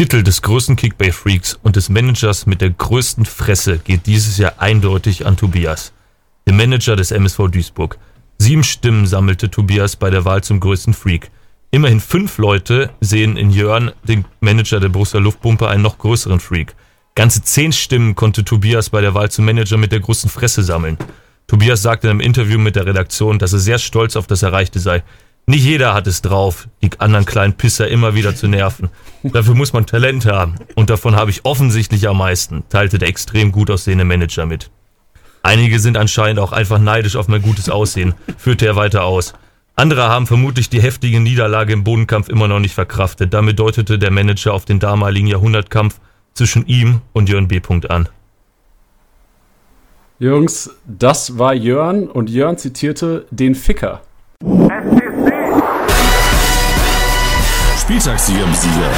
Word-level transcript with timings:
Titel 0.00 0.22
des 0.22 0.40
größten 0.40 0.76
Kickbase-Freaks 0.76 1.58
und 1.62 1.76
des 1.76 1.90
Managers 1.90 2.46
mit 2.46 2.62
der 2.62 2.70
größten 2.70 3.26
Fresse 3.26 3.76
geht 3.76 4.06
dieses 4.06 4.38
Jahr 4.38 4.54
eindeutig 4.56 5.26
an 5.26 5.36
Tobias, 5.36 5.92
den 6.48 6.56
Manager 6.56 6.96
des 6.96 7.10
MSV 7.10 7.50
Duisburg. 7.50 7.98
Sieben 8.38 8.64
Stimmen 8.64 9.06
sammelte 9.06 9.50
Tobias 9.50 9.96
bei 9.96 10.08
der 10.08 10.24
Wahl 10.24 10.42
zum 10.42 10.58
größten 10.58 10.94
Freak. 10.94 11.30
Immerhin 11.70 12.00
fünf 12.00 12.38
Leute 12.38 12.88
sehen 13.02 13.36
in 13.36 13.50
Jörn, 13.50 13.92
den 14.02 14.24
Manager 14.40 14.80
der 14.80 14.88
Borussia 14.88 15.20
Luftpumpe, 15.20 15.68
einen 15.68 15.82
noch 15.82 15.98
größeren 15.98 16.40
Freak. 16.40 16.74
Ganze 17.14 17.42
zehn 17.42 17.70
Stimmen 17.70 18.14
konnte 18.14 18.42
Tobias 18.42 18.88
bei 18.88 19.02
der 19.02 19.12
Wahl 19.12 19.30
zum 19.30 19.44
Manager 19.44 19.76
mit 19.76 19.92
der 19.92 20.00
größten 20.00 20.30
Fresse 20.30 20.62
sammeln. 20.62 20.96
Tobias 21.46 21.82
sagte 21.82 22.06
in 22.06 22.12
einem 22.12 22.20
Interview 22.20 22.58
mit 22.58 22.74
der 22.74 22.86
Redaktion, 22.86 23.38
dass 23.38 23.52
er 23.52 23.58
sehr 23.58 23.78
stolz 23.78 24.16
auf 24.16 24.26
das 24.26 24.42
Erreichte 24.42 24.78
sei. 24.78 25.02
Nicht 25.44 25.64
jeder 25.64 25.92
hat 25.92 26.06
es 26.06 26.22
drauf, 26.22 26.68
die 26.80 26.88
anderen 27.00 27.26
kleinen 27.26 27.52
Pisser 27.52 27.88
immer 27.88 28.14
wieder 28.14 28.34
zu 28.34 28.48
nerven. 28.48 28.88
Dafür 29.22 29.54
muss 29.54 29.72
man 29.72 29.86
Talent 29.86 30.26
haben. 30.26 30.54
Und 30.74 30.90
davon 30.90 31.16
habe 31.16 31.30
ich 31.30 31.44
offensichtlich 31.44 32.08
am 32.08 32.18
meisten, 32.18 32.64
teilte 32.68 32.98
der 32.98 33.08
extrem 33.08 33.52
gut 33.52 33.70
aussehende 33.70 34.04
Manager 34.04 34.46
mit. 34.46 34.70
Einige 35.42 35.78
sind 35.78 35.96
anscheinend 35.96 36.38
auch 36.38 36.52
einfach 36.52 36.78
neidisch 36.78 37.16
auf 37.16 37.28
mein 37.28 37.42
gutes 37.42 37.68
Aussehen, 37.68 38.14
führte 38.36 38.66
er 38.66 38.76
weiter 38.76 39.04
aus. 39.04 39.34
Andere 39.74 40.08
haben 40.08 40.26
vermutlich 40.26 40.68
die 40.68 40.82
heftige 40.82 41.20
Niederlage 41.20 41.72
im 41.72 41.84
Bodenkampf 41.84 42.28
immer 42.28 42.48
noch 42.48 42.58
nicht 42.60 42.74
verkraftet. 42.74 43.32
Damit 43.32 43.58
deutete 43.58 43.98
der 43.98 44.10
Manager 44.10 44.52
auf 44.52 44.66
den 44.66 44.78
damaligen 44.78 45.26
Jahrhundertkampf 45.26 46.00
zwischen 46.34 46.66
ihm 46.66 47.00
und 47.12 47.28
Jörn 47.28 47.48
B. 47.48 47.60
an. 47.88 48.08
Jungs, 50.18 50.70
das 50.86 51.38
war 51.38 51.54
Jörn 51.54 52.06
und 52.06 52.28
Jörn 52.28 52.58
zitierte 52.58 53.24
den 53.30 53.54
Ficker. 53.54 54.02
Spieltagssieger 57.90 58.44
im 58.44 58.54
Sieger. 58.54 58.88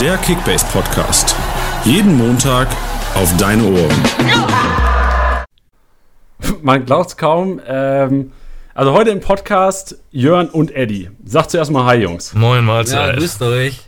Der 0.00 0.16
Kickbase 0.16 0.64
Podcast. 0.72 1.36
Jeden 1.84 2.16
Montag 2.16 2.68
auf 3.14 3.36
deine 3.36 3.62
Ohren. 3.62 4.02
Man 6.62 6.86
glaubt 6.86 7.18
kaum. 7.18 7.60
Ähm, 7.66 8.32
also 8.72 8.92
heute 8.94 9.10
im 9.10 9.20
Podcast 9.20 9.98
Jörn 10.10 10.48
und 10.48 10.74
Eddie. 10.74 11.10
Sagt 11.26 11.50
zuerst 11.50 11.70
mal 11.70 11.84
Hi, 11.84 11.98
Jungs. 11.98 12.32
Moin, 12.32 12.64
Mahlzeit. 12.64 13.16
Ja, 13.16 13.20
grüßt 13.20 13.42
euch. 13.42 13.82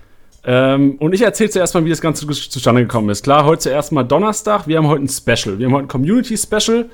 Ähm, 0.45 0.97
und 0.99 1.15
ich 1.15 1.23
erzähle 1.23 1.49
zuerst 1.49 1.73
mal, 1.73 1.87
wie 1.87 1.91
das 1.91 2.03
Ganze 2.03 2.27
zustande 2.29 2.83
gekommen 2.83 3.09
ist. 3.09 3.23
Klar, 3.25 3.47
heute 3.47 3.63
zuerst 3.63 3.93
mal 3.93 4.03
Donnerstag. 4.03 4.67
Wir 4.67 4.77
haben 4.77 4.89
heute 4.89 5.05
ein 5.05 5.09
Special. 5.09 5.59
Wir 5.59 5.69
haben 5.69 5.73
heute 5.73 5.87
ein 5.87 5.89
Community-Special. 5.89 6.91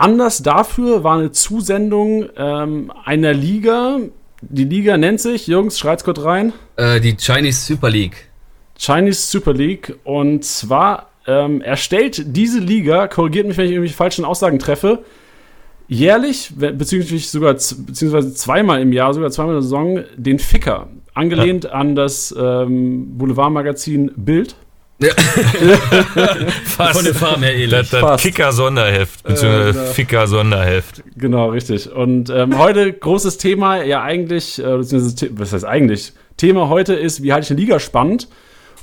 Anders 0.00 0.42
dafür 0.42 1.04
war 1.04 1.18
eine 1.18 1.30
Zusendung 1.30 2.30
ähm, 2.34 2.90
einer 3.04 3.34
Liga. 3.34 3.98
Die 4.40 4.64
Liga 4.64 4.96
nennt 4.96 5.20
sich, 5.20 5.46
Jungs, 5.46 5.78
schreit's 5.78 6.04
kurz 6.04 6.24
rein. 6.24 6.54
Äh, 6.76 7.02
die 7.02 7.14
Chinese 7.18 7.66
Super 7.66 7.90
League. 7.90 8.30
Chinese 8.78 9.26
Super 9.30 9.52
League. 9.52 9.94
Und 10.04 10.42
zwar 10.42 11.10
ähm, 11.26 11.60
erstellt 11.60 12.34
diese 12.34 12.60
Liga, 12.60 13.08
korrigiert 13.08 13.46
mich, 13.46 13.58
wenn 13.58 13.66
ich 13.66 13.72
irgendwelche 13.72 13.94
falschen 13.94 14.24
Aussagen 14.24 14.58
treffe, 14.58 15.00
jährlich, 15.86 16.54
beziehungsweise 16.56 17.18
sogar 17.18 17.52
beziehungsweise 17.52 18.32
zweimal 18.32 18.80
im 18.80 18.94
Jahr, 18.94 19.12
sogar 19.12 19.30
zweimal 19.30 19.56
in 19.56 19.58
der 19.58 19.62
Saison, 19.64 20.04
den 20.16 20.38
Ficker. 20.38 20.88
Angelehnt 21.12 21.64
ja. 21.64 21.72
an 21.72 21.94
das 21.94 22.34
ähm, 22.38 23.18
Boulevardmagazin 23.18 24.12
Bild. 24.16 24.56
Ja. 25.02 25.14
Fast. 26.64 26.96
Von 26.96 27.04
der 27.04 27.14
Farm 27.14 27.42
her 27.42 27.54
ähnlich. 27.54 27.70
Das, 27.70 27.90
das 27.90 28.20
Kicker-Sonderheft, 28.20 29.22
beziehungsweise 29.22 29.80
äh, 29.80 29.86
Ficker-Sonderheft. 29.92 31.02
Genau, 31.16 31.48
richtig. 31.50 31.90
Und 31.90 32.28
ähm, 32.28 32.58
heute 32.58 32.92
großes 32.92 33.38
Thema, 33.38 33.82
ja 33.82 34.02
eigentlich, 34.02 34.58
äh, 34.58 34.62
beziehungsweise, 34.62 35.30
was 35.38 35.52
heißt 35.52 35.64
eigentlich? 35.64 36.12
Thema 36.36 36.68
heute 36.68 36.94
ist, 36.94 37.22
wie 37.22 37.32
halte 37.32 37.44
ich 37.44 37.50
eine 37.50 37.60
Liga 37.60 37.80
spannend? 37.80 38.28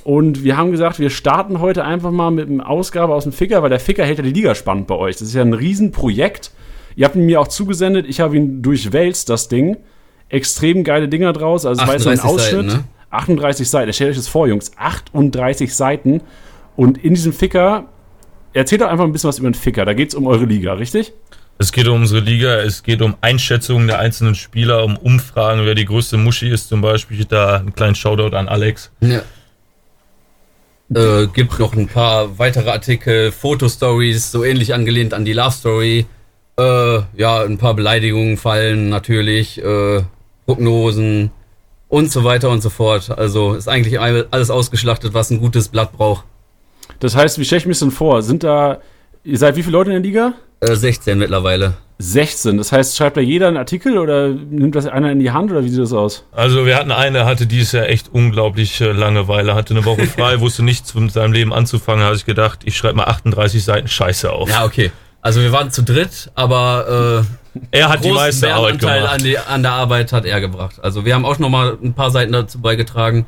Und 0.02 0.42
wir 0.42 0.56
haben 0.56 0.72
gesagt, 0.72 0.98
wir 0.98 1.10
starten 1.10 1.60
heute 1.60 1.84
einfach 1.84 2.10
mal 2.10 2.30
mit 2.30 2.48
einer 2.48 2.68
Ausgabe 2.68 3.14
aus 3.14 3.24
dem 3.24 3.32
Ficker, 3.32 3.62
weil 3.62 3.70
der 3.70 3.80
Ficker 3.80 4.04
hält 4.04 4.18
ja 4.18 4.24
die 4.24 4.32
Liga 4.32 4.54
spannend 4.54 4.86
bei 4.86 4.94
euch. 4.94 5.16
Das 5.16 5.28
ist 5.28 5.34
ja 5.34 5.42
ein 5.42 5.52
Riesenprojekt. 5.52 6.50
Ihr 6.96 7.04
habt 7.04 7.14
ihn 7.14 7.26
mir 7.26 7.40
auch 7.40 7.48
zugesendet, 7.48 8.06
ich 8.08 8.20
habe 8.20 8.36
ihn 8.36 8.62
durchwälzt, 8.62 9.28
das 9.28 9.48
Ding. 9.48 9.76
Extrem 10.30 10.82
geile 10.82 11.08
Dinger 11.08 11.32
draus. 11.32 11.64
Also 11.64 11.82
es 11.82 11.88
war 11.88 11.98
so 11.98 12.10
ein 12.10 12.20
Ausschnitt. 12.20 12.70
Seiten, 12.70 12.78
ne? 12.78 12.84
38 13.10 13.68
Seiten. 13.68 13.92
Stellt 13.92 14.10
euch 14.10 14.16
das 14.16 14.28
vor, 14.28 14.46
Jungs. 14.46 14.72
38 14.76 15.74
Seiten. 15.74 16.20
Und 16.76 16.98
in 16.98 17.14
diesem 17.14 17.32
Ficker, 17.32 17.86
erzählt 18.52 18.80
doch 18.80 18.88
einfach 18.88 19.04
ein 19.04 19.12
bisschen 19.12 19.28
was 19.28 19.38
über 19.38 19.50
den 19.50 19.54
Ficker. 19.54 19.84
Da 19.84 19.94
geht 19.94 20.08
es 20.08 20.14
um 20.14 20.26
eure 20.26 20.44
Liga, 20.44 20.74
richtig? 20.74 21.12
Es 21.60 21.72
geht 21.72 21.88
um 21.88 22.00
unsere 22.00 22.20
Liga, 22.20 22.60
es 22.60 22.84
geht 22.84 23.02
um 23.02 23.16
Einschätzungen 23.20 23.88
der 23.88 23.98
einzelnen 23.98 24.36
Spieler, 24.36 24.84
um 24.84 24.96
Umfragen, 24.96 25.64
wer 25.64 25.74
die 25.74 25.86
größte 25.86 26.16
Muschi 26.16 26.48
ist 26.48 26.68
zum 26.68 26.80
Beispiel. 26.80 27.24
Da 27.24 27.56
einen 27.56 27.74
kleinen 27.74 27.96
Shoutout 27.96 28.36
an 28.36 28.48
Alex. 28.48 28.92
Ja. 29.00 29.22
Äh, 30.94 31.26
gibt 31.26 31.58
noch 31.58 31.74
ein 31.74 31.88
paar 31.88 32.38
weitere 32.38 32.70
Artikel, 32.70 33.32
Fotostories, 33.32 34.30
so 34.30 34.44
ähnlich 34.44 34.72
angelehnt 34.72 35.12
an 35.12 35.24
die 35.24 35.32
Love 35.32 35.50
Story. 35.50 36.06
Äh, 36.58 37.00
ja, 37.16 37.42
ein 37.42 37.58
paar 37.58 37.74
Beleidigungen 37.74 38.36
fallen 38.36 38.88
natürlich, 38.88 39.62
äh, 39.62 40.02
Prognosen 40.46 41.30
und 41.88 42.12
so 42.12 42.24
weiter 42.24 42.50
und 42.50 42.62
so 42.62 42.70
fort. 42.70 43.10
Also 43.16 43.54
ist 43.54 43.68
eigentlich 43.68 44.00
alles 44.00 44.50
ausgeschlachtet, 44.50 45.14
was 45.14 45.30
ein 45.30 45.40
gutes 45.40 45.68
Blatt 45.68 45.92
braucht. 45.92 46.24
Das 47.00 47.16
heißt, 47.16 47.38
wie 47.38 47.44
stelle 47.44 47.60
ich 47.60 47.66
mir 47.66 47.72
das 47.72 47.80
denn 47.80 47.90
vor? 47.90 48.22
Sind 48.22 48.42
da, 48.44 48.80
ihr 49.24 49.38
seid 49.38 49.56
wie 49.56 49.62
viele 49.62 49.76
Leute 49.76 49.90
in 49.90 50.02
der 50.02 50.02
Liga? 50.02 50.34
Äh, 50.60 50.74
16 50.74 51.18
mittlerweile. 51.18 51.74
16. 51.98 52.58
Das 52.58 52.70
heißt, 52.70 52.96
schreibt 52.96 53.16
da 53.16 53.20
jeder 53.20 53.48
einen 53.48 53.56
Artikel 53.56 53.98
oder 53.98 54.28
nimmt 54.28 54.76
das 54.76 54.86
einer 54.86 55.10
in 55.10 55.18
die 55.18 55.32
Hand 55.32 55.50
oder 55.50 55.64
wie 55.64 55.68
sieht 55.68 55.80
das 55.80 55.92
aus? 55.92 56.24
Also 56.32 56.64
wir 56.64 56.76
hatten 56.76 56.92
eine, 56.92 57.24
hatte 57.24 57.46
dieses 57.46 57.72
Jahr 57.72 57.88
echt 57.88 58.08
unglaublich 58.12 58.80
äh, 58.80 58.92
Langeweile, 58.92 59.54
hatte 59.54 59.74
eine 59.74 59.84
Woche 59.84 60.06
frei, 60.06 60.40
wusste 60.40 60.62
nichts 60.62 60.94
mit 60.94 61.12
seinem 61.12 61.32
Leben 61.32 61.52
anzufangen, 61.52 62.04
habe 62.04 62.14
ich 62.14 62.24
gedacht, 62.24 62.60
ich 62.64 62.76
schreibe 62.76 62.98
mal 62.98 63.04
38 63.04 63.64
Seiten 63.64 63.88
Scheiße 63.88 64.32
auf. 64.32 64.48
Ja, 64.48 64.64
okay. 64.64 64.92
Also 65.20 65.40
wir 65.40 65.52
waren 65.52 65.70
zu 65.70 65.82
dritt, 65.82 66.30
aber 66.34 67.24
äh, 67.54 67.58
er 67.70 67.88
hat 67.88 68.04
die 68.04 68.12
meiste 68.12 68.52
Arbeit 68.52 68.78
gemacht. 68.78 69.08
An, 69.08 69.18
die, 69.22 69.38
an 69.38 69.62
der 69.62 69.72
Arbeit 69.72 70.12
hat 70.12 70.24
er 70.24 70.40
gebracht. 70.40 70.76
Also 70.82 71.04
wir 71.04 71.14
haben 71.14 71.24
auch 71.24 71.38
noch 71.38 71.48
mal 71.48 71.76
ein 71.82 71.94
paar 71.94 72.10
Seiten 72.10 72.32
dazu 72.32 72.60
beigetragen. 72.60 73.26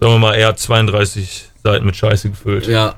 Sagen 0.00 0.14
wir 0.14 0.18
mal, 0.18 0.34
er 0.34 0.48
hat 0.48 0.58
32 0.58 1.50
Seiten 1.62 1.86
mit 1.86 1.96
Scheiße 1.96 2.30
gefüllt. 2.30 2.66
Ja, 2.66 2.94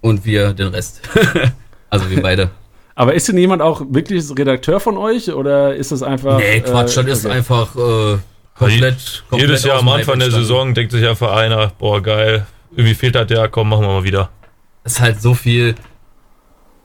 und 0.00 0.24
wir 0.24 0.52
den 0.52 0.68
Rest. 0.68 1.02
also 1.90 2.10
wir 2.10 2.22
beide. 2.22 2.50
Aber 2.94 3.14
ist 3.14 3.28
denn 3.28 3.38
jemand 3.38 3.62
auch 3.62 3.82
wirklich 3.88 4.24
Redakteur 4.36 4.78
von 4.78 4.96
euch 4.98 5.32
oder 5.32 5.74
ist 5.74 5.92
das 5.92 6.02
einfach. 6.02 6.38
Nee, 6.38 6.60
Quatsch, 6.60 6.96
äh, 6.98 7.04
das 7.04 7.20
ist 7.20 7.26
einfach 7.26 7.74
äh, 7.74 8.18
komplett, 8.54 9.24
komplett. 9.28 9.48
Jedes 9.48 9.64
Jahr 9.64 9.78
am 9.78 9.88
Anfang 9.88 10.18
der 10.18 10.30
Saison 10.30 10.74
denkt 10.74 10.92
sich 10.92 11.02
ja 11.02 11.14
Vereiner, 11.14 11.72
boah, 11.78 12.02
geil, 12.02 12.46
irgendwie 12.72 12.94
fehlt 12.94 13.14
das 13.14 13.26
der, 13.26 13.48
komm, 13.48 13.70
machen 13.70 13.82
wir 13.82 13.88
mal 13.88 14.04
wieder. 14.04 14.28
Es 14.84 14.94
ist 14.94 15.00
halt 15.00 15.22
so 15.22 15.34
viel 15.34 15.74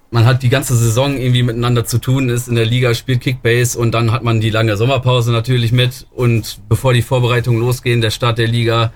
man 0.10 0.26
hat 0.26 0.44
die 0.44 0.50
ganze 0.50 0.76
Saison 0.76 1.18
irgendwie 1.18 1.44
miteinander 1.44 1.86
zu 1.86 1.98
tun, 1.98 2.30
ist 2.30 2.48
in 2.48 2.56
der 2.56 2.66
Liga, 2.66 2.94
spielt 2.94 3.22
Kickbase 3.22 3.78
und 3.78 3.92
dann 3.92 4.12
hat 4.12 4.24
man 4.24 4.40
die 4.40 4.50
lange 4.50 4.78
Sommerpause 4.78 5.32
natürlich 5.32 5.72
mit 5.72 6.08
und 6.12 6.60
bevor 6.70 6.94
die 6.94 7.02
Vorbereitungen 7.02 7.60
losgehen, 7.60 8.02
der 8.02 8.12
Start 8.12 8.38
der 8.38 8.48
Liga 8.48 8.94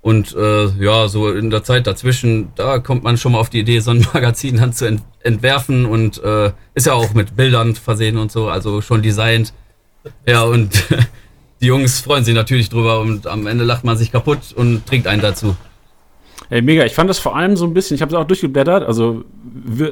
und 0.00 0.34
äh, 0.34 0.66
ja, 0.84 1.08
so 1.08 1.30
in 1.30 1.50
der 1.50 1.64
Zeit 1.64 1.86
dazwischen, 1.86 2.52
da 2.56 2.78
kommt 2.78 3.04
man 3.04 3.16
schon 3.16 3.32
mal 3.32 3.38
auf 3.38 3.50
die 3.50 3.60
Idee, 3.60 3.80
so 3.80 3.90
ein 3.90 4.06
Magazin 4.12 4.56
dann 4.56 4.72
zu 4.72 4.86
ent 4.86 5.02
entwerfen 5.20 5.86
und 5.86 6.22
äh, 6.22 6.52
ist 6.74 6.86
ja 6.86 6.92
auch 6.92 7.14
mit 7.14 7.34
Bildern 7.34 7.74
versehen 7.74 8.18
und 8.18 8.30
so, 8.30 8.48
also 8.48 8.82
schon 8.82 9.00
designt. 9.00 9.54
Ja, 10.26 10.42
und 10.42 10.84
die 11.62 11.66
Jungs 11.66 12.00
freuen 12.00 12.24
sich 12.24 12.34
natürlich 12.34 12.68
drüber 12.68 13.00
und 13.00 13.26
am 13.26 13.46
Ende 13.46 13.64
lacht 13.64 13.84
man 13.84 13.96
sich 13.96 14.12
kaputt 14.12 14.52
und 14.54 14.84
trinkt 14.86 15.06
einen 15.06 15.22
dazu. 15.22 15.56
Ey, 16.50 16.62
mega. 16.62 16.84
Ich 16.84 16.94
fand 16.94 17.08
das 17.08 17.18
vor 17.18 17.36
allem 17.36 17.56
so 17.56 17.64
ein 17.64 17.74
bisschen, 17.74 17.94
ich 17.94 18.02
habe 18.02 18.14
es 18.14 18.18
auch 18.18 18.26
durchgeblättert, 18.26 18.84
also 18.84 19.24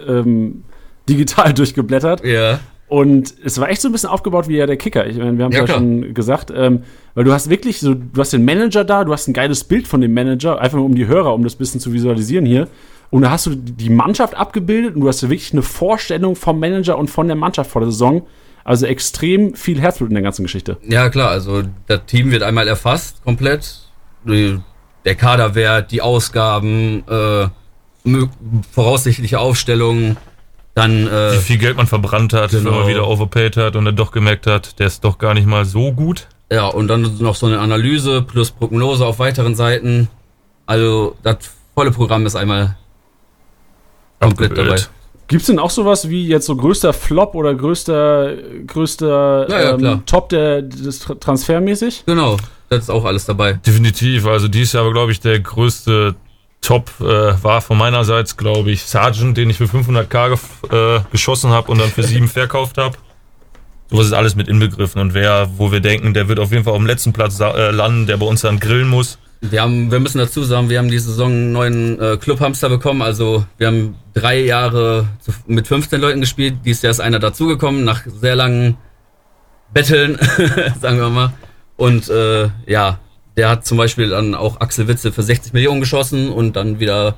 ähm, 0.08 0.64
digital 1.08 1.52
durchgeblättert. 1.54 2.24
Ja. 2.24 2.60
Und 2.88 3.34
es 3.42 3.58
war 3.58 3.70
echt 3.70 3.80
so 3.80 3.88
ein 3.88 3.92
bisschen 3.92 4.10
aufgebaut 4.10 4.48
wie 4.48 4.58
ja 4.58 4.66
der 4.66 4.76
Kicker. 4.76 5.06
Ich 5.06 5.16
meine, 5.16 5.38
wir 5.38 5.46
haben 5.46 5.52
es 5.52 5.58
ja, 5.58 5.64
ja 5.64 5.74
schon 5.74 6.12
gesagt, 6.12 6.52
ähm, 6.54 6.82
weil 7.14 7.24
du 7.24 7.32
hast 7.32 7.48
wirklich 7.48 7.80
so, 7.80 7.94
du 7.94 8.20
hast 8.20 8.34
den 8.34 8.44
Manager 8.44 8.84
da, 8.84 9.04
du 9.04 9.12
hast 9.12 9.28
ein 9.28 9.32
geiles 9.32 9.64
Bild 9.64 9.88
von 9.88 10.02
dem 10.02 10.12
Manager, 10.12 10.60
einfach 10.60 10.76
nur 10.76 10.84
um 10.84 10.94
die 10.94 11.06
Hörer, 11.06 11.32
um 11.32 11.42
das 11.42 11.54
ein 11.54 11.58
bisschen 11.58 11.80
zu 11.80 11.94
visualisieren 11.94 12.44
hier. 12.44 12.68
Und 13.08 13.22
da 13.22 13.30
hast 13.30 13.46
du 13.46 13.54
die 13.54 13.88
Mannschaft 13.88 14.34
abgebildet 14.34 14.94
und 14.94 15.00
du 15.00 15.08
hast 15.08 15.22
wirklich 15.22 15.52
eine 15.52 15.62
Vorstellung 15.62 16.36
vom 16.36 16.60
Manager 16.60 16.98
und 16.98 17.08
von 17.08 17.26
der 17.28 17.36
Mannschaft 17.36 17.70
vor 17.70 17.80
der 17.80 17.90
Saison. 17.90 18.26
Also 18.64 18.86
extrem 18.86 19.54
viel 19.54 19.80
Herzblut 19.80 20.10
in 20.10 20.14
der 20.14 20.22
ganzen 20.22 20.42
Geschichte. 20.42 20.76
Ja, 20.86 21.08
klar, 21.08 21.30
also 21.30 21.62
das 21.86 22.06
Team 22.06 22.30
wird 22.30 22.42
einmal 22.42 22.68
erfasst, 22.68 23.24
komplett 23.24 23.88
der 25.04 25.14
Kaderwert, 25.14 25.90
die 25.90 26.02
Ausgaben, 26.02 27.04
äh, 27.08 27.48
voraussichtliche 28.72 29.38
Aufstellungen, 29.38 30.16
dann 30.74 31.06
äh, 31.06 31.34
wie 31.34 31.38
viel 31.38 31.58
Geld 31.58 31.76
man 31.76 31.86
verbrannt 31.86 32.32
hat, 32.32 32.50
genau. 32.50 32.70
wenn 32.70 32.78
man 32.78 32.88
wieder 32.88 33.06
overpaid 33.06 33.56
hat 33.56 33.76
und 33.76 33.84
dann 33.84 33.96
doch 33.96 34.10
gemerkt 34.10 34.46
hat, 34.46 34.78
der 34.78 34.86
ist 34.86 35.04
doch 35.04 35.18
gar 35.18 35.34
nicht 35.34 35.46
mal 35.46 35.64
so 35.64 35.92
gut. 35.92 36.28
Ja, 36.50 36.66
und 36.66 36.88
dann 36.88 37.18
noch 37.18 37.34
so 37.34 37.46
eine 37.46 37.60
Analyse 37.60 38.22
plus 38.22 38.50
Prognose 38.50 39.06
auf 39.06 39.18
weiteren 39.18 39.54
Seiten. 39.54 40.08
Also 40.66 41.16
das 41.22 41.36
volle 41.74 41.90
Programm 41.90 42.26
ist 42.26 42.36
einmal 42.36 42.76
komplett 44.20 44.56
dabei. 44.56 44.76
Gibt 45.32 45.40
es 45.42 45.46
denn 45.48 45.58
auch 45.58 45.70
sowas 45.70 46.08
wie 46.08 46.26
jetzt 46.28 46.46
so 46.46 46.54
größter 46.54 46.92
Flop 46.92 47.34
oder 47.34 47.54
größter, 47.54 48.34
größter 48.66 49.46
Ja, 49.50 49.62
ja, 49.62 49.74
ähm, 49.92 50.02
Top 50.06 50.28
der, 50.28 50.62
des 50.62 51.04
Tra- 51.06 51.18
transfermäßig? 51.18 52.04
Genau, 52.06 52.36
das 52.68 52.84
ist 52.84 52.90
auch 52.90 53.04
alles 53.04 53.24
dabei. 53.24 53.54
Definitiv. 53.54 54.26
Also 54.26 54.46
dies 54.48 54.72
Jahr, 54.72 54.90
glaube 54.92 55.10
ich, 55.12 55.20
der 55.20 55.40
größte 55.40 56.14
Top 56.60 56.90
äh, 57.00 57.04
war 57.42 57.60
von 57.60 57.76
meinerseits, 57.78 58.36
glaube 58.36 58.70
ich, 58.70 58.82
Sergeant, 58.82 59.36
den 59.36 59.50
ich 59.50 59.56
für 59.56 59.64
500k 59.64 60.34
gef- 60.36 60.96
äh, 60.98 61.00
geschossen 61.10 61.50
habe 61.50 61.72
und 61.72 61.78
dann 61.80 61.88
für 61.90 62.02
7 62.04 62.28
verkauft 62.28 62.78
habe. 62.78 62.96
Sowas 63.90 64.06
ist 64.06 64.12
alles 64.12 64.36
mit 64.36 64.48
inbegriffen. 64.48 65.00
Und 65.00 65.12
wer, 65.14 65.50
wo 65.56 65.72
wir 65.72 65.80
denken, 65.80 66.14
der 66.14 66.28
wird 66.28 66.38
auf 66.38 66.52
jeden 66.52 66.64
Fall 66.64 66.72
auf 66.74 66.78
dem 66.78 66.86
letzten 66.86 67.12
Platz 67.12 67.40
äh, 67.40 67.70
landen, 67.70 68.06
der 68.06 68.16
bei 68.16 68.26
uns 68.26 68.42
dann 68.42 68.60
grillen 68.60 68.88
muss. 68.88 69.18
Wir 69.44 69.60
haben, 69.60 69.90
wir 69.90 69.98
müssen 69.98 70.18
dazu 70.18 70.44
sagen, 70.44 70.70
wir 70.70 70.78
haben 70.78 70.88
diese 70.88 71.10
Saison 71.10 71.32
einen 71.32 71.52
neuen 71.52 72.00
äh, 72.00 72.16
Clubhamster 72.16 72.68
bekommen. 72.68 73.02
Also 73.02 73.44
wir 73.58 73.66
haben 73.66 73.96
drei 74.14 74.40
Jahre 74.40 75.08
zu, 75.20 75.32
mit 75.46 75.66
15 75.66 76.00
Leuten 76.00 76.20
gespielt. 76.20 76.58
Dieses 76.64 76.82
Jahr 76.82 76.92
ist 76.92 77.00
einer 77.00 77.18
dazugekommen 77.18 77.84
nach 77.84 78.06
sehr 78.06 78.36
langen 78.36 78.76
Betteln, 79.74 80.16
sagen 80.80 80.98
wir 80.98 81.10
mal. 81.10 81.32
Und 81.76 82.08
äh, 82.08 82.50
ja, 82.66 83.00
der 83.36 83.48
hat 83.48 83.66
zum 83.66 83.78
Beispiel 83.78 84.10
dann 84.10 84.36
auch 84.36 84.60
Axel 84.60 84.86
Witze 84.86 85.10
für 85.10 85.22
60 85.22 85.52
Millionen 85.52 85.80
geschossen 85.80 86.30
und 86.30 86.54
dann 86.54 86.78
wieder 86.78 87.16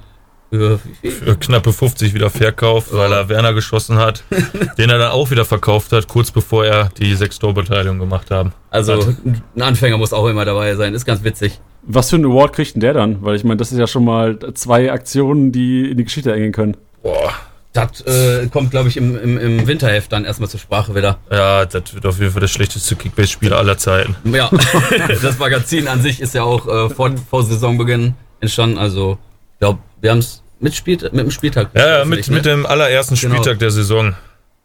für? 0.50 0.80
Für 1.02 1.36
knappe 1.36 1.72
50 1.72 2.14
wieder 2.14 2.30
verkauft, 2.30 2.88
weil 2.92 3.12
er 3.12 3.28
Werner 3.28 3.52
geschossen 3.52 3.98
hat, 3.98 4.24
den 4.78 4.88
er 4.88 4.98
dann 4.98 5.10
auch 5.10 5.30
wieder 5.30 5.44
verkauft 5.44 5.92
hat, 5.92 6.08
kurz 6.08 6.30
bevor 6.30 6.64
er 6.64 6.90
die 6.96 7.14
sechs 7.16 7.38
Torbeteiligung 7.38 7.98
gemacht 7.98 8.30
haben. 8.30 8.52
Also 8.70 9.14
ein 9.24 9.62
Anfänger 9.62 9.98
muss 9.98 10.12
auch 10.12 10.26
immer 10.26 10.44
dabei 10.44 10.74
sein. 10.76 10.94
Ist 10.94 11.04
ganz 11.04 11.24
witzig. 11.24 11.60
Was 11.86 12.10
für 12.10 12.16
einen 12.16 12.26
Award 12.26 12.54
kriegt 12.54 12.74
denn 12.74 12.80
der 12.80 12.94
dann? 12.94 13.22
Weil 13.22 13.36
ich 13.36 13.44
meine, 13.44 13.58
das 13.58 13.72
ist 13.72 13.78
ja 13.78 13.86
schon 13.86 14.04
mal 14.04 14.38
zwei 14.54 14.90
Aktionen, 14.92 15.52
die 15.52 15.90
in 15.90 15.96
die 15.96 16.04
Geschichte 16.04 16.32
eingehen 16.32 16.52
können. 16.52 16.76
Boah. 17.02 17.32
Das 17.74 18.02
äh, 18.02 18.46
kommt, 18.52 18.70
glaube 18.70 18.88
ich, 18.88 18.96
im, 18.96 19.18
im, 19.18 19.36
im 19.36 19.66
Winterheft 19.66 20.12
dann 20.12 20.24
erstmal 20.24 20.48
zur 20.48 20.60
Sprache 20.60 20.94
wieder. 20.94 21.18
Ja, 21.28 21.66
das 21.66 21.92
wird 21.92 22.06
auf 22.06 22.20
jeden 22.20 22.30
Fall 22.30 22.40
das 22.40 22.52
schlechteste 22.52 22.94
Kickbase-Spiel 22.94 23.52
aller 23.52 23.76
Zeiten. 23.76 24.14
Ja, 24.32 24.48
das 25.22 25.38
Magazin 25.40 25.88
an 25.88 26.00
sich 26.00 26.20
ist 26.20 26.34
ja 26.34 26.44
auch 26.44 26.68
äh, 26.68 26.88
vor, 26.88 27.10
vor 27.28 27.42
Saisonbeginn 27.42 28.14
entstanden. 28.40 28.78
Also, 28.78 29.18
ich 29.54 29.58
glaube, 29.58 29.80
wir 30.00 30.12
haben 30.12 30.18
es 30.18 30.44
mit, 30.60 30.72
Spiel, 30.76 30.98
mit 31.02 31.24
dem 31.24 31.30
Spieltag. 31.32 31.70
Ja, 31.74 31.98
ja, 31.98 32.04
mit, 32.04 32.28
ne? 32.28 32.36
mit 32.36 32.44
dem 32.44 32.64
allerersten 32.64 33.16
Genau. 33.16 33.34
Spieltag 33.34 33.58
der 33.58 33.72
Saison. 33.72 34.14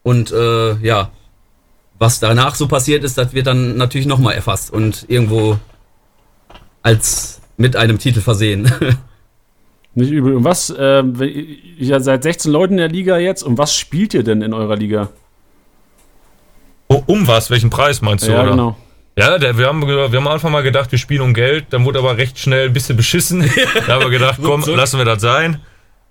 Und 0.03 0.31
äh, 0.31 0.75
ja, 0.75 1.09
was 1.97 2.19
danach 2.19 2.53
so 2.53 2.67
passiert 2.67 3.03
ist, 3.03 3.17
das 3.17 3.33
wird 3.33 3.47
dann 3.47 3.75
natürlich 3.75 4.07
nochmal 4.07 4.35
erfasst 4.35 4.71
und 4.71 5.05
irgendwo 5.07 5.57
als 6.89 7.41
mit 7.57 7.75
einem 7.75 7.99
Titel 7.99 8.21
versehen. 8.21 8.71
Nicht 9.95 10.11
übel. 10.11 10.35
Und 10.35 10.43
was, 10.43 10.69
äh, 10.69 11.01
ihr 11.01 11.99
seid 12.01 12.23
16 12.23 12.51
Leute 12.51 12.71
in 12.71 12.77
der 12.77 12.89
Liga 12.89 13.17
jetzt 13.17 13.43
und 13.43 13.57
was 13.57 13.75
spielt 13.75 14.13
ihr 14.13 14.23
denn 14.23 14.41
in 14.41 14.53
eurer 14.53 14.75
Liga? 14.75 15.09
Oh, 16.87 17.03
um 17.05 17.27
was? 17.27 17.49
Welchen 17.49 17.69
Preis 17.69 18.01
meinst 18.01 18.27
du? 18.27 18.31
ja, 18.31 18.41
oder? 18.41 18.51
genau. 18.51 18.77
Ja, 19.17 19.37
der, 19.37 19.57
wir, 19.57 19.67
haben, 19.67 19.85
wir 19.85 20.03
haben 20.03 20.15
am 20.15 20.27
Anfang 20.27 20.51
mal 20.51 20.63
gedacht, 20.63 20.91
wir 20.91 20.99
spielen 20.99 21.21
um 21.21 21.33
Geld, 21.33 21.65
dann 21.71 21.83
wurde 21.83 21.99
aber 21.99 22.17
recht 22.17 22.39
schnell 22.39 22.67
ein 22.67 22.73
bisschen 22.73 22.95
beschissen. 22.95 23.41
da 23.87 23.95
haben 23.95 24.03
wir 24.03 24.09
gedacht, 24.09 24.39
komm, 24.41 24.63
lassen 24.65 24.97
wir 24.97 25.05
das 25.05 25.21
sein. 25.21 25.59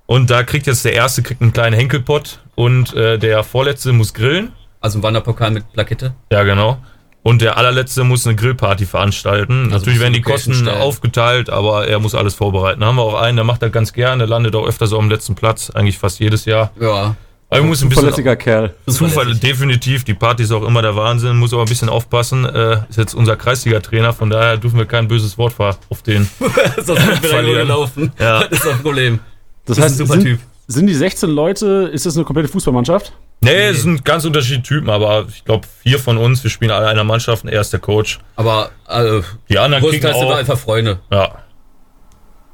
Und 0.07 0.31
da 0.31 0.43
kriegt 0.43 0.67
jetzt 0.67 0.85
der 0.85 0.93
Erste 0.93 1.23
kriegt 1.23 1.41
einen 1.41 1.53
kleinen 1.53 1.75
Henkelpott 1.75 2.41
und 2.55 2.95
äh, 2.95 3.19
der 3.19 3.43
Vorletzte 3.45 3.93
muss 3.93 4.13
grillen. 4.13 4.53
Also 4.81 4.99
ein 4.99 5.03
Wanderpokal 5.03 5.51
mit 5.51 5.73
Plakette. 5.73 6.15
Ja, 6.31 6.43
genau. 6.43 6.79
Und 7.23 7.43
der 7.43 7.59
allerletzte 7.59 8.05
muss 8.05 8.27
eine 8.27 8.37
Grillparty 8.37 8.87
veranstalten. 8.87 9.65
Also 9.65 9.77
Natürlich 9.79 10.01
werden 10.01 10.15
die 10.15 10.23
Kosten 10.23 10.55
stellen. 10.55 10.69
aufgeteilt, 10.81 11.51
aber 11.51 11.87
er 11.87 11.99
muss 11.99 12.15
alles 12.15 12.35
vorbereiten. 12.35 12.81
Da 12.81 12.87
haben 12.87 12.97
wir 12.97 13.03
auch 13.03 13.21
einen, 13.21 13.37
der 13.37 13.45
macht 13.45 13.61
das 13.63 13.73
ganz 13.73 13.93
gerne, 13.93 14.19
der 14.19 14.29
landet 14.29 14.55
auch 14.55 14.67
öfter 14.67 14.87
so 14.87 14.99
am 14.99 15.11
letzten 15.11 15.35
Platz, 15.35 15.71
eigentlich 15.71 15.99
fast 15.99 16.21
jedes 16.21 16.45
Jahr. 16.45 16.71
Ja. 16.81 17.17
Aber 17.51 17.63
muss 17.63 17.83
ein 17.83 17.89
bisschen 17.89 18.03
Zuverlässiger 18.03 18.37
Kerl. 18.37 18.75
Zufall, 18.87 19.35
definitiv. 19.35 20.05
Die 20.05 20.13
Party 20.15 20.43
ist 20.43 20.53
auch 20.53 20.65
immer 20.67 20.83
der 20.83 20.95
Wahnsinn, 20.97 21.37
muss 21.39 21.53
aber 21.55 21.63
ein 21.63 21.69
bisschen 21.69 21.89
aufpassen. 21.89 22.45
Äh, 22.45 22.81
ist 22.91 22.99
jetzt 22.99 23.15
unser 23.15 23.37
Kreisliga-Trainer, 23.37 24.13
von 24.13 24.29
daher 24.29 24.59
dürfen 24.59 24.79
wir 24.79 24.85
kein 24.85 25.09
böses 25.09 25.39
Wort 25.39 25.55
auf 25.59 26.03
den. 26.03 26.29
Sonst 26.77 27.07
wird 27.07 27.23
wieder 27.23 27.43
gelaufen. 27.43 28.13
Ja. 28.19 28.41
Das 28.45 28.59
ist 28.59 28.67
das 28.67 28.79
Problem. 28.83 29.19
Das 29.65 29.79
ist 29.79 29.85
heißt, 29.85 29.95
ein 29.95 29.99
super 30.07 30.13
sind, 30.21 30.25
Typ. 30.25 30.41
sind 30.67 30.87
die 30.89 30.95
16 30.95 31.31
Leute, 31.31 31.91
ist 31.93 32.05
das 32.05 32.17
eine 32.17 32.25
komplette 32.25 32.49
Fußballmannschaft? 32.49 33.13
Nee, 33.41 33.69
es 33.69 33.83
sind 33.83 34.05
ganz 34.05 34.25
unterschiedliche 34.25 34.63
Typen, 34.63 34.91
aber 34.91 35.27
ich 35.29 35.45
glaube, 35.45 35.67
vier 35.83 35.99
von 36.01 36.17
uns, 36.19 36.43
wir 36.43 36.51
spielen 36.51 36.73
alle 36.73 36.87
in 36.87 36.91
einer 36.91 37.05
Mannschaft 37.05 37.45
und 37.45 37.51
er 37.51 37.61
ist 37.61 37.73
der 37.73 37.79
Coach. 37.81 38.19
Aber 38.37 38.71
äh, 38.89 39.21
Die 39.49 39.59
anderen 39.59 39.83
kriegen 39.85 40.01
größtenteils 40.03 40.19
sind 40.19 40.27
wir 40.29 40.35
auch. 40.35 40.39
einfach 40.39 40.59
Freunde. 40.59 40.99
Ja, 41.13 41.31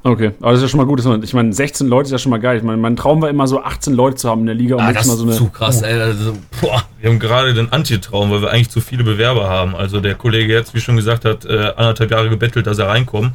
Okay, 0.07 0.33
aber 0.39 0.51
das 0.51 0.57
ist 0.59 0.65
ja 0.65 0.69
schon 0.69 0.77
mal 0.77 0.85
gut. 0.85 0.99
dass 0.99 1.05
man- 1.07 1.23
Ich 1.23 1.33
meine, 1.33 1.51
16 1.51 1.87
Leute 1.87 2.05
ist 2.05 2.11
ja 2.11 2.19
schon 2.19 2.29
mal 2.29 2.39
geil. 2.39 2.57
Ich 2.57 2.63
meine, 2.63 2.77
mein 2.77 2.95
Traum 2.95 3.23
war 3.23 3.29
immer 3.29 3.47
so 3.47 3.63
18 3.63 3.95
Leute 3.95 4.17
zu 4.17 4.29
haben 4.29 4.41
in 4.41 4.45
der 4.45 4.53
Liga, 4.53 4.75
um 4.75 4.81
Ah, 4.81 4.93
das 4.93 5.07
mal 5.07 5.15
so 5.17 5.23
ist 5.23 5.29
eine. 5.29 5.37
zu 5.39 5.49
krass. 5.49 5.81
Ey, 5.81 5.99
also, 5.99 6.33
boah. 6.61 6.83
wir 7.01 7.09
haben 7.09 7.17
gerade 7.17 7.55
den 7.55 7.73
Antitraum, 7.73 8.29
weil 8.29 8.43
wir 8.43 8.51
eigentlich 8.51 8.69
zu 8.69 8.81
viele 8.81 9.03
Bewerber 9.03 9.49
haben. 9.49 9.75
Also 9.75 10.01
der 10.01 10.13
Kollege 10.13 10.53
jetzt, 10.53 10.75
wie 10.75 10.79
schon 10.79 10.95
gesagt 10.95 11.25
hat, 11.25 11.45
äh, 11.45 11.71
anderthalb 11.75 12.11
Jahre 12.11 12.29
gebettelt, 12.29 12.67
dass 12.67 12.77
er 12.77 12.87
reinkommt. 12.89 13.33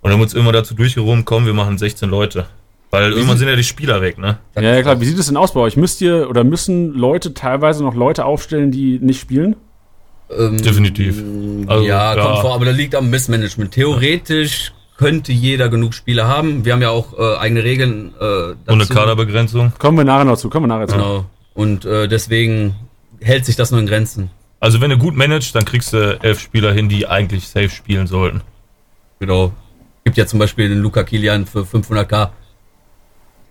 Und 0.00 0.04
dann 0.04 0.12
haben 0.12 0.22
uns 0.22 0.32
immer 0.32 0.52
dazu 0.52 0.72
durchgerungen, 0.74 1.26
komm, 1.26 1.44
wir 1.44 1.52
machen 1.52 1.76
16 1.76 2.08
Leute. 2.08 2.46
Weil 2.90 3.12
irgendwann 3.12 3.36
sind 3.36 3.48
ja 3.48 3.56
die 3.56 3.64
Spieler 3.64 4.00
weg, 4.00 4.18
ne? 4.18 4.38
Ja, 4.54 4.62
ja, 4.62 4.82
klar. 4.82 5.00
Wie 5.00 5.04
sieht 5.04 5.18
es 5.18 5.26
denn 5.26 5.36
aus 5.36 5.52
bei 5.52 5.60
euch? 5.60 5.76
Müsst 5.76 6.00
ihr 6.00 6.28
oder 6.30 6.42
müssen 6.42 6.94
Leute 6.94 7.34
teilweise 7.34 7.84
noch 7.84 7.94
Leute 7.94 8.24
aufstellen, 8.24 8.70
die 8.70 8.98
nicht 8.98 9.20
spielen? 9.20 9.56
Ähm, 10.30 10.62
Definitiv. 10.62 11.22
Also, 11.66 11.84
ja, 11.84 12.14
ja. 12.14 12.22
kommt 12.22 12.38
vor, 12.38 12.54
aber 12.54 12.64
das 12.64 12.76
liegt 12.76 12.94
am 12.94 13.10
Missmanagement. 13.10 13.72
Theoretisch 13.72 14.72
könnte 14.96 15.32
jeder 15.32 15.68
genug 15.68 15.94
Spieler 15.94 16.28
haben. 16.28 16.64
Wir 16.64 16.72
haben 16.72 16.82
ja 16.82 16.90
auch 16.90 17.18
äh, 17.18 17.36
eigene 17.38 17.62
Regeln. 17.62 18.14
Äh, 18.16 18.20
dazu. 18.20 18.56
Ohne 18.68 18.86
Kaderbegrenzung. 18.86 19.72
Kommen 19.78 19.98
wir 19.98 20.04
nachher 20.04 20.24
noch 20.24 20.36
zu. 20.36 20.48
Kommen 20.50 20.64
wir 20.68 20.74
nachher 20.74 20.88
zu. 20.88 20.96
Genau. 20.96 21.24
Und 21.54 21.84
äh, 21.84 22.08
deswegen 22.08 22.74
hält 23.20 23.44
sich 23.44 23.56
das 23.56 23.70
nur 23.70 23.80
in 23.80 23.86
Grenzen. 23.86 24.30
Also 24.60 24.80
wenn 24.80 24.90
du 24.90 24.98
gut 24.98 25.16
managst, 25.16 25.54
dann 25.54 25.64
kriegst 25.64 25.92
du 25.92 26.18
elf 26.22 26.40
Spieler 26.40 26.72
hin, 26.72 26.88
die 26.88 27.06
eigentlich 27.06 27.48
safe 27.48 27.70
spielen 27.70 28.06
sollten. 28.06 28.42
Genau. 29.20 29.52
Gibt 30.04 30.16
ja 30.16 30.26
zum 30.26 30.38
Beispiel 30.38 30.68
den 30.68 30.80
Luca 30.80 31.04
Kilian 31.04 31.46
für 31.46 31.60
500k. 31.60 32.30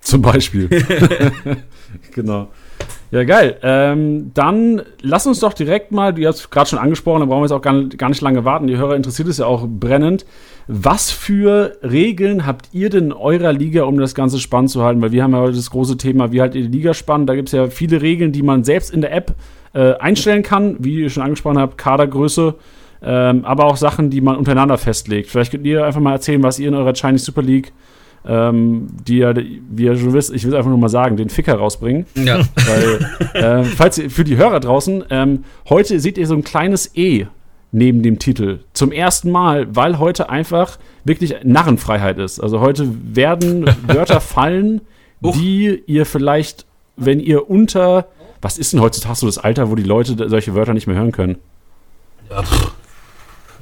Zum 0.07 0.21
Beispiel. 0.21 0.69
genau. 2.15 2.47
Ja, 3.11 3.25
geil. 3.25 3.57
Ähm, 3.61 4.31
dann 4.33 4.81
lass 5.01 5.27
uns 5.27 5.41
doch 5.41 5.51
direkt 5.51 5.91
mal, 5.91 6.13
du 6.13 6.25
hast 6.25 6.49
gerade 6.49 6.69
schon 6.69 6.79
angesprochen, 6.79 7.19
da 7.19 7.25
brauchen 7.25 7.41
wir 7.41 7.45
jetzt 7.45 7.51
auch 7.51 7.61
gar, 7.61 7.83
gar 7.83 8.07
nicht 8.07 8.21
lange 8.21 8.45
warten. 8.45 8.67
Die 8.67 8.77
Hörer 8.77 8.95
interessiert 8.95 9.27
es 9.27 9.39
ja 9.39 9.45
auch 9.45 9.67
brennend. 9.67 10.25
Was 10.67 11.11
für 11.11 11.77
Regeln 11.83 12.45
habt 12.45 12.69
ihr 12.71 12.89
denn 12.89 13.07
in 13.07 13.11
eurer 13.11 13.51
Liga, 13.51 13.83
um 13.83 13.99
das 13.99 14.15
Ganze 14.15 14.39
spannend 14.39 14.69
zu 14.69 14.81
halten? 14.81 15.01
Weil 15.01 15.11
wir 15.11 15.23
haben 15.23 15.33
ja 15.33 15.41
heute 15.41 15.57
das 15.57 15.71
große 15.71 15.97
Thema, 15.97 16.31
wie 16.31 16.39
haltet 16.39 16.55
ihr 16.55 16.69
die 16.69 16.77
Liga 16.77 16.93
spannend? 16.93 17.27
Da 17.29 17.35
gibt 17.35 17.49
es 17.49 17.51
ja 17.51 17.67
viele 17.67 18.01
Regeln, 18.01 18.31
die 18.31 18.43
man 18.43 18.63
selbst 18.63 18.93
in 18.93 19.01
der 19.01 19.13
App 19.13 19.35
äh, 19.73 19.95
einstellen 19.95 20.41
kann, 20.41 20.77
wie 20.79 21.01
ihr 21.01 21.09
schon 21.09 21.23
angesprochen 21.23 21.59
habt, 21.59 21.77
Kadergröße, 21.77 22.55
ähm, 23.01 23.43
aber 23.43 23.65
auch 23.65 23.75
Sachen, 23.75 24.09
die 24.09 24.21
man 24.21 24.37
untereinander 24.37 24.77
festlegt. 24.77 25.29
Vielleicht 25.29 25.51
könnt 25.51 25.65
ihr 25.65 25.85
einfach 25.85 25.99
mal 25.99 26.13
erzählen, 26.13 26.41
was 26.43 26.59
ihr 26.59 26.69
in 26.69 26.75
eurer 26.75 26.93
Chinese 26.93 27.25
Super 27.25 27.41
League 27.41 27.73
ähm, 28.25 28.87
die 29.07 29.17
ja, 29.17 29.33
wie 29.35 29.83
ihr 29.83 29.97
schon 29.97 30.13
wisst, 30.13 30.33
ich 30.33 30.43
will 30.43 30.51
es 30.51 30.57
einfach 30.57 30.69
nur 30.69 30.79
mal 30.79 30.89
sagen, 30.89 31.17
den 31.17 31.29
Ficker 31.29 31.55
rausbringen. 31.55 32.05
Ja. 32.15 32.39
Weil, 32.65 33.33
äh, 33.33 33.63
falls 33.63 33.97
ihr, 33.97 34.09
für 34.09 34.23
die 34.23 34.37
Hörer 34.37 34.59
draußen, 34.59 35.05
ähm, 35.09 35.43
heute 35.69 35.99
seht 35.99 36.17
ihr 36.17 36.27
so 36.27 36.33
ein 36.33 36.43
kleines 36.43 36.95
E 36.95 37.27
neben 37.71 38.01
dem 38.01 38.19
Titel. 38.19 38.59
Zum 38.73 38.91
ersten 38.91 39.31
Mal, 39.31 39.75
weil 39.75 39.99
heute 39.99 40.29
einfach 40.29 40.77
wirklich 41.03 41.35
Narrenfreiheit 41.43 42.17
ist. 42.17 42.39
Also 42.39 42.59
heute 42.59 42.87
werden 43.15 43.65
Wörter 43.87 44.21
fallen, 44.21 44.81
die 45.21 45.83
ihr 45.87 46.05
vielleicht, 46.05 46.65
wenn 46.95 47.19
ihr 47.19 47.49
unter, 47.49 48.07
was 48.41 48.57
ist 48.57 48.73
denn 48.73 48.81
heutzutage 48.81 49.17
so 49.17 49.25
das 49.25 49.37
Alter, 49.37 49.69
wo 49.69 49.75
die 49.75 49.83
Leute 49.83 50.29
solche 50.29 50.53
Wörter 50.53 50.73
nicht 50.73 50.87
mehr 50.87 50.95
hören 50.95 51.11
können? 51.11 51.37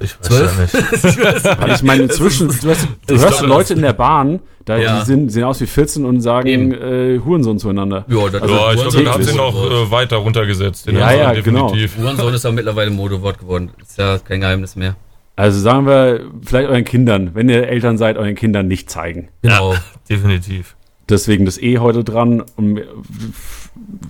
Ich 0.00 0.18
weiß 0.20 0.28
Zwölf? 0.28 0.72
ja 0.74 0.80
nicht. 0.80 1.74
Ich 1.76 1.82
meine, 1.82 2.02
inzwischen, 2.04 2.48
du, 2.48 2.70
hast, 2.70 2.88
du 3.06 3.14
Ich 3.14 3.20
hörst 3.20 3.38
glaube, 3.38 3.46
Leute 3.46 3.74
in 3.74 3.82
der 3.82 3.92
Bahn, 3.92 4.40
da, 4.64 4.76
Ja. 4.76 4.98
die 5.00 5.06
sind, 5.06 5.30
sehen 5.30 5.44
aus 5.44 5.60
wie 5.60 5.66
14 5.66 6.04
und 6.04 6.20
sagen 6.20 6.72
äh, 6.72 7.20
Hurensohn 7.24 7.58
zueinander. 7.58 8.04
Ja, 8.08 8.28
das 8.28 8.42
Also, 8.42 8.54
ja, 8.54 8.72
ich 8.72 8.80
glaube, 8.82 9.04
da 9.04 9.12
haben 9.12 9.22
sie 9.22 9.36
noch 9.36 9.70
äh, 9.70 9.90
weiter 9.90 10.16
runtergesetzt. 10.16 10.86
Den 10.86 10.96
Ja, 10.98 11.12
ja, 11.12 11.32
genau. 11.40 11.72
Hurensohn 11.72 12.34
ist 12.34 12.44
ja 12.44 12.50
mittlerweile 12.52 12.90
ein 12.90 12.96
Modewort 12.96 13.38
geworden. 13.38 13.70
Ist 13.80 13.98
ja 13.98 14.18
kein 14.18 14.40
Geheimnis 14.40 14.76
mehr. 14.76 14.96
Also 15.36 15.60
sagen 15.60 15.86
wir, 15.86 16.20
vielleicht 16.44 16.68
euren 16.68 16.84
Kindern, 16.84 17.30
wenn 17.34 17.48
ihr 17.48 17.68
Eltern 17.68 17.98
seid, 17.98 18.16
euren 18.16 18.34
Kindern 18.34 18.68
nicht 18.68 18.88
zeigen. 18.90 19.28
Genau. 19.42 19.74
Definitiv. 20.08 20.76
Deswegen 21.08 21.44
das 21.44 21.58
E 21.60 21.78
heute 21.78 22.02
dran. 22.02 22.42
Und, 22.56 22.80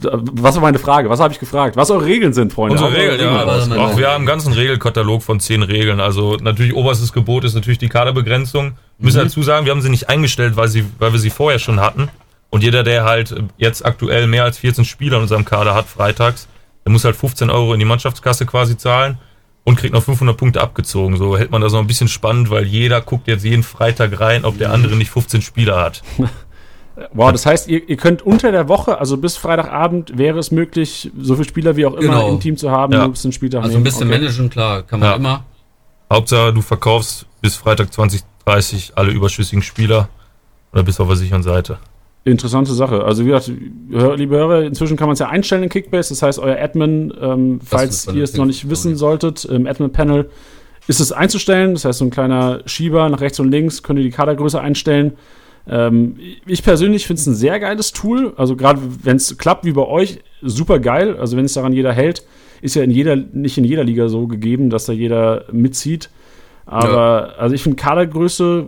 was 0.02 0.54
war 0.54 0.62
meine 0.62 0.78
Frage? 0.78 1.08
Was 1.10 1.20
habe 1.20 1.32
ich 1.32 1.40
gefragt? 1.40 1.76
Was 1.76 1.90
eure 1.90 2.04
Regeln 2.04 2.32
sind, 2.32 2.52
Freunde? 2.52 2.74
Unsere 2.74 2.94
Regeln, 2.94 3.20
ja. 3.20 3.42
raus. 3.42 3.70
Auch 3.70 3.96
wir 3.96 4.08
haben 4.08 4.16
einen 4.16 4.26
ganzen 4.26 4.52
Regelkatalog 4.52 5.22
von 5.22 5.40
zehn 5.40 5.62
Regeln. 5.62 6.00
Also 6.00 6.36
natürlich 6.36 6.74
oberstes 6.74 7.12
Gebot 7.12 7.44
ist 7.44 7.54
natürlich 7.54 7.78
die 7.78 7.88
Kaderbegrenzung. 7.88 8.76
Müssen 8.98 9.18
dazu 9.18 9.42
sagen, 9.42 9.66
wir 9.66 9.72
haben 9.72 9.82
sie 9.82 9.90
nicht 9.90 10.08
eingestellt, 10.08 10.56
weil, 10.56 10.68
sie, 10.68 10.84
weil 10.98 11.12
wir 11.12 11.18
sie 11.18 11.30
vorher 11.30 11.58
schon 11.58 11.80
hatten. 11.80 12.08
Und 12.50 12.62
jeder, 12.62 12.82
der 12.82 13.04
halt 13.04 13.34
jetzt 13.58 13.84
aktuell 13.84 14.26
mehr 14.26 14.44
als 14.44 14.58
14 14.58 14.84
Spieler 14.84 15.16
in 15.16 15.22
unserem 15.22 15.44
Kader 15.44 15.74
hat, 15.74 15.86
freitags, 15.86 16.48
der 16.84 16.92
muss 16.92 17.04
halt 17.04 17.16
15 17.16 17.50
Euro 17.50 17.72
in 17.72 17.80
die 17.80 17.84
Mannschaftskasse 17.84 18.46
quasi 18.46 18.76
zahlen 18.76 19.18
und 19.64 19.76
kriegt 19.76 19.92
noch 19.92 20.02
500 20.02 20.36
Punkte 20.36 20.60
abgezogen. 20.60 21.16
So 21.16 21.36
hält 21.36 21.50
man 21.50 21.60
das 21.60 21.72
noch 21.72 21.80
ein 21.80 21.88
bisschen 21.88 22.08
spannend, 22.08 22.50
weil 22.50 22.64
jeder 22.64 23.00
guckt 23.00 23.26
jetzt 23.26 23.44
jeden 23.44 23.64
Freitag 23.64 24.20
rein, 24.20 24.44
ob 24.44 24.58
der 24.58 24.72
andere 24.72 24.94
nicht 24.94 25.10
15 25.10 25.42
Spieler 25.42 25.76
hat. 25.76 26.02
Wow, 27.12 27.30
das 27.32 27.44
heißt, 27.44 27.68
ihr, 27.68 27.86
ihr 27.88 27.96
könnt 27.96 28.22
unter 28.22 28.50
der 28.52 28.68
Woche, 28.68 28.98
also 28.98 29.16
bis 29.18 29.36
Freitagabend, 29.36 30.16
wäre 30.16 30.38
es 30.38 30.50
möglich, 30.50 31.10
so 31.20 31.34
viele 31.34 31.46
Spieler 31.46 31.76
wie 31.76 31.84
auch 31.84 31.94
immer 31.94 32.14
Genau. 32.14 32.28
im 32.30 32.40
Team 32.40 32.56
zu 32.56 32.70
haben, 32.70 32.92
Ja. 32.94 33.00
nur 33.00 33.10
bis 33.10 33.22
zum 33.22 33.32
Spieltag 33.32 33.62
Also 33.64 33.76
ein 33.76 33.84
bisschen 33.84 34.08
Okay. 34.08 34.18
managen, 34.18 34.48
klar, 34.48 34.82
kann 34.82 35.00
man 35.00 35.10
Ja. 35.10 35.16
immer. 35.16 35.44
Hauptsache, 36.10 36.54
du 36.54 36.62
verkaufst 36.62 37.26
bis 37.42 37.56
Freitag 37.56 37.92
2030 37.92 38.92
alle 38.94 39.10
überschüssigen 39.12 39.62
Spieler 39.62 40.08
oder 40.72 40.82
bist 40.84 41.00
auf 41.00 41.08
der 41.08 41.16
sicheren 41.16 41.42
Seite. 41.42 41.78
Interessante 42.24 42.72
Sache. 42.72 43.04
Also 43.04 43.24
wie 43.24 43.28
gesagt, 43.28 43.50
liebe 44.18 44.36
Hörer, 44.36 44.62
inzwischen 44.62 44.96
kann 44.96 45.06
man 45.06 45.12
es 45.14 45.20
ja 45.20 45.28
einstellen 45.28 45.62
in 45.64 45.68
Kickbase. 45.68 46.08
Das 46.08 46.22
heißt, 46.22 46.38
euer 46.38 46.56
Admin, 46.60 47.12
ähm, 47.20 47.60
falls 47.64 48.06
ihr 48.12 48.24
es 48.24 48.34
noch 48.36 48.46
nicht 48.46 48.68
wissen 48.68 48.96
solltet, 48.96 49.44
im 49.44 49.66
Admin-Panel 49.66 50.28
ist 50.88 50.98
es 51.00 51.12
einzustellen. 51.12 51.74
Das 51.74 51.84
heißt, 51.84 51.98
so 52.00 52.04
ein 52.04 52.10
kleiner 52.10 52.60
Schieber 52.66 53.08
nach 53.08 53.20
rechts 53.20 53.38
und 53.38 53.50
links 53.50 53.82
könnt 53.82 53.98
ihr 54.00 54.04
die 54.04 54.10
Kadergröße 54.10 54.60
einstellen. 54.60 55.12
Ähm, 55.68 56.16
ich 56.46 56.62
persönlich 56.62 57.06
finde 57.06 57.20
es 57.20 57.26
ein 57.26 57.34
sehr 57.34 57.58
geiles 57.58 57.92
Tool. 57.92 58.32
Also 58.36 58.56
gerade 58.56 58.80
wenn 59.02 59.16
es 59.16 59.36
klappt 59.38 59.64
wie 59.64 59.72
bei 59.72 59.86
euch, 59.86 60.20
super 60.42 60.78
geil. 60.78 61.16
Also 61.16 61.36
wenn 61.36 61.44
es 61.44 61.54
daran 61.54 61.72
jeder 61.72 61.92
hält, 61.92 62.24
ist 62.62 62.74
ja 62.74 62.82
in 62.82 62.90
jeder, 62.90 63.16
nicht 63.16 63.58
in 63.58 63.64
jeder 63.64 63.84
Liga 63.84 64.08
so 64.08 64.26
gegeben, 64.26 64.70
dass 64.70 64.86
da 64.86 64.92
jeder 64.92 65.44
mitzieht. 65.52 66.10
Aber 66.64 67.34
also 67.38 67.54
ich 67.54 67.62
finde 67.62 67.76
Kadergröße 67.76 68.66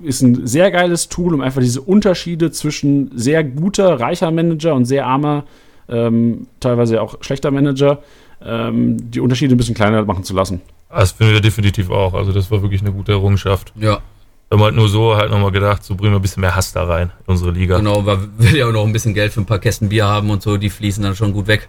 ist 0.00 0.22
ein 0.22 0.46
sehr 0.46 0.70
geiles 0.70 1.08
Tool, 1.08 1.34
um 1.34 1.40
einfach 1.40 1.60
diese 1.60 1.80
Unterschiede 1.80 2.50
zwischen 2.50 3.10
sehr 3.16 3.42
guter, 3.42 4.00
reicher 4.00 4.30
Manager 4.30 4.74
und 4.74 4.84
sehr 4.84 5.06
armer, 5.06 5.44
ähm, 5.88 6.46
teilweise 6.60 7.02
auch 7.02 7.16
schlechter 7.20 7.50
Manager, 7.50 8.02
ähm, 8.44 9.10
die 9.10 9.20
Unterschiede 9.20 9.54
ein 9.54 9.58
bisschen 9.58 9.74
kleiner 9.74 10.04
machen 10.04 10.24
zu 10.24 10.34
lassen. 10.34 10.60
Das 10.88 11.12
finden 11.12 11.34
wir 11.34 11.40
definitiv 11.40 11.90
auch. 11.90 12.14
Also 12.14 12.32
das 12.32 12.50
war 12.50 12.62
wirklich 12.62 12.80
eine 12.80 12.92
gute 12.92 13.12
Errungenschaft. 13.12 13.72
Ja, 13.76 14.00
haben 14.50 14.62
halt 14.62 14.74
nur 14.74 14.88
so 14.88 15.16
halt 15.16 15.30
nochmal 15.30 15.52
gedacht, 15.52 15.84
so 15.84 15.94
bringen 15.94 16.12
wir 16.12 16.18
ein 16.18 16.22
bisschen 16.22 16.40
mehr 16.40 16.54
Hass 16.54 16.72
da 16.72 16.84
rein 16.84 17.12
in 17.26 17.32
unsere 17.32 17.50
Liga. 17.50 17.76
genau, 17.76 18.06
weil 18.06 18.20
wir 18.20 18.30
will 18.38 18.56
ja 18.56 18.66
auch 18.66 18.72
noch 18.72 18.86
ein 18.86 18.92
bisschen 18.92 19.14
Geld 19.14 19.32
für 19.32 19.40
ein 19.40 19.46
paar 19.46 19.58
Kästen 19.58 19.88
Bier 19.88 20.06
haben 20.06 20.30
und 20.30 20.42
so, 20.42 20.56
die 20.56 20.70
fließen 20.70 21.02
dann 21.02 21.16
schon 21.16 21.32
gut 21.32 21.46
weg. 21.46 21.68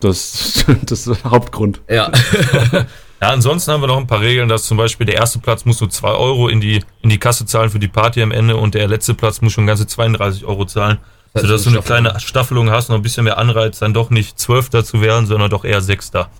Das, 0.00 0.64
das 0.82 1.06
ist 1.06 1.24
der 1.24 1.30
Hauptgrund. 1.30 1.80
Ja, 1.88 2.10
Ja, 3.22 3.28
ansonsten 3.28 3.70
haben 3.70 3.80
wir 3.80 3.86
noch 3.86 3.98
ein 3.98 4.08
paar 4.08 4.20
Regeln, 4.20 4.48
dass 4.48 4.64
zum 4.64 4.76
Beispiel 4.76 5.06
der 5.06 5.14
erste 5.14 5.38
Platz 5.38 5.64
muss 5.64 5.80
nur 5.80 5.88
2 5.88 6.08
Euro 6.08 6.48
in 6.48 6.60
die, 6.60 6.82
in 7.02 7.08
die 7.08 7.18
Kasse 7.18 7.46
zahlen 7.46 7.70
für 7.70 7.78
die 7.78 7.86
Party 7.86 8.20
am 8.20 8.32
Ende 8.32 8.56
und 8.56 8.74
der 8.74 8.88
letzte 8.88 9.14
Platz 9.14 9.40
muss 9.40 9.52
schon 9.52 9.64
ganze 9.64 9.86
32 9.86 10.44
Euro 10.44 10.64
zahlen. 10.64 10.98
Das 11.32 11.44
heißt, 11.44 11.46
sodass 11.46 11.62
du 11.62 11.68
eine 11.68 11.78
eine 11.78 11.86
kleine 11.86 12.20
Staffelung 12.20 12.70
hast, 12.72 12.88
noch 12.88 12.96
ein 12.96 13.02
bisschen 13.02 13.22
mehr 13.22 13.38
Anreiz, 13.38 13.78
dann 13.78 13.94
doch 13.94 14.10
nicht 14.10 14.40
Zwölfter 14.40 14.84
zu 14.84 15.02
werden, 15.02 15.26
sondern 15.26 15.50
doch 15.50 15.64
eher 15.64 15.82
Sechster. 15.82 16.30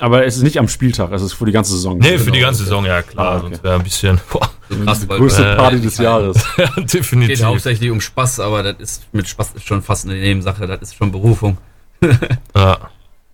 Aber 0.00 0.24
es 0.24 0.36
ist 0.36 0.42
nicht 0.42 0.58
am 0.58 0.66
Spieltag, 0.68 1.12
es 1.12 1.22
ist 1.22 1.34
für 1.34 1.44
die 1.46 1.52
ganze 1.52 1.72
Saison. 1.72 1.98
Nee, 1.98 2.16
für 2.18 2.24
Genau, 2.24 2.32
die 2.34 2.40
ganze 2.40 2.62
okay. 2.62 2.68
Saison, 2.70 2.84
ja 2.86 3.02
klar, 3.02 3.26
Ah, 3.26 3.36
okay. 3.36 3.46
sonst 3.48 3.64
wäre 3.64 3.74
ein 3.74 3.82
bisschen, 3.82 4.20
boah, 4.32 4.50
krass, 4.84 5.08
weil 5.08 5.18
Größte 5.18 5.44
Äh, 5.52 5.56
Party 5.56 5.80
des 5.80 5.98
Jahres. 5.98 6.44
geht 6.76 6.94
definitiv. 6.94 7.44
hauptsächlich 7.44 7.90
um 7.90 8.00
Spaß, 8.00 8.40
aber 8.40 8.62
das 8.62 8.76
ist 8.80 9.02
mit 9.12 9.28
Spaß 9.28 9.52
ist 9.56 9.66
schon 9.66 9.82
fast 9.82 10.06
eine 10.06 10.14
Nebensache, 10.18 10.66
das 10.66 10.80
ist 10.82 10.94
schon 10.96 11.12
Berufung. 11.12 11.58
Ja. 12.56 12.78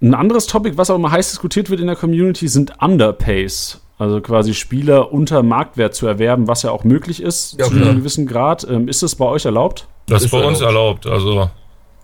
Ein 0.02 0.14
anderes 0.14 0.46
Topic, 0.46 0.76
was 0.76 0.90
auch 0.90 0.96
immer 0.96 1.10
heiß 1.10 1.30
diskutiert 1.30 1.70
wird 1.70 1.80
in 1.80 1.86
der 1.86 1.96
Community, 1.96 2.48
sind 2.48 2.72
Underpays. 2.82 3.80
Also 3.98 4.20
quasi 4.20 4.52
Spieler 4.52 5.10
unter 5.10 5.42
Marktwert 5.42 5.94
zu 5.94 6.06
erwerben, 6.06 6.48
was 6.48 6.62
ja 6.64 6.70
auch 6.70 6.84
möglich 6.84 7.22
ist, 7.22 7.56
Ja, 7.58 7.64
zu 7.64 7.70
klar. 7.72 7.88
einem 7.88 7.98
gewissen 8.00 8.26
Grad. 8.26 8.66
Ähm, 8.68 8.88
ist 8.88 9.02
das 9.02 9.14
bei 9.14 9.24
euch 9.24 9.46
erlaubt? 9.46 9.88
Das 10.06 10.22
ist 10.24 10.30
bei 10.30 10.44
uns 10.44 10.60
erlaubt. 10.60 11.06
erlaubt. 11.06 11.26
Also, 11.26 11.50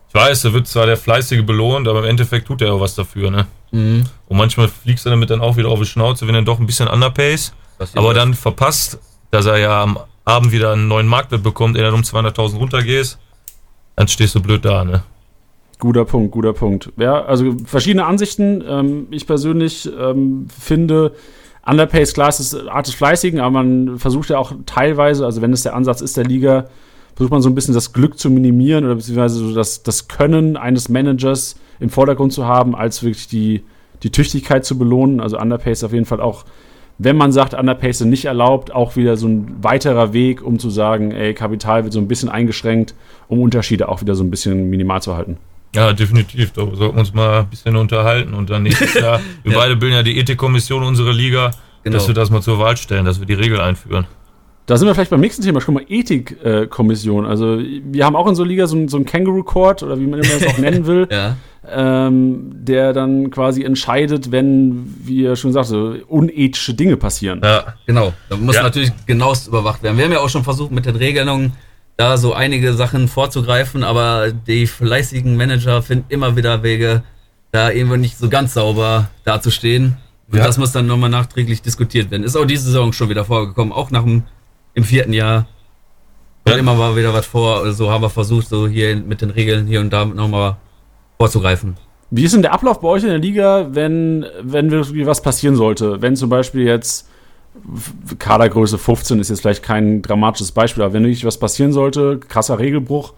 ich 0.08 0.14
weiß, 0.14 0.40
da 0.42 0.52
wird 0.54 0.66
zwar 0.68 0.86
der 0.86 0.96
Fleißige 0.96 1.42
belohnt, 1.44 1.86
aber 1.86 1.98
im 1.98 2.06
Endeffekt 2.06 2.46
tut 2.46 2.62
er 2.62 2.72
auch 2.72 2.80
was 2.80 2.94
dafür, 2.94 3.30
ne? 3.30 3.46
Mhm. 3.72 4.04
Und 4.28 4.36
manchmal 4.36 4.68
fliegst 4.68 5.04
du 5.04 5.10
damit 5.10 5.30
dann 5.30 5.40
auch 5.40 5.56
wieder 5.56 5.68
auf 5.68 5.80
die 5.80 5.86
Schnauze, 5.86 6.26
wenn 6.28 6.34
er 6.34 6.42
doch 6.42 6.60
ein 6.60 6.66
bisschen 6.66 6.88
underpays, 6.88 7.52
Das 7.78 7.96
aber 7.96 8.14
dann 8.14 8.34
verpasst, 8.34 8.98
dass 9.30 9.46
er 9.46 9.58
ja 9.58 9.82
am 9.82 9.98
Abend 10.24 10.52
wieder 10.52 10.72
einen 10.72 10.88
neuen 10.88 11.08
Marktwert 11.08 11.42
bekommt, 11.42 11.76
der 11.76 11.90
du 11.90 11.96
um 11.96 12.02
200.000 12.02 12.56
runtergehst, 12.56 13.18
dann 13.96 14.08
stehst 14.08 14.34
du 14.34 14.40
blöd 14.40 14.64
da, 14.64 14.84
ne? 14.84 15.02
Guter 15.78 16.04
Punkt, 16.04 16.30
guter 16.30 16.52
Punkt. 16.52 16.92
Ja, 16.96 17.24
also 17.24 17.56
verschiedene 17.64 18.06
Ansichten. 18.06 18.62
Ähm, 18.64 19.08
ich 19.10 19.26
persönlich 19.26 19.90
ähm, 19.98 20.46
finde, 20.48 21.12
Underpays, 21.66 22.14
klar, 22.14 22.28
ist 22.28 22.54
Art 22.68 22.86
des 22.86 22.94
Fleißigen, 22.94 23.40
aber 23.40 23.50
man 23.50 23.98
versucht 23.98 24.30
ja 24.30 24.38
auch 24.38 24.52
teilweise, 24.64 25.24
also 25.24 25.42
wenn 25.42 25.52
es 25.52 25.62
der 25.62 25.74
Ansatz 25.74 26.00
ist 26.00 26.16
der 26.16 26.24
Liga, 26.24 26.68
versucht 27.16 27.32
man 27.32 27.42
so 27.42 27.48
ein 27.48 27.56
bisschen 27.56 27.74
das 27.74 27.92
Glück 27.92 28.18
zu 28.18 28.30
minimieren 28.30 28.84
oder 28.84 28.94
beziehungsweise 28.94 29.36
so 29.36 29.54
das, 29.54 29.82
das 29.82 30.06
Können 30.06 30.56
eines 30.56 30.88
Managers 30.88 31.56
im 31.82 31.90
Vordergrund 31.90 32.32
zu 32.32 32.46
haben, 32.46 32.74
als 32.74 33.02
wirklich 33.02 33.28
die, 33.28 33.62
die 34.02 34.10
Tüchtigkeit 34.10 34.64
zu 34.64 34.78
belohnen. 34.78 35.20
Also 35.20 35.38
Underpays 35.38 35.84
auf 35.84 35.92
jeden 35.92 36.06
Fall 36.06 36.20
auch, 36.20 36.44
wenn 36.98 37.16
man 37.16 37.32
sagt, 37.32 37.54
Underpays 37.54 37.98
sind 37.98 38.10
nicht 38.10 38.24
erlaubt, 38.26 38.72
auch 38.72 38.96
wieder 38.96 39.16
so 39.16 39.26
ein 39.28 39.56
weiterer 39.62 40.12
Weg, 40.12 40.42
um 40.42 40.58
zu 40.58 40.70
sagen, 40.70 41.10
ey, 41.10 41.34
Kapital 41.34 41.84
wird 41.84 41.92
so 41.92 41.98
ein 42.00 42.08
bisschen 42.08 42.28
eingeschränkt, 42.28 42.94
um 43.28 43.40
Unterschiede 43.40 43.88
auch 43.88 44.00
wieder 44.00 44.14
so 44.14 44.22
ein 44.24 44.30
bisschen 44.30 44.70
minimal 44.70 45.02
zu 45.02 45.16
halten. 45.16 45.36
Ja, 45.74 45.92
definitiv. 45.94 46.52
Da 46.52 46.62
sollten 46.74 46.96
wir 46.96 47.00
uns 47.00 47.14
mal 47.14 47.40
ein 47.40 47.46
bisschen 47.48 47.76
unterhalten 47.76 48.34
und 48.34 48.50
dann 48.50 48.62
nächstes 48.62 48.94
Jahr, 48.94 49.20
wir 49.42 49.52
Ja. 49.52 49.58
beide 49.58 49.76
bilden 49.76 49.94
ja 49.96 50.02
die 50.02 50.18
Ethikkommission 50.18 50.82
unserer 50.82 51.12
Liga, 51.12 51.50
Genau. 51.84 51.94
dass 51.96 52.06
wir 52.06 52.14
das 52.14 52.30
mal 52.30 52.42
zur 52.42 52.58
Wahl 52.60 52.76
stellen, 52.76 53.04
dass 53.04 53.18
wir 53.18 53.26
die 53.26 53.34
Regel 53.34 53.60
einführen. 53.60 54.06
Da 54.66 54.76
sind 54.76 54.86
wir 54.86 54.94
vielleicht 54.94 55.10
beim 55.10 55.20
nächsten 55.20 55.42
Thema 55.42 55.60
schon 55.60 55.74
mal 55.74 55.84
Ethikkommission. 55.88 57.26
also 57.26 57.58
wir 57.58 58.04
haben 58.06 58.14
auch 58.16 58.28
in 58.28 58.34
so 58.34 58.42
einer 58.42 58.50
Liga 58.50 58.66
so, 58.66 58.86
so 58.88 58.96
einen 58.96 59.06
Kangaroo 59.06 59.42
Court 59.42 59.82
oder 59.82 59.98
wie 59.98 60.06
man 60.06 60.20
immer 60.22 60.32
das 60.38 60.46
auch 60.46 60.58
nennen 60.66 60.86
will, 60.86 61.08
Ja, 61.10 61.36
ähm, 61.68 62.50
der 62.54 62.92
dann 62.92 63.30
quasi 63.30 63.64
entscheidet, 63.64 64.30
wenn, 64.30 64.94
wie 65.04 65.24
er 65.24 65.36
schon 65.36 65.52
sagte, 65.52 66.04
unethische 66.06 66.74
Dinge 66.74 66.96
passieren. 66.96 67.40
Ja, 67.42 67.74
genau. 67.86 68.12
Da 68.28 68.36
muss 68.36 68.56
Ja. 68.56 68.62
natürlich 68.62 68.92
genauest 69.06 69.48
überwacht 69.48 69.82
werden. 69.82 69.96
Wir 69.98 70.04
haben 70.04 70.12
ja 70.12 70.20
auch 70.20 70.28
schon 70.28 70.44
versucht, 70.44 70.70
mit 70.70 70.86
den 70.86 70.96
Regelungen 70.96 71.52
da 71.96 72.16
so 72.16 72.32
einige 72.32 72.72
Sachen 72.74 73.08
vorzugreifen, 73.08 73.82
aber 73.84 74.32
die 74.32 74.66
fleißigen 74.66 75.36
Manager 75.36 75.82
finden 75.82 76.06
immer 76.08 76.36
wieder 76.36 76.62
Wege, 76.62 77.02
da 77.50 77.70
irgendwo 77.70 77.96
nicht 77.96 78.16
so 78.16 78.28
ganz 78.28 78.54
sauber 78.54 79.10
dazustehen. 79.24 79.96
Und 80.30 80.38
Ja. 80.38 80.44
das 80.46 80.56
muss 80.56 80.72
dann 80.72 80.86
nochmal 80.86 81.10
nachträglich 81.10 81.62
diskutiert 81.62 82.10
werden. 82.10 82.22
Ist 82.24 82.36
auch 82.36 82.46
diese 82.46 82.64
Saison 82.64 82.92
schon 82.92 83.08
wieder 83.10 83.24
vorgekommen, 83.24 83.72
auch 83.72 83.90
nach 83.90 84.04
dem 84.04 84.22
im 84.74 84.84
vierten 84.84 85.12
Jahr. 85.12 85.46
Ja. 86.46 86.56
Immer 86.56 86.74
mal 86.74 86.96
wieder 86.96 87.14
was 87.14 87.26
vor. 87.26 87.72
So 87.72 87.90
haben 87.90 88.02
wir 88.02 88.10
versucht, 88.10 88.48
so 88.48 88.66
hier 88.66 88.96
mit 88.96 89.22
den 89.22 89.30
Regeln 89.30 89.66
hier 89.66 89.80
und 89.80 89.92
da 89.92 90.04
nochmal 90.04 90.56
vorzugreifen. 91.18 91.76
Wie 92.10 92.24
ist 92.24 92.34
denn 92.34 92.42
der 92.42 92.52
Ablauf 92.52 92.80
bei 92.80 92.88
euch 92.88 93.04
in 93.04 93.08
der 93.08 93.18
Liga, 93.18 93.68
wenn, 93.70 94.26
wenn 94.42 94.70
wirklich 94.70 95.06
was 95.06 95.22
passieren 95.22 95.56
sollte? 95.56 96.02
Wenn 96.02 96.16
zum 96.16 96.28
Beispiel 96.28 96.66
jetzt 96.66 97.08
Kadergröße 98.18 98.78
15 98.78 99.20
ist 99.20 99.30
jetzt 99.30 99.40
vielleicht 99.40 99.62
kein 99.62 100.02
dramatisches 100.02 100.52
Beispiel, 100.52 100.82
aber 100.82 100.94
wenn 100.94 101.04
wirklich 101.04 101.24
was 101.24 101.38
passieren 101.38 101.72
sollte, 101.72 102.18
krasser 102.18 102.58
Regelbruch, 102.58 103.14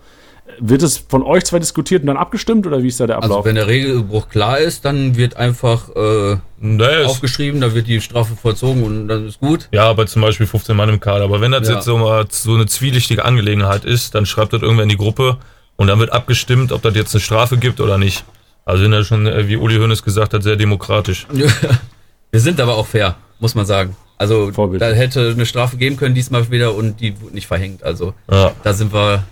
wird 0.60 0.82
es 0.82 0.98
von 0.98 1.22
euch 1.22 1.44
zwei 1.44 1.58
diskutiert 1.58 2.02
und 2.02 2.06
dann 2.08 2.16
abgestimmt 2.16 2.66
oder 2.66 2.82
wie 2.82 2.88
ist 2.88 3.00
da 3.00 3.06
der 3.06 3.16
Ablauf? 3.16 3.38
Also 3.38 3.44
wenn 3.46 3.54
der 3.56 3.66
Regelbruch 3.66 4.28
klar 4.28 4.58
ist, 4.58 4.84
dann 4.84 5.16
wird 5.16 5.36
einfach 5.36 5.88
äh, 5.96 6.36
naja, 6.58 7.06
aufgeschrieben, 7.06 7.60
da 7.60 7.74
wird 7.74 7.86
die 7.88 8.00
Strafe 8.00 8.36
vollzogen 8.36 8.82
und 8.84 9.08
dann 9.08 9.26
ist 9.26 9.40
gut. 9.40 9.68
ja, 9.72 9.88
aber 9.88 10.06
zum 10.06 10.22
Beispiel 10.22 10.46
15 10.46 10.76
Mann 10.76 10.88
im 10.90 11.00
Kader. 11.00 11.24
Aber 11.24 11.40
wenn 11.40 11.50
das 11.52 11.68
Ja. 11.68 11.74
jetzt 11.76 11.84
so, 11.86 11.96
mal 11.98 12.26
so 12.30 12.54
eine 12.54 12.66
zwielichtige 12.66 13.24
Angelegenheit 13.24 13.84
ist, 13.84 14.14
dann 14.14 14.26
schreibt 14.26 14.52
das 14.52 14.62
irgendwer 14.62 14.82
in 14.84 14.88
die 14.90 14.96
Gruppe 14.96 15.38
und 15.76 15.86
dann 15.88 15.98
wird 15.98 16.12
abgestimmt, 16.12 16.70
ob 16.72 16.82
das 16.82 16.94
jetzt 16.94 17.14
eine 17.14 17.20
Strafe 17.22 17.56
gibt 17.56 17.80
oder 17.80 17.98
nicht. 17.98 18.24
Also 18.66 18.82
sind 18.82 18.92
ja 18.92 19.02
schon, 19.02 19.26
äh, 19.26 19.48
wie 19.48 19.56
Uli 19.56 19.76
Hoeneß 19.76 20.02
gesagt 20.02 20.34
hat, 20.34 20.42
sehr 20.42 20.56
demokratisch. 20.56 21.26
Wir 22.30 22.40
sind 22.40 22.60
aber 22.60 22.76
auch 22.76 22.86
fair, 22.86 23.16
muss 23.40 23.54
man 23.54 23.66
sagen. 23.66 23.96
Also 24.16 24.52
Vorbildlich. 24.52 24.88
da 24.90 24.94
hätte 24.96 25.30
eine 25.34 25.44
Strafe 25.46 25.76
geben 25.76 25.96
können 25.96 26.14
diesmal 26.14 26.48
wieder 26.50 26.74
und 26.74 27.00
die 27.00 27.20
wurde 27.20 27.34
nicht 27.34 27.46
verhängt. 27.46 27.82
Also 27.82 28.14
Ja, 28.30 28.52
da 28.62 28.72
sind 28.72 28.92
wir 28.92 29.24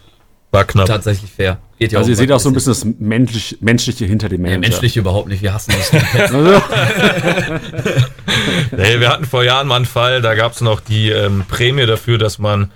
war 0.53 0.65
knapp. 0.65 0.87
tatsächlich 0.87 1.31
fair. 1.33 1.59
Geht 1.79 1.93
ja 1.93 1.99
also 1.99 2.11
ihr 2.11 2.17
seht 2.17 2.29
was 2.29 2.43
auch 2.43 2.45
so 2.45 2.51
ein 2.51 2.55
bisschen 2.55 2.73
das 2.75 2.85
menschlich, 3.01 3.57
menschliche 3.61 4.05
hinter 4.05 4.29
dem 4.29 4.45
Ja, 4.45 4.53
Manager. 4.53 4.69
menschlich 4.71 4.97
überhaupt 4.97 5.29
nicht. 5.29 5.43
Wir 5.43 5.53
hassen 5.55 5.73
das. 5.77 5.91
komplett. 5.91 6.31
Also, 6.33 6.63
Nee, 8.77 9.01
wir 9.01 9.09
hatten 9.09 9.25
vor 9.25 9.45
Jahren 9.45 9.67
mal 9.67 9.77
einen 9.77 9.87
Fall, 9.87 10.23
da 10.23 10.35
gab 10.35 10.53
es 10.53 10.61
noch 10.61 10.81
die 10.81 11.11
ähm, 11.11 11.45
Prämie 11.49 11.87
dafür, 11.87 12.19
dass 12.19 12.39
man, 12.39 12.71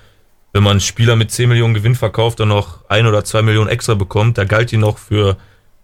wenn 0.53 0.63
man 0.63 0.73
einen 0.73 0.81
Spieler 0.81 1.17
mit 1.17 1.31
10 1.31 1.49
Millionen 1.49 1.75
Gewinn 1.75 1.95
verkauft, 1.95 2.41
dann 2.41 2.49
noch 2.49 2.81
ein 2.89 3.07
oder 3.07 3.25
zwei 3.25 3.43
Millionen 3.43 3.69
extra 3.71 3.95
bekommt. 3.95 4.39
Da 4.39 4.45
galt 4.45 4.71
die 4.73 4.77
noch 4.77 4.99
für 4.99 5.37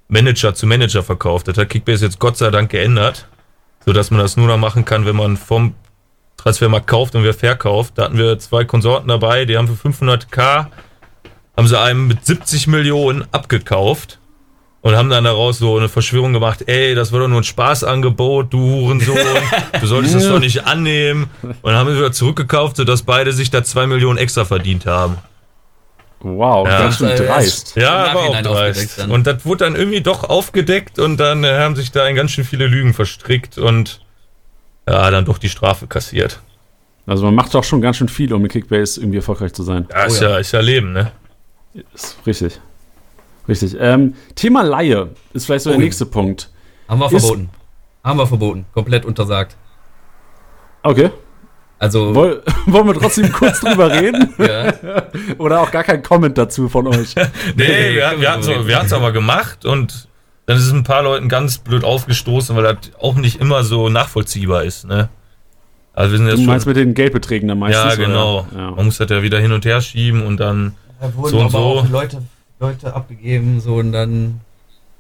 Manager 0.09 0.55
zu 0.55 0.67
Manager 0.67 1.03
verkauft. 1.03 1.49
Das 1.49 1.57
hat 1.57 1.71
Kickbase 1.71 2.05
jetzt 2.05 2.19
Gott 2.19 2.37
sei 2.37 2.51
Dank 2.51 2.71
geändert, 2.71 3.27
sodass 3.85 4.11
man 4.11 4.21
das 4.21 4.37
nur 4.37 4.47
noch 4.47 4.59
machen 4.59 4.85
kann, 4.85 5.07
wenn 5.07 5.17
man 5.17 5.37
vom 5.37 5.75
Transfermarkt 6.37 6.87
kauft 6.87 7.15
und 7.15 7.25
wer 7.25 7.35
verkauft. 7.35 7.95
Da 7.97 8.05
hatten 8.05 8.19
wir 8.19 8.39
zwei 8.39 8.65
Konsorten 8.65 9.09
dabei, 9.09 9.45
die 9.45 9.57
haben 9.57 9.69
für 9.69 9.89
500k, 9.89 10.67
haben 11.57 11.67
sie 11.69 11.79
einem 11.79 12.09
mit 12.09 12.25
70 12.25 12.67
Millionen 12.67 13.25
abgekauft 13.33 14.19
und 14.81 14.97
haben 14.97 15.11
dann 15.11 15.25
daraus 15.25 15.59
so 15.59 15.77
eine 15.77 15.89
Verschwörung 15.89 16.33
gemacht, 16.33 16.65
ey, 16.67 16.95
das 16.95 17.13
war 17.13 17.21
doch 17.21 17.29
nur 17.29 17.41
ein 17.41 17.45
Spaßangebot, 17.45 18.53
du 18.53 18.59
Hurensohn, 18.59 19.17
du 19.81 19.87
solltest 19.87 20.15
das 20.17 20.27
doch 20.29 20.41
nicht 20.41 20.67
annehmen. 20.67 21.31
Und 21.63 21.73
haben 21.75 21.89
wir 21.89 21.97
wieder 21.97 22.13
zurückgekauft, 22.13 22.77
sodass 22.77 23.03
beide 23.03 23.33
sich 23.33 23.51
da 23.51 23.63
zwei 23.63 23.87
Millionen 23.87 24.19
extra 24.19 24.45
verdient 24.45 24.87
haben. 24.87 25.19
wow, 26.21 26.67
Ja. 26.67 26.79
ganz 26.81 26.99
schön 26.99 27.09
Das, 27.09 27.19
dreist. 27.21 27.77
Ja, 27.77 28.15
war 28.15 28.17
auch 28.29 28.43
dreist. 28.43 29.07
Und 29.09 29.27
das 29.27 29.45
wurde 29.45 29.65
dann 29.65 29.77
irgendwie 29.77 30.01
doch 30.01 30.25
aufgedeckt 30.25 30.99
und 30.99 31.17
dann 31.19 31.45
äh, 31.45 31.59
haben 31.59 31.77
sich 31.77 31.93
da 31.93 32.07
in 32.09 32.17
ganz 32.17 32.31
schön 32.33 32.45
viele 32.45 32.67
Lügen 32.67 32.95
verstrickt 32.95 33.59
und 33.59 34.01
ja, 34.89 35.11
dann 35.11 35.25
doch 35.25 35.39
die 35.39 35.49
Strafe 35.49 35.87
kassiert. 35.87 36.41
Also 37.07 37.25
man 37.25 37.35
macht 37.35 37.55
doch 37.55 37.65
schon 37.65 37.81
ganz 37.83 37.97
schön 37.99 38.09
viel, 38.09 38.33
um 38.33 38.43
mit 38.43 38.53
Kickbase 38.53 39.01
irgendwie 39.01 39.19
erfolgreich 39.19 39.53
zu 39.53 39.63
sein. 39.65 39.87
Ja, 39.91 40.05
ist 40.05 40.21
Oh 40.21 40.25
ja. 40.25 40.31
ja, 40.31 40.39
ist 40.39 40.53
ja 40.53 40.61
Leben, 40.61 40.93
ne? 40.93 41.13
Ist 41.95 42.17
richtig. 42.27 42.61
Richtig. 43.49 43.77
Ähm, 43.81 44.15
Thema 44.35 44.63
Laie 44.63 45.11
ist 45.33 45.47
vielleicht 45.47 45.65
so 45.65 45.71
der 45.71 45.79
Oh 45.79 45.81
ja. 45.81 45.85
nächste 45.85 46.07
Punkt. 46.07 46.51
Haben 46.89 47.01
wir 47.01 47.11
Ist- 47.13 47.25
verboten. 47.27 47.51
Haben 48.05 48.19
wir 48.19 48.27
verboten. 48.27 48.67
Komplett 48.75 49.05
untersagt. 49.05 49.57
Okay. 50.83 51.11
Also, 51.79 52.15
Woll, 52.15 52.43
wollen 52.67 52.87
wir 52.87 52.95
trotzdem 52.95 53.33
kurz 53.33 53.61
drüber 53.61 53.91
reden? 54.01 54.33
ja, 54.39 54.73
Oder 55.39 55.61
auch 55.61 55.71
gar 55.71 55.83
kein 55.85 56.03
Comment 56.03 56.37
dazu 56.39 56.69
von 56.69 56.87
euch? 56.89 57.15
Nee, 57.57 57.95
wir, 57.95 58.21
wir 58.21 58.31
hatten 58.33 58.43
so, 58.43 58.67
wir 58.67 58.77
hatten's 58.77 58.93
aber 58.93 59.11
gemacht 59.13 59.65
und 59.65 60.09
dann 60.47 60.57
ist 60.57 60.65
es 60.67 60.73
ein 60.73 60.85
paar 60.85 61.03
Leuten 61.03 61.29
ganz 61.29 61.59
blöd 61.59 61.83
aufgestoßen, 61.85 62.55
weil 62.57 62.63
das 62.65 62.93
auch 63.01 63.15
nicht 63.17 63.41
immer 63.41 63.65
so 63.65 63.89
nachvollziehbar 63.89 64.65
ist, 64.65 64.87
ne? 64.87 65.09
Also 65.95 66.13
wir 66.13 66.19
sind 66.19 66.27
Du 66.29 66.33
jetzt 66.37 66.47
meinst 66.47 66.65
schon, 66.65 66.71
mit 66.73 66.77
den 66.79 66.95
Geldbeträgen 66.95 67.49
dann 67.49 67.59
meistens? 67.59 67.85
ja 67.85 67.95
genau. 68.07 68.47
Ja. 68.57 68.71
Man 68.73 68.87
muss 68.87 68.99
das 68.99 69.11
ja 69.11 69.23
wieder 69.23 69.39
hin 69.41 69.53
und 69.53 69.65
her 69.65 69.81
schieben 69.81 70.23
und 70.25 70.39
dann 70.39 70.75
da 71.03 71.15
wurden 71.15 71.31
So 71.31 71.41
aber 71.41 71.51
so. 71.51 71.59
auch 71.59 71.89
Leute, 71.89 72.23
Leute 72.61 72.95
abgegeben, 72.95 73.61
so 73.61 73.75
und 73.75 73.93
dann 73.93 74.41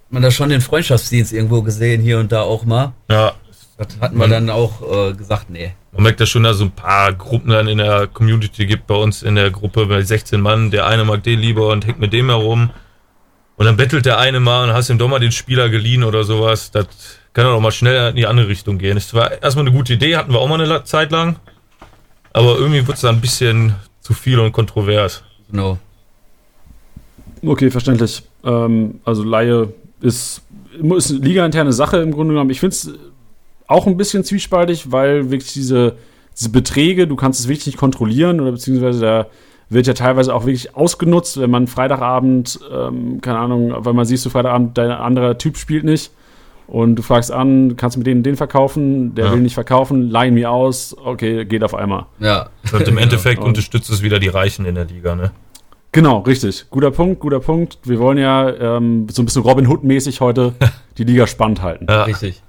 hat 0.06 0.12
man 0.12 0.22
da 0.22 0.30
schon 0.30 0.48
den 0.48 0.60
Freundschaftsdienst 0.60 1.32
irgendwo 1.32 1.62
gesehen, 1.62 2.02
hier 2.02 2.18
und 2.18 2.32
da 2.32 2.42
auch 2.42 2.64
mal. 2.64 2.92
ja, 3.08 3.32
Das 3.78 3.88
hatten 4.00 4.18
wir 4.18 4.26
dann 4.28 4.50
auch 4.50 4.82
äh, 4.82 5.12
gesagt, 5.14 5.48
nee. 5.48 5.72
man 5.92 6.02
merkt 6.02 6.18
ja 6.20 6.26
schon, 6.26 6.42
dass 6.42 6.58
so 6.58 6.64
ein 6.64 6.72
paar 6.72 7.12
Gruppen 7.12 7.50
dann 7.50 7.68
in 7.68 7.78
der 7.78 8.08
Community 8.08 8.66
gibt 8.66 8.86
bei 8.88 8.96
uns 8.96 9.22
in 9.22 9.36
der 9.36 9.50
Gruppe 9.52 9.86
bei 9.86 10.02
16 10.02 10.40
Mann. 10.40 10.70
Der 10.72 10.86
eine 10.86 11.04
mag 11.04 11.22
den 11.22 11.38
lieber 11.38 11.68
und 11.68 11.86
hängt 11.86 12.00
mit 12.00 12.12
dem 12.12 12.28
herum. 12.28 12.70
Und 13.56 13.66
dann 13.66 13.76
bettelt 13.76 14.06
der 14.06 14.18
eine 14.18 14.40
mal 14.40 14.64
und 14.68 14.74
hast 14.74 14.90
ihm 14.90 14.98
doch 14.98 15.08
mal 15.08 15.20
den 15.20 15.30
Spieler 15.30 15.68
geliehen 15.68 16.02
oder 16.02 16.24
sowas. 16.24 16.72
Das 16.72 16.86
kann 17.32 17.44
dann 17.44 17.54
auch 17.54 17.60
mal 17.60 17.70
schnell 17.70 18.10
in 18.10 18.16
die 18.16 18.26
andere 18.26 18.48
Richtung 18.48 18.78
gehen. 18.78 18.96
Das 18.96 19.14
war 19.14 19.40
erstmal 19.40 19.66
eine 19.66 19.74
gute 19.76 19.92
Idee, 19.92 20.16
hatten 20.16 20.32
wir 20.32 20.40
auch 20.40 20.48
mal 20.48 20.60
eine 20.60 20.82
Zeit 20.84 21.12
lang. 21.12 21.36
Aber 22.32 22.56
irgendwie 22.56 22.84
wird 22.86 22.96
es 22.96 23.02
dann 23.02 23.16
ein 23.16 23.20
bisschen 23.20 23.76
zu 24.00 24.14
viel 24.14 24.40
und 24.40 24.52
kontrovers. 24.52 25.22
Genau. 25.50 25.78
Okay, 27.44 27.70
verständlich. 27.70 28.22
Ähm, 28.44 29.00
also 29.04 29.22
Laie 29.24 29.72
ist, 30.00 30.42
ist 30.96 31.10
eine 31.10 31.20
ligainterne 31.20 31.72
Sache 31.72 31.98
im 31.98 32.12
Grunde 32.12 32.34
genommen. 32.34 32.50
Ich 32.50 32.60
finde 32.60 32.74
es 32.74 32.90
auch 33.66 33.86
ein 33.86 33.96
bisschen 33.96 34.24
zwiespaltig, 34.24 34.90
weil 34.92 35.30
wirklich 35.30 35.52
diese, 35.52 35.96
diese 36.36 36.50
Beträge, 36.50 37.06
du 37.06 37.16
kannst 37.16 37.40
es 37.40 37.48
wirklich 37.48 37.66
nicht 37.66 37.78
kontrollieren 37.78 38.40
oder 38.40 38.52
beziehungsweise 38.52 39.00
da 39.00 39.26
wird 39.70 39.86
ja 39.86 39.94
teilweise 39.94 40.34
auch 40.34 40.44
wirklich 40.44 40.76
ausgenutzt, 40.76 41.40
wenn 41.40 41.50
man 41.50 41.66
Freitagabend, 41.66 42.60
ähm, 42.70 43.20
keine 43.22 43.38
Ahnung, 43.38 43.72
weil 43.78 43.94
man 43.94 44.04
siehst 44.04 44.24
du 44.26 44.30
Freitagabend, 44.30 44.76
dein 44.76 44.90
anderer 44.90 45.38
Typ 45.38 45.56
spielt 45.56 45.84
nicht 45.84 46.10
und 46.66 46.96
du 46.96 47.02
fragst 47.02 47.32
an, 47.32 47.74
kannst 47.76 47.96
du 47.96 48.00
mit 48.00 48.06
denen 48.06 48.22
den 48.22 48.36
verkaufen, 48.36 49.14
der 49.14 49.26
Ja. 49.26 49.32
will 49.32 49.40
nicht 49.40 49.54
verkaufen, 49.54 50.10
leihen 50.10 50.34
mir 50.34 50.50
aus, 50.50 50.94
okay, 51.02 51.46
geht 51.46 51.64
auf 51.64 51.74
einmal. 51.74 52.04
Ja. 52.20 52.50
Und 52.72 52.86
im 52.86 52.98
Endeffekt 52.98 53.40
und- 53.40 53.48
unterstützt 53.48 53.88
es 53.90 54.02
wieder 54.02 54.18
die 54.18 54.28
Reichen 54.28 54.66
in 54.66 54.74
der 54.74 54.84
Liga, 54.84 55.14
ne? 55.16 55.30
Genau, 55.92 56.20
richtig. 56.20 56.64
Guter 56.70 56.90
Punkt, 56.90 57.20
guter 57.20 57.40
Punkt. 57.40 57.78
Wir 57.84 57.98
wollen 57.98 58.16
ja 58.16 58.48
ähm, 58.48 59.06
so 59.10 59.20
ein 59.20 59.26
bisschen 59.26 59.42
Robin 59.42 59.66
Hood-mäßig 59.66 60.22
heute 60.22 60.54
die 60.98 61.04
Liga 61.04 61.26
spannend 61.26 61.60
halten. 61.60 61.86
Ja. 61.88 62.04
Richtig. 62.04 62.42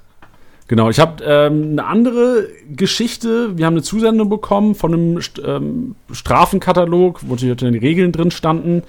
Genau, 0.70 0.90
ich 0.90 1.00
habe 1.00 1.22
ähm, 1.26 1.72
eine 1.74 1.86
andere 1.86 2.48
Geschichte. 2.74 3.58
Wir 3.58 3.66
haben 3.66 3.74
eine 3.74 3.84
Zusendung 3.84 4.30
bekommen 4.30 4.76
von 4.76 4.94
einem 4.94 5.22
St 5.22 5.42
ähm, 5.46 5.96
Strafenkatalog, 6.10 7.20
wo 7.28 7.36
die 7.36 7.52
Regeln 7.52 8.14
drin 8.14 8.32
standen. 8.32 8.82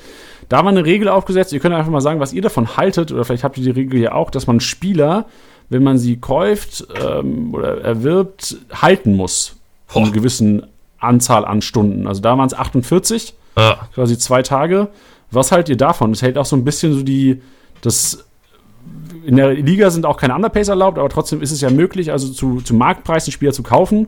Da 0.49 0.59
war 0.59 0.69
eine 0.69 0.85
Regel 0.85 1.09
aufgesetzt. 1.09 1.53
Ihr 1.53 1.59
könnt 1.59 1.75
einfach 1.75 1.91
mal 1.91 2.01
sagen, 2.01 2.21
was 2.21 2.33
ihr 2.33 2.43
davon 2.43 2.77
haltet. 2.77 3.11
Oder 3.11 3.25
vielleicht 3.25 3.43
habt 3.43 3.59
ihr 3.59 3.65
die 3.65 3.71
Regel 3.71 4.01
ja 4.01 4.13
auch, 4.13 4.31
dass 4.31 4.47
man 4.47 4.61
Spieler, 4.61 5.27
wenn 5.69 5.83
man 5.83 5.99
sie 5.99 6.19
kauft 6.19 6.87
ähm, 7.03 7.53
oder 7.53 7.81
erwirbt, 7.81 8.57
halten 8.73 9.17
muss. 9.17 9.57
Von 9.89 10.05
einer 10.05 10.13
gewissen 10.13 10.65
Anzahl 10.99 11.45
an 11.45 11.61
Stunden. 11.61 12.07
Also 12.07 12.23
da 12.23 12.39
waren 12.39 12.47
es 12.47 12.55
48 12.55 13.35
Ja, 13.57 13.89
quasi 13.95 14.19
zwei 14.19 14.43
Tage. 14.43 14.89
Was 15.31 15.53
haltet 15.53 15.71
ihr 15.71 15.77
davon? 15.77 16.13
Es 16.13 16.23
hält 16.23 16.39
auch 16.39 16.47
so 16.47 16.57
ein 16.57 16.65
bisschen 16.65 16.93
so 16.93 17.03
die, 17.03 17.41
das 17.83 18.25
in 19.25 19.37
der 19.37 19.55
Liga 19.55 19.91
sind 19.91 20.05
auch 20.07 20.17
keine 20.17 20.35
Underpays 20.35 20.69
erlaubt, 20.69 20.99
aber 20.99 21.09
trotzdem 21.09 21.41
ist 21.41 21.51
es 21.51 21.61
ja 21.61 21.71
möglich, 21.71 22.13
also 22.13 22.29
zu, 22.29 22.61
zu 22.61 22.75
Marktpreis 22.75 23.25
einen 23.27 23.33
Spieler 23.33 23.53
zu 23.53 23.63
kaufen. 23.63 24.07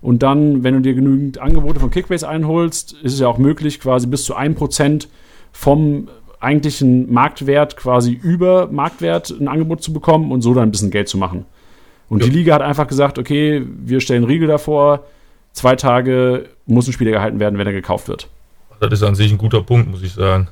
Und 0.00 0.22
dann, 0.22 0.64
wenn 0.64 0.74
du 0.74 0.80
dir 0.80 0.94
genügend 0.94 1.38
Angebote 1.38 1.80
von 1.80 1.90
Kickbase 1.90 2.28
einholst, 2.28 2.92
ist 3.02 3.14
es 3.14 3.20
ja 3.20 3.28
auch 3.28 3.38
möglich, 3.38 3.80
quasi 3.80 4.06
bis 4.06 4.24
zu 4.24 4.36
1% 4.36 5.06
vom 5.52 6.08
eigentlichen 6.40 7.12
Marktwert 7.12 7.76
quasi 7.76 8.12
über 8.12 8.68
Marktwert 8.70 9.30
ein 9.30 9.48
Angebot 9.48 9.82
zu 9.82 9.92
bekommen 9.92 10.30
und 10.30 10.42
so 10.42 10.52
dann 10.52 10.64
ein 10.64 10.70
bisschen 10.70 10.90
Geld 10.90 11.08
zu 11.08 11.16
machen. 11.16 11.46
Und 12.10 12.22
Ja. 12.22 12.28
die 12.28 12.36
Liga 12.36 12.54
hat 12.54 12.62
einfach 12.62 12.86
gesagt, 12.86 13.18
okay, 13.18 13.66
wir 13.66 14.00
stellen 14.00 14.24
Riegel 14.24 14.48
davor, 14.48 15.04
zwei 15.52 15.74
Tage 15.74 16.50
muss 16.66 16.86
ein 16.86 16.92
Spieler 16.92 17.12
gehalten 17.12 17.40
werden, 17.40 17.58
wenn 17.58 17.66
er 17.66 17.72
gekauft 17.72 18.08
wird. 18.08 18.28
Das 18.80 18.92
ist 18.92 19.02
an 19.02 19.14
sich 19.14 19.30
ein 19.30 19.38
guter 19.38 19.62
Punkt, 19.62 19.90
muss 19.90 20.02
ich 20.02 20.12
sagen. 20.12 20.48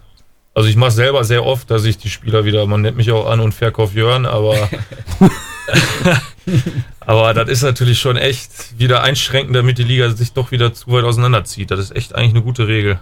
Also 0.55 0.69
ich 0.69 0.77
mache 0.77 0.91
selber 0.91 1.25
sehr 1.25 1.47
oft, 1.47 1.71
dass 1.71 1.85
ich 1.85 1.97
die 1.97 2.11
Spieler 2.11 2.45
wieder, 2.45 2.67
man 2.67 2.83
nennt 2.83 2.97
mich 2.97 3.11
auch 3.11 3.31
an 3.31 3.41
und 3.41 3.53
Verkauf 3.53 3.95
Jörn, 3.95 4.27
aber 4.27 4.55
aber 7.01 7.33
das 7.33 7.49
ist 7.49 7.63
natürlich 7.63 7.99
schon 7.99 8.19
echt 8.19 8.79
wieder 8.79 9.03
einschränkend, 9.03 9.57
damit 9.57 9.79
die 9.79 9.85
Liga 9.85 10.11
sich 10.11 10.35
doch 10.35 10.51
wieder 10.51 10.75
zu 10.75 10.93
weit 10.93 11.05
auseinanderzieht. 11.05 11.71
Das 11.71 11.81
ist 11.81 11.97
echt 11.97 12.15
eigentlich 12.15 12.35
eine 12.35 12.43
gute 12.43 12.69
Regel. 12.69 13.01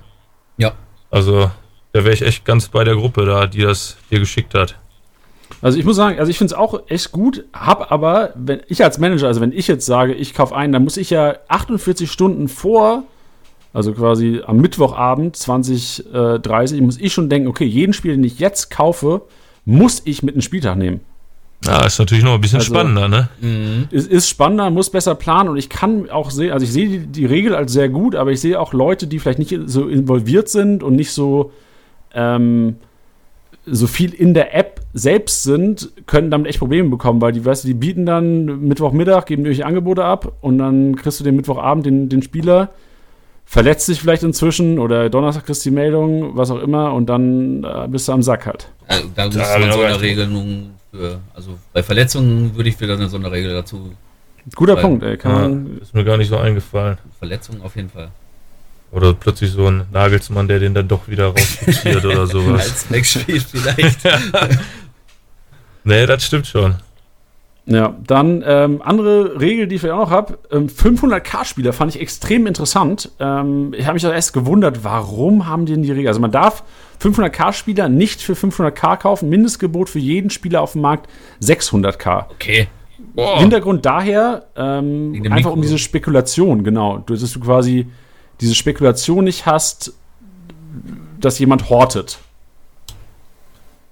Ja. 0.58 0.74
Also 1.10 1.50
da 1.92 2.04
wäre 2.04 2.14
ich 2.14 2.22
echt 2.22 2.44
ganz 2.44 2.68
bei 2.68 2.84
der 2.84 2.94
Gruppe 2.94 3.26
da, 3.26 3.48
die 3.48 3.62
das 3.62 3.96
dir 4.10 4.20
geschickt 4.20 4.54
hat. 4.54 4.76
Also 5.62 5.78
ich 5.78 5.84
muss 5.84 5.96
sagen, 5.96 6.18
also 6.18 6.30
ich 6.30 6.38
finde 6.38 6.54
es 6.54 6.58
auch 6.58 6.88
echt 6.88 7.10
gut, 7.10 7.44
hab 7.52 7.90
aber, 7.90 8.32
wenn 8.36 8.62
ich 8.68 8.84
als 8.84 8.98
Manager, 8.98 9.26
also 9.26 9.40
wenn 9.40 9.52
ich 9.52 9.66
jetzt 9.66 9.84
sage, 9.84 10.14
ich 10.14 10.32
kaufe 10.32 10.54
ein, 10.54 10.70
dann 10.70 10.84
muss 10.84 10.96
ich 10.96 11.10
ja 11.10 11.36
48 11.48 12.10
Stunden 12.10 12.48
vor, 12.48 13.02
also 13.72 13.92
quasi 13.92 14.40
am 14.44 14.56
Mittwochabend 14.58 15.36
2030, 15.36 16.80
muss 16.80 16.98
ich 16.98 17.12
schon 17.12 17.28
denken, 17.28 17.48
okay, 17.48 17.64
jeden 17.64 17.92
Spieler, 17.92 18.14
den 18.14 18.24
ich 18.24 18.38
jetzt 18.38 18.70
kaufe, 18.70 19.22
muss 19.64 20.02
ich 20.04 20.22
mit 20.22 20.34
einem 20.34 20.42
Spieltag 20.42 20.76
nehmen. 20.76 21.00
Ja, 21.64 21.84
ist 21.84 21.98
natürlich 21.98 22.24
noch 22.24 22.34
ein 22.34 22.40
bisschen 22.40 22.60
Also- 22.60 22.72
spannender, 22.74 23.08
ne? 23.08 23.28
Mhm. 23.40 23.88
Es 23.90 24.06
ist 24.06 24.28
spannender, 24.28 24.70
muss 24.70 24.90
besser 24.90 25.14
planen 25.14 25.50
und 25.50 25.56
ich 25.58 25.68
kann 25.68 26.08
auch 26.08 26.30
sehen, 26.30 26.52
also 26.52 26.64
ich 26.64 26.72
sehe 26.72 26.88
die, 26.88 27.06
die 27.06 27.26
Regel 27.26 27.54
als 27.54 27.72
sehr 27.72 27.90
gut, 27.90 28.14
aber 28.16 28.32
ich 28.32 28.40
sehe 28.40 28.58
auch 28.58 28.72
Leute, 28.72 29.06
die 29.06 29.18
vielleicht 29.18 29.38
nicht 29.38 29.54
so 29.66 29.86
involviert 29.86 30.48
sind 30.48 30.82
und 30.82 30.96
nicht 30.96 31.12
so, 31.12 31.52
ähm, 32.14 32.76
so 33.66 33.86
viel 33.86 34.14
in 34.14 34.32
der 34.32 34.56
App 34.56 34.80
selbst 34.94 35.42
sind, 35.42 35.90
können 36.06 36.30
damit 36.30 36.48
echt 36.48 36.58
Probleme 36.60 36.88
bekommen, 36.88 37.20
weil 37.20 37.32
die, 37.32 37.44
weißt 37.44 37.64
du, 37.64 37.68
die 37.68 37.74
bieten 37.74 38.06
dann 38.06 38.66
Mittwochmittag, 38.66 39.26
geben 39.26 39.42
irgendwelche 39.42 39.66
Angebote 39.66 40.02
ab 40.02 40.32
und 40.40 40.56
dann 40.56 40.96
kriegst 40.96 41.20
du 41.20 41.24
den 41.24 41.36
Mittwochabend 41.36 41.84
den, 41.84 42.08
den 42.08 42.22
Spieler, 42.22 42.70
verletzt 43.50 43.86
sich 43.86 44.00
vielleicht 44.00 44.22
inzwischen 44.22 44.78
oder 44.78 45.10
Donnerstag 45.10 45.44
kriegst 45.46 45.64
du 45.66 45.70
die 45.70 45.74
Meldung, 45.74 46.36
was 46.36 46.52
auch 46.52 46.60
immer 46.60 46.92
und 46.94 47.06
dann 47.06 47.64
äh, 47.64 47.88
bist 47.88 48.06
du 48.06 48.12
am 48.12 48.22
Sack 48.22 48.46
halt. 48.46 48.68
Also, 48.86 49.08
da 49.16 49.24
man 49.24 49.32
so 49.32 49.38
noch 49.78 49.84
eine 49.84 50.00
Regelung 50.00 50.70
für, 50.92 51.18
also 51.34 51.58
bei 51.72 51.82
Verletzungen 51.82 52.54
würde 52.54 52.68
ich 52.68 52.80
wieder 52.80 52.94
eine 52.94 53.08
Sonderregel 53.08 53.52
dazu. 53.52 53.92
Guter 54.54 54.76
Weil- 54.76 54.82
Punkt, 54.82 55.02
ey. 55.04 55.16
Kann 55.16 55.32
Ja, 55.32 55.38
man, 55.48 55.78
ist 55.82 55.92
mir 55.94 56.04
gar 56.04 56.16
nicht 56.16 56.28
so 56.28 56.36
eingefallen. 56.38 56.98
Verletzungen 57.18 57.60
auf 57.62 57.74
jeden 57.74 57.90
Fall. 57.90 58.08
Oder 58.92 59.14
plötzlich 59.14 59.50
so 59.50 59.66
ein 59.66 59.82
Nagelsmann, 59.92 60.46
der 60.48 60.60
den 60.60 60.72
dann 60.74 60.86
doch 60.86 61.08
wieder 61.08 61.26
rausfixiert 61.28 62.04
oder 62.04 62.26
sowas. 62.28 62.62
Als 62.70 62.90
Wegspiel 62.90 63.40
vielleicht. 63.40 63.98
Nee, 65.84 66.04
das 66.06 66.24
stimmt 66.24 66.46
schon. 66.46 66.74
Ja, 67.66 67.94
dann 68.06 68.42
ähm, 68.46 68.82
andere 68.82 69.40
Regel, 69.40 69.66
die 69.68 69.76
ich 69.76 69.80
vielleicht 69.80 69.94
auch 69.94 70.06
noch 70.06 70.10
habe. 70.10 70.38
Ähm, 70.50 70.66
500k-Spieler 70.66 71.72
fand 71.72 71.94
ich 71.94 72.00
extrem 72.00 72.46
interessant. 72.46 73.10
Ähm, 73.20 73.74
ich 73.76 73.86
habe 73.86 73.94
mich 73.94 74.06
auch 74.06 74.12
erst 74.12 74.32
gewundert, 74.32 74.82
warum 74.82 75.46
haben 75.46 75.66
die 75.66 75.74
denn 75.74 75.82
die 75.82 75.92
Regel? 75.92 76.08
Also 76.08 76.20
man 76.20 76.32
darf 76.32 76.64
500k-Spieler 77.00 77.88
nicht 77.88 78.22
für 78.22 78.32
500k 78.32 78.96
kaufen. 78.96 79.28
Mindestgebot 79.28 79.88
für 79.88 79.98
jeden 79.98 80.30
Spieler 80.30 80.62
auf 80.62 80.72
dem 80.72 80.80
Markt 80.80 81.08
600k. 81.42 82.26
Okay. 82.30 82.68
Hintergrund 83.38 83.84
daher 83.84 84.46
ähm, 84.56 85.26
einfach 85.30 85.52
um 85.52 85.62
diese 85.62 85.78
Spekulation, 85.78 86.64
genau. 86.64 86.98
Dass 86.98 87.32
du 87.32 87.40
quasi 87.40 87.86
diese 88.40 88.54
Spekulation 88.54 89.24
nicht 89.24 89.46
hast, 89.46 89.92
dass 91.18 91.38
jemand 91.38 91.68
hortet. 91.70 92.18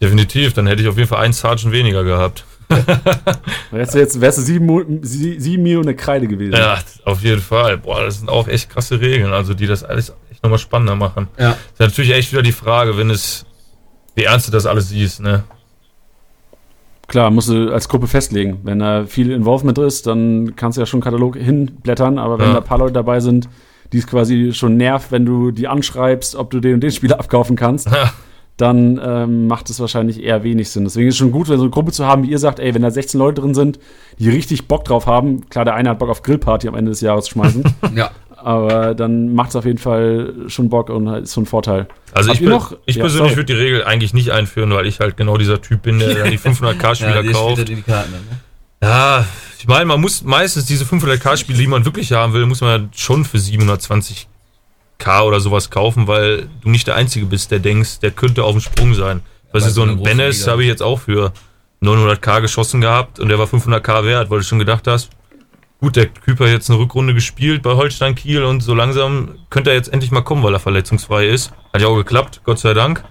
Definitiv, 0.00 0.54
dann 0.54 0.66
hätte 0.66 0.82
ich 0.82 0.88
auf 0.88 0.96
jeden 0.96 1.08
Fall 1.08 1.22
einen 1.22 1.32
Sergeant 1.32 1.72
weniger 1.72 2.04
gehabt. 2.04 2.44
Wärst 3.70 3.94
du 3.94 3.98
jetzt 3.98 4.20
wärst 4.20 4.38
du 4.38 4.42
sieben, 4.42 5.00
sieben 5.02 5.62
Millionen 5.62 5.96
Kreide 5.96 6.26
gewesen. 6.28 6.54
Ja, 6.54 6.78
auf 7.04 7.22
jeden 7.22 7.40
Fall. 7.40 7.78
Boah, 7.78 8.02
das 8.02 8.18
sind 8.18 8.28
auch 8.28 8.48
echt 8.48 8.70
krasse 8.70 9.00
Regeln, 9.00 9.32
also 9.32 9.54
die 9.54 9.66
das 9.66 9.84
alles 9.84 10.12
echt 10.30 10.42
nochmal 10.42 10.58
spannender 10.58 10.94
machen. 10.94 11.28
Ja. 11.38 11.52
Ist 11.52 11.80
natürlich 11.80 12.12
echt 12.12 12.32
wieder 12.32 12.42
die 12.42 12.52
Frage, 12.52 12.96
wenn 12.96 13.10
es, 13.10 13.46
wie 14.14 14.24
ernst 14.24 14.48
du 14.48 14.52
das 14.52 14.66
alles 14.66 14.88
siehst, 14.90 15.20
ne? 15.20 15.44
Klar, 17.06 17.30
musst 17.30 17.48
du 17.48 17.72
als 17.72 17.88
Gruppe 17.88 18.06
festlegen. 18.06 18.60
Wenn 18.64 18.80
da 18.80 19.06
viel 19.06 19.30
Involvement 19.30 19.78
ist, 19.78 20.06
dann 20.06 20.54
kannst 20.56 20.76
du 20.76 20.82
ja 20.82 20.86
schon 20.86 20.98
einen 20.98 21.04
Katalog 21.04 21.36
hinblättern, 21.36 22.18
aber 22.18 22.38
wenn 22.38 22.48
Ja. 22.48 22.52
da 22.54 22.58
ein 22.58 22.64
paar 22.64 22.78
Leute 22.78 22.92
dabei 22.92 23.20
sind, 23.20 23.48
die 23.92 23.98
es 23.98 24.06
quasi 24.06 24.52
schon 24.52 24.76
nervt, 24.76 25.10
wenn 25.10 25.24
du 25.24 25.50
die 25.50 25.68
anschreibst, 25.68 26.36
ob 26.36 26.50
du 26.50 26.60
den 26.60 26.74
und 26.74 26.80
den 26.82 26.90
Spieler 26.90 27.18
abkaufen 27.18 27.56
kannst, 27.56 27.86
Ja. 27.90 28.12
Dann 28.58 29.00
ähm, 29.02 29.46
macht 29.46 29.70
es 29.70 29.80
wahrscheinlich 29.80 30.22
eher 30.22 30.42
wenig 30.42 30.68
Sinn. 30.70 30.84
Deswegen 30.84 31.08
ist 31.08 31.14
es 31.14 31.18
schon 31.18 31.32
gut, 31.32 31.48
wenn 31.48 31.56
so 31.56 31.62
eine 31.62 31.70
Gruppe 31.70 31.92
zu 31.92 32.04
haben, 32.06 32.24
wie 32.24 32.30
ihr 32.30 32.38
sagt, 32.38 32.58
ey, 32.60 32.74
wenn 32.74 32.82
da 32.82 32.90
16 32.90 33.18
Leute 33.18 33.40
drin 33.40 33.54
sind, 33.54 33.78
die 34.18 34.28
richtig 34.28 34.68
Bock 34.68 34.84
drauf 34.84 35.06
haben, 35.06 35.48
klar, 35.48 35.64
der 35.64 35.74
eine 35.74 35.88
hat 35.90 35.98
Bock 36.00 36.10
auf 36.10 36.22
Grillparty 36.22 36.68
am 36.68 36.74
Ende 36.74 36.90
des 36.90 37.00
Jahres 37.00 37.24
zu 37.26 37.30
schmeißen, 37.32 37.62
Ja. 37.94 38.10
aber 38.36 38.94
dann 38.94 39.34
macht 39.34 39.50
es 39.50 39.56
auf 39.56 39.64
jeden 39.64 39.78
Fall 39.78 40.34
schon 40.48 40.68
Bock 40.68 40.90
und 40.90 41.06
ist 41.06 41.32
so 41.32 41.40
ein 41.40 41.46
Vorteil. 41.46 41.86
Also 42.12 42.30
Habt 42.30 42.40
ich, 42.40 42.46
noch- 42.48 42.76
ich 42.84 42.96
Ja, 42.96 43.02
persönlich 43.04 43.36
würde 43.36 43.52
die 43.54 43.58
Regel 43.60 43.84
eigentlich 43.84 44.12
nicht 44.12 44.30
einführen, 44.32 44.70
weil 44.72 44.86
ich 44.86 45.00
halt 45.00 45.16
genau 45.16 45.36
dieser 45.38 45.62
Typ 45.62 45.82
bin, 45.82 45.98
der 46.00 46.14
dann 46.14 46.30
die 46.30 46.38
500k-Spieler 46.40 47.22
die 47.22 47.28
kauft. 47.32 47.56
Karten 47.86 48.10
ne? 48.12 48.18
Ja, 48.82 49.24
ich 49.58 49.66
meine, 49.68 49.84
man 49.86 50.00
muss 50.00 50.22
meistens 50.24 50.66
diese 50.66 50.84
500k-Spiele, 50.84 51.58
die 51.58 51.66
man 51.66 51.84
wirklich 51.84 52.12
haben 52.12 52.32
will, 52.32 52.46
muss 52.46 52.60
man 52.60 52.90
schon 52.94 53.24
für 53.24 53.38
720k 54.98 55.22
oder 55.22 55.40
sowas 55.40 55.70
kaufen, 55.70 56.06
weil 56.06 56.48
du 56.60 56.70
nicht 56.70 56.86
der 56.86 56.96
Einzige 56.96 57.26
bist, 57.26 57.50
der 57.50 57.58
denkst, 57.58 58.00
der 58.00 58.10
könnte 58.10 58.44
auf 58.44 58.52
dem 58.52 58.60
Sprung 58.60 58.94
sein. 58.94 59.20
Weißt 59.52 59.66
du, 59.66 59.70
so 59.70 59.82
ein 59.82 59.98
Liga 60.44 60.52
habe 60.52 60.62
ich 60.62 60.68
jetzt 60.68 60.82
auch 60.82 61.00
für 61.00 61.32
900k 61.82 62.40
geschossen 62.42 62.80
gehabt 62.80 63.18
und 63.20 63.28
der 63.28 63.38
war 63.38 63.46
500k 63.46 64.04
wert, 64.04 64.30
weil 64.30 64.38
du 64.38 64.44
schon 64.44 64.58
gedacht 64.58 64.86
hast, 64.86 65.10
gut, 65.80 65.96
der 65.96 66.12
Typ 66.12 66.40
hat 66.40 66.48
jetzt 66.48 66.68
eine 66.70 66.78
Rückrunde 66.78 67.14
gespielt 67.14 67.62
bei 67.62 67.74
Holstein 67.74 68.14
Kiel 68.14 68.42
und 68.44 68.60
so 68.60 68.74
langsam 68.74 69.36
könnte 69.50 69.70
er 69.70 69.76
jetzt 69.76 69.92
endlich 69.92 70.10
mal 70.10 70.22
kommen, 70.22 70.42
weil 70.42 70.52
er 70.54 70.60
verletzungsfrei 70.60 71.28
ist. 71.28 71.52
Hat 71.72 71.80
ja 71.80 71.86
auch 71.88 71.96
geklappt, 71.96 72.40
Gott 72.44 72.58
sei 72.58 72.74
Dank. 72.74 73.04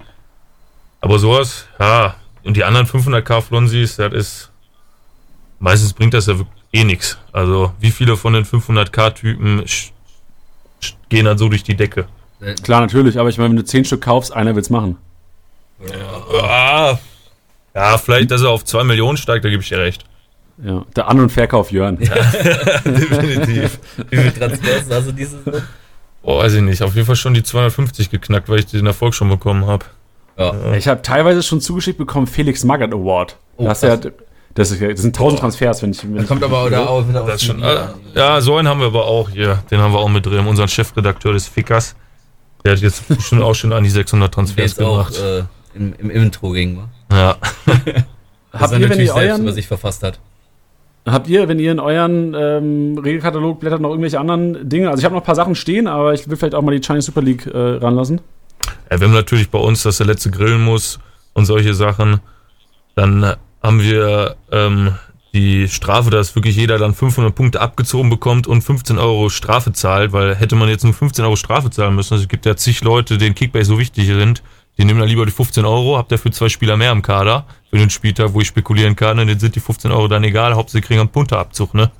Aber 1.00 1.18
sowas, 1.20 1.68
ja, 1.80 2.16
und 2.44 2.56
die 2.58 2.64
anderen 2.64 2.86
500k 2.88 3.42
Flonsis, 3.42 3.96
das 3.96 4.14
ist, 4.14 4.52
meistens 5.60 5.94
bringt 5.94 6.14
das 6.14 6.28
ja 6.28 6.36
eh 6.74 6.84
nichts. 6.84 7.18
Also, 7.32 7.72
wie 7.80 7.92
viele 7.92 8.18
von 8.18 8.34
den 8.34 8.46
500k-Typen 8.46 9.62
sch- 9.62 9.66
sch- 9.66 9.92
gehen 11.10 11.26
dann 11.26 11.38
so 11.38 11.50
durch 11.50 11.64
die 11.64 11.76
Decke? 11.76 12.08
Klar, 12.64 12.82
natürlich, 12.82 13.20
aber 13.20 13.30
ich 13.30 13.38
meine, 13.38 13.50
wenn 13.50 13.58
du 13.58 13.64
10 13.64 13.86
Stück 13.86 14.02
kaufst, 14.02 14.32
einer 14.32 14.56
will's 14.56 14.70
machen. 14.70 14.98
Ah, 16.42 16.98
ja, 17.74 17.98
vielleicht, 17.98 18.32
dass 18.32 18.42
er 18.42 18.50
auf 18.50 18.66
2 18.66 18.84
Millionen 18.84 19.18
steigt, 19.18 19.46
da 19.46 19.50
gebe 19.50 19.62
ich 19.62 19.70
dir 19.70 19.80
recht. 19.80 20.06
Ja, 20.64 20.86
der 20.96 21.08
An- 21.08 21.20
und 21.20 21.32
Verkauf 21.32 21.72
Jörn. 21.72 21.98
Definitiv. 22.86 23.80
Wie 24.10 24.18
viel 24.18 24.32
Transfers 24.32 24.86
hast 24.90 25.08
du 25.08 25.12
dieses 25.12 25.46
Jahr? 25.46 25.62
Boah, 26.24 26.44
weiß 26.44 26.56
ich 26.56 26.62
nicht. 26.62 26.82
Auf 26.82 26.96
jeden 26.96 27.06
Fall 27.06 27.16
schon 27.16 27.36
die 27.36 27.44
250 27.44 28.10
geknackt, 28.10 28.50
weil 28.50 28.60
ich 28.60 28.66
den 28.66 28.88
Erfolg 28.88 29.14
schon 29.14 29.30
bekommen 29.30 29.68
habe. 29.68 29.86
Ja. 30.38 30.74
Ich 30.74 30.88
habe 30.88 31.02
teilweise 31.02 31.44
schon 31.44 31.62
zugeschickt 31.62 31.98
bekommen 31.98 32.28
Felix 32.28 32.64
Magath 32.64 32.94
Award. 32.94 33.38
Oh, 33.58 33.66
das, 33.66 33.84
ist 33.84 34.04
ja. 34.06 34.12
Das, 34.58 34.72
ist, 34.72 34.82
das 34.82 35.02
sind 35.02 35.16
1000 35.16 35.40
Transfers, 35.40 35.82
wenn 35.84 35.92
ich. 35.92 36.04
Wenn 36.04 36.16
Da 36.16 36.22
ich 36.24 36.28
kommt 36.28 36.44
aber 36.44 36.60
auch 36.64 36.70
da 36.70 36.86
auch 36.88 37.08
wieder 37.08 37.24
Das 37.26 37.44
schon, 37.44 37.62
äh, 37.62 37.78
ja, 38.16 38.42
so 38.42 38.58
einen 38.58 38.68
haben 38.68 38.80
wir 38.80 38.88
aber 38.88 39.06
auch 39.06 39.30
hier. 39.30 39.60
Den 39.72 39.80
haben 39.80 39.94
wir 39.94 40.00
auch 40.00 40.10
mit 40.10 40.26
drin. 40.26 40.46
Unseren 40.48 40.68
Chefredakteur 40.68 41.34
des 41.34 41.48
Fickers. 41.48 41.96
Der 42.66 42.74
hat 42.74 42.80
jetzt 42.80 43.04
schon 43.22 43.42
auch 43.44 43.54
schon 43.54 43.72
an 43.72 43.84
die 43.84 43.90
600 43.90 44.28
der 44.28 44.32
Transfers 44.36 44.72
jetzt 44.78 44.82
auch 44.82 45.10
gemacht. 45.10 45.22
äh, 45.22 45.44
im, 45.78 45.94
im 46.00 46.10
Intro 46.10 46.52
ging. 46.52 46.78
wa? 47.10 47.16
Ja. 47.16 47.36
Das 48.52 48.62
Habt 48.72 48.74
ihr, 48.80 48.90
wenn 48.90 49.00
ihr 49.00 49.06
selbst 49.14 49.16
euren- 49.18 49.42
über 49.44 49.52
sich 49.52 49.68
verfasst 49.68 50.02
hat. 50.04 50.20
Habt 51.06 51.28
ihr, 51.28 51.48
wenn 51.48 51.60
ihr 51.60 51.72
in 51.72 51.80
euren 51.80 52.34
ähm, 52.34 52.98
Regelkatalog 52.98 53.60
blättert, 53.60 53.82
noch 53.82 53.90
irgendwelche 53.90 54.20
anderen 54.20 54.68
Dinge? 54.68 54.90
Also 54.90 55.00
ich 55.00 55.06
habe 55.06 55.14
noch 55.14 55.22
ein 55.22 55.26
paar 55.26 55.36
Sachen 55.36 55.54
stehen, 55.54 55.86
aber 55.88 56.14
ich 56.14 56.28
will 56.28 56.38
vielleicht 56.38 56.56
auch 56.56 56.62
mal 56.64 56.72
die 56.78 56.82
Chinese 56.86 57.06
Super 57.08 57.22
League 57.22 57.46
äh, 57.46 57.58
ranlassen. 57.58 58.20
Ja, 58.90 59.00
wir 59.00 59.08
haben 59.08 59.14
natürlich 59.14 59.50
bei 59.52 59.60
uns, 59.60 59.84
dass 59.84 59.98
der 59.98 60.08
letzte 60.08 60.32
grillen 60.32 60.62
muss 60.62 61.00
und 61.34 61.46
solche 61.46 61.74
Sachen. 61.76 62.20
Dann 62.96 63.36
haben 63.68 63.82
wir 63.82 64.36
ähm, 64.52 64.96
die 65.34 65.68
Strafe, 65.68 66.10
dass 66.10 66.36
wirklich 66.36 66.56
jeder 66.56 66.78
dann 66.78 66.94
500 66.94 67.36
Punkte 67.36 67.62
abgezogen 67.62 68.10
bekommt 68.10 68.48
und 68.48 68.62
15 68.62 68.98
Euro 68.98 69.30
Strafe 69.30 69.74
zahlt, 69.74 70.14
weil 70.14 70.36
hätte 70.36 70.56
man 70.56 70.70
jetzt 70.70 70.84
nur 70.84 70.94
15 70.94 71.24
Euro 71.26 71.36
Strafe 71.36 71.70
zahlen 71.70 71.96
müssen, 71.96 72.14
also 72.14 72.24
es 72.24 72.30
gibt 72.30 72.46
ja 72.46 72.56
zig 72.56 72.82
Leute, 72.84 73.18
denen 73.18 73.36
Kickbase 73.36 73.66
so 73.66 73.78
wichtig 73.80 74.08
sind, 74.08 74.42
die 74.78 74.86
nehmen 74.86 75.00
dann 75.00 75.10
lieber 75.10 75.26
die 75.26 75.32
15 75.32 75.66
Euro, 75.66 75.98
habt 75.98 76.12
dafür 76.12 76.32
zwei 76.32 76.50
Spieler 76.50 76.78
mehr 76.78 76.92
im 76.92 77.02
Kader 77.02 77.46
für 77.70 77.78
den 77.78 77.90
Spieltag, 77.90 78.34
wo 78.34 78.42
ich 78.42 78.48
spekulieren 78.48 78.96
kann, 78.96 79.20
und 79.20 79.28
denen 79.28 79.40
sind 79.40 79.56
die 79.56 79.60
15 79.60 79.92
Euro 79.92 80.08
dann 80.08 80.24
egal, 80.24 80.54
Hauptsache 80.56 80.78
sie 80.82 80.88
kriegen 80.88 81.00
einen 81.02 81.10
Punteabzug, 81.10 81.74
ne? 81.74 81.92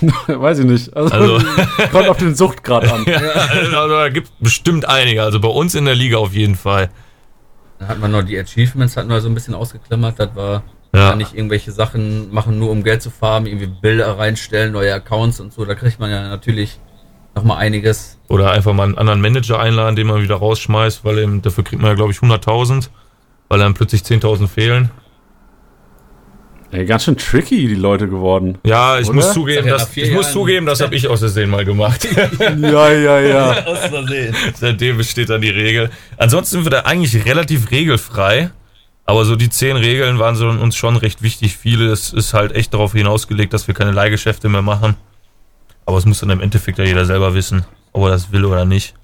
Weiß 0.26 0.58
ich 0.58 0.66
nicht. 0.66 0.94
Also, 0.96 1.14
Also- 1.14 1.46
kommt 1.92 2.08
auf 2.08 2.16
den 2.18 2.34
Suchtgrad 2.34 2.90
an. 2.92 3.04
Ja, 3.06 3.18
also 3.18 3.88
da 3.88 4.08
gibt 4.08 4.30
bestimmt 4.40 4.86
einige, 4.88 5.22
also 5.22 5.40
bei 5.40 5.48
uns 5.48 5.74
in 5.74 5.84
der 5.84 5.94
Liga 5.94 6.18
auf 6.18 6.32
jeden 6.34 6.56
Fall. 6.56 6.90
Dann 7.78 7.88
hat 7.88 7.98
man 8.00 8.10
noch 8.12 8.22
die 8.22 8.38
Achievements, 8.38 8.96
hatten 8.96 9.08
wir 9.08 9.20
so 9.20 9.28
ein 9.28 9.34
bisschen 9.34 9.54
ausgeklammert. 9.54 10.18
Das 10.18 10.34
war 10.34 10.62
Ja. 10.92 11.10
ja. 11.10 11.16
nicht 11.16 11.34
irgendwelche 11.34 11.70
Sachen 11.72 12.32
machen, 12.32 12.58
nur 12.58 12.70
um 12.70 12.82
Geld 12.82 13.02
zu 13.02 13.10
farmen, 13.10 13.46
irgendwie 13.46 13.68
Bilder 13.68 14.18
reinstellen, 14.18 14.72
neue 14.72 14.92
Accounts 14.92 15.40
und 15.40 15.52
so. 15.52 15.64
Da 15.64 15.74
kriegt 15.74 16.00
man 16.00 16.10
ja 16.10 16.28
natürlich 16.28 16.80
nochmal 17.34 17.58
einiges. 17.58 18.18
Oder 18.28 18.50
einfach 18.50 18.72
mal 18.72 18.84
einen 18.84 18.98
anderen 18.98 19.20
Manager 19.20 19.60
einladen, 19.60 19.96
den 19.96 20.06
man 20.06 20.22
wieder 20.22 20.36
rausschmeißt, 20.36 21.04
weil 21.04 21.18
eben, 21.18 21.42
dafür 21.42 21.64
kriegt 21.64 21.80
man 21.80 21.90
ja, 21.90 21.94
glaube 21.94 22.12
ich, 22.12 22.18
100.000, 22.18 22.88
weil 23.48 23.58
dann 23.58 23.74
plötzlich 23.74 24.02
10.000 24.02 24.48
fehlen. 24.48 24.90
Ey, 26.72 26.84
ganz 26.84 27.02
schön 27.02 27.16
tricky, 27.16 27.66
die 27.66 27.74
Leute 27.74 28.06
geworden. 28.06 28.58
Ja, 28.64 29.00
ich 29.00 29.08
Oder? 29.08 29.16
muss 29.16 29.32
zugeben, 29.32 29.66
ja, 29.66 29.76
ich 29.96 30.12
muss 30.12 30.30
zugeben, 30.30 30.66
das 30.66 30.80
habe 30.80 30.94
ich 30.94 31.08
aus 31.08 31.18
Versehen 31.18 31.50
mal 31.50 31.64
gemacht. 31.64 32.06
Ja, 32.60 32.92
ja, 32.92 33.20
ja. 33.20 33.50
Aus 33.66 33.86
Versehen. 33.86 34.34
Seitdem 34.54 34.96
besteht 34.96 35.30
dann 35.30 35.40
die 35.40 35.50
Regel. 35.50 35.90
Ansonsten 36.16 36.56
sind 36.56 36.66
wir 36.66 36.70
da 36.70 36.80
eigentlich 36.80 37.24
relativ 37.24 37.70
regelfrei. 37.70 38.50
Aber 39.10 39.24
so 39.24 39.34
die 39.34 39.50
zehn 39.50 39.76
Regeln 39.76 40.20
waren 40.20 40.36
so 40.36 40.48
uns 40.48 40.76
schon 40.76 40.94
recht 40.94 41.20
wichtig. 41.20 41.56
Vieles 41.56 42.12
ist 42.12 42.32
halt 42.32 42.52
echt 42.52 42.74
darauf 42.74 42.92
hinausgelegt, 42.92 43.52
dass 43.52 43.66
wir 43.66 43.74
keine 43.74 43.90
Leihgeschäfte 43.90 44.48
mehr 44.48 44.62
machen. 44.62 44.94
Aber 45.84 45.98
es 45.98 46.06
muss 46.06 46.20
dann 46.20 46.30
im 46.30 46.40
Endeffekt 46.40 46.78
ja 46.78 46.84
jeder 46.84 47.04
selber 47.04 47.34
wissen, 47.34 47.64
ob 47.90 48.04
er 48.04 48.10
das 48.10 48.30
will 48.30 48.44
oder 48.44 48.64
nicht. 48.64 48.94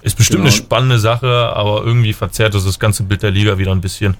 Ist 0.00 0.16
bestimmt 0.16 0.38
Genau. 0.38 0.48
eine 0.48 0.56
spannende 0.56 0.98
Sache, 0.98 1.52
aber 1.54 1.84
irgendwie 1.84 2.14
verzerrt 2.14 2.54
das 2.54 2.64
das 2.64 2.78
ganze 2.78 3.02
Bild 3.02 3.22
der 3.22 3.30
Liga 3.30 3.58
wieder 3.58 3.70
ein 3.72 3.82
bisschen. 3.82 4.16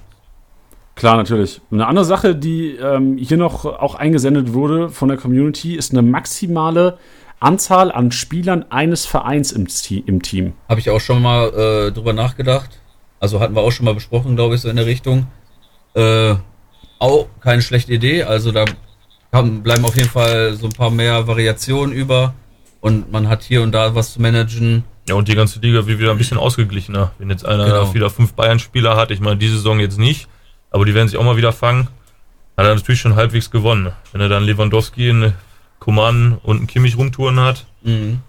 Klar, 0.93 1.17
natürlich. 1.17 1.59
Eine 1.71 1.87
andere 1.87 2.05
Sache, 2.05 2.35
die 2.35 2.75
ähm, 2.75 3.17
hier 3.17 3.37
noch 3.37 3.65
auch 3.65 3.95
eingesendet 3.95 4.53
wurde 4.53 4.89
von 4.89 5.09
der 5.09 5.17
Community, 5.17 5.73
ist 5.73 5.91
eine 5.91 6.03
maximale 6.03 6.99
Anzahl 7.39 7.91
an 7.91 8.11
Spielern 8.11 8.63
eines 8.69 9.07
Vereins 9.07 9.53
im, 9.53 9.65
im 10.05 10.21
Team. 10.21 10.53
Habe 10.67 10.81
ich 10.81 10.91
auch 10.91 11.01
schon 11.01 11.19
mal 11.23 11.47
äh, 11.47 11.91
drüber 11.91 12.13
nachgedacht. 12.13 12.79
Also 13.19 13.39
hatten 13.39 13.55
wir 13.55 13.61
auch 13.61 13.71
schon 13.71 13.85
mal 13.85 13.93
besprochen, 13.93 14.35
glaube 14.35 14.55
ich, 14.55 14.61
so 14.61 14.69
in 14.69 14.75
der 14.75 14.85
Richtung. 14.85 15.27
Äh, 15.95 16.35
auch 16.99 17.27
keine 17.41 17.61
schlechte 17.61 17.93
Idee. 17.93 18.23
Also 18.23 18.51
da 18.51 18.65
haben, 19.31 19.63
bleiben 19.63 19.85
auf 19.85 19.95
jeden 19.95 20.09
Fall 20.09 20.53
so 20.55 20.67
ein 20.67 20.73
paar 20.73 20.89
mehr 20.91 21.27
Variationen 21.27 21.93
über. 21.93 22.33
Und 22.81 23.11
man 23.11 23.27
hat 23.27 23.43
hier 23.43 23.61
und 23.61 23.71
da 23.73 23.93
was 23.95 24.13
zu 24.13 24.21
managen. 24.21 24.83
Ja, 25.07 25.15
und 25.15 25.27
die 25.27 25.35
ganze 25.35 25.59
Liga 25.59 25.85
wird 25.85 25.99
wieder 25.99 26.11
ein 26.11 26.17
bisschen 26.17 26.37
ausgeglichener. 26.37 27.11
Wenn 27.17 27.29
jetzt 27.29 27.45
einer 27.45 27.65
Genau. 27.65 27.93
wieder 27.93 28.09
fünf 28.09 28.33
Bayern-Spieler 28.33 28.95
hat, 28.95 29.11
ich 29.11 29.19
meine, 29.19 29.37
diese 29.37 29.55
Saison 29.55 29.79
jetzt 29.79 29.97
nicht, 29.97 30.27
aber 30.71 30.85
die 30.85 30.93
werden 30.93 31.07
sich 31.07 31.17
auch 31.17 31.23
mal 31.23 31.35
wieder 31.35 31.51
fangen, 31.51 31.87
hat 32.55 32.65
er 32.65 32.75
natürlich 32.75 33.01
schon 33.01 33.15
halbwegs 33.15 33.51
gewonnen. 33.51 33.91
Wenn 34.11 34.21
er 34.21 34.29
dann 34.29 34.43
Lewandowski, 34.43 35.09
einen 35.09 35.33
Coman 35.79 36.37
und 36.43 36.57
einen 36.57 36.67
Kimmich 36.67 36.97
rumtouren 36.97 37.39
hat. 37.39 37.65
Mhm. 37.81 38.19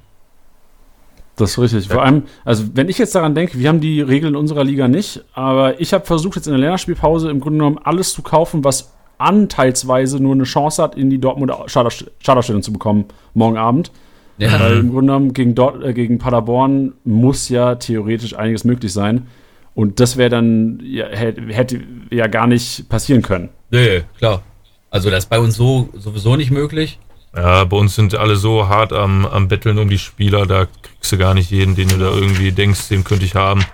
Das 1.41 1.53
ist 1.53 1.59
richtig. 1.59 1.89
Vor 1.89 2.03
allem, 2.03 2.25
also 2.45 2.65
wenn 2.75 2.89
ich 2.89 2.99
jetzt 2.99 3.15
daran 3.15 3.35
denke, 3.35 3.59
wir 3.59 3.69
haben 3.69 3.81
die 3.81 4.01
Regeln 4.01 4.37
unserer 4.37 4.65
Liga 4.65 4.89
nicht, 4.89 5.25
aber 5.33 5.81
ich 5.81 5.93
habe 5.93 6.05
versucht, 6.05 6.37
jetzt 6.37 6.47
in 6.47 6.53
der 6.53 6.61
Länderspielpause 6.61 7.31
im 7.31 7.41
Grunde 7.41 7.59
genommen 7.59 7.79
alles 7.83 8.13
zu 8.13 8.23
kaufen, 8.23 8.63
was 8.65 8.93
anteilsweise 9.19 10.23
nur 10.23 10.35
eine 10.35 10.45
Chance 10.45 10.83
hat, 10.83 10.97
in 10.97 11.11
die 11.11 11.19
Dortmunder 11.19 11.67
Startaufst- 11.67 12.11
Startaufstellung 12.21 12.63
zu 12.63 12.73
bekommen, 12.73 13.07
morgen 13.35 13.57
Abend. 13.57 13.91
Ja. 14.39 14.59
Weil 14.59 14.79
im 14.79 14.91
Grunde 14.91 15.13
genommen 15.13 15.33
gegen, 15.35 15.55
Dort, 15.55 15.85
äh, 15.85 15.93
gegen 15.93 16.19
Paderborn 16.19 16.95
muss 17.05 17.49
ja 17.51 17.75
theoretisch 17.75 18.35
einiges 18.35 18.65
möglich 18.65 18.93
sein. 18.93 19.27
Und 19.75 20.01
das 20.01 20.17
wäre 20.17 20.31
dann, 20.31 20.81
ja, 20.83 21.07
hätte, 21.09 21.43
hätte 21.49 21.81
ja 22.11 22.27
gar 22.27 22.47
nicht 22.47 22.89
passieren 22.89 23.23
können. 23.23 23.51
Nee, 23.71 24.03
klar. 24.19 24.43
Also 24.91 25.11
das 25.11 25.25
ist 25.25 25.31
bei 25.31 25.39
uns 25.39 25.57
so 25.57 25.91
sowieso 25.95 26.37
nicht 26.37 26.51
möglich. 26.51 26.99
Ja, 27.35 27.65
bei 27.65 27.77
uns 27.77 27.95
sind 27.95 28.15
alle 28.17 28.37
so 28.37 28.69
hart 28.69 28.93
am, 28.93 29.25
am 29.25 29.47
Betteln 29.49 29.79
um 29.79 29.89
die 29.89 29.99
Spieler, 29.99 30.47
da 30.47 30.67
kriegst 30.67 31.13
du 31.13 31.19
gar 31.19 31.35
nicht 31.35 31.51
jeden, 31.51 31.77
den 31.77 31.89
du 31.89 31.97
da 31.97 32.11
irgendwie 32.11 32.51
denkst, 32.53 32.89
den 32.89 33.05
könnte 33.05 33.25
ich 33.25 33.35
haben. 33.37 33.65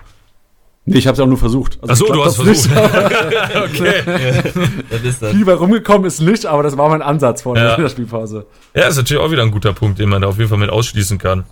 Nee, 0.85 0.99
ich 0.99 1.07
habe 1.07 1.15
es 1.15 1.19
auch 1.19 1.27
nur 1.27 1.37
versucht. 1.37 1.77
Also 1.81 2.05
Ach 2.05 2.07
so, 2.07 2.13
du 2.13 2.23
hast 2.23 2.39
das 2.39 2.45
versucht. 2.45 2.75
Nicht. 2.75 3.55
okay. 3.81 4.43
Das 4.89 5.01
ist 5.01 5.21
das. 5.21 5.31
Viel 5.33 5.43
bei 5.43 5.53
rumgekommen 5.55 6.05
ist 6.05 6.21
nicht, 6.21 6.45
aber 6.45 6.63
das 6.63 6.77
war 6.77 6.87
mein 6.87 7.01
Ansatz 7.01 7.41
vor 7.41 7.57
Ja. 7.57 7.75
der 7.75 7.89
Spielpause. 7.89 8.45
Ja, 8.73 8.87
ist 8.87 8.95
natürlich 8.95 9.21
auch 9.21 9.29
wieder 9.31 9.41
ein 9.43 9.51
guter 9.51 9.73
Punkt, 9.73 9.99
den 9.99 10.07
man 10.07 10.21
da 10.21 10.29
auf 10.29 10.37
jeden 10.37 10.47
Fall 10.49 10.57
mit 10.59 10.69
ausschließen 10.69 11.17
kann. 11.17 11.43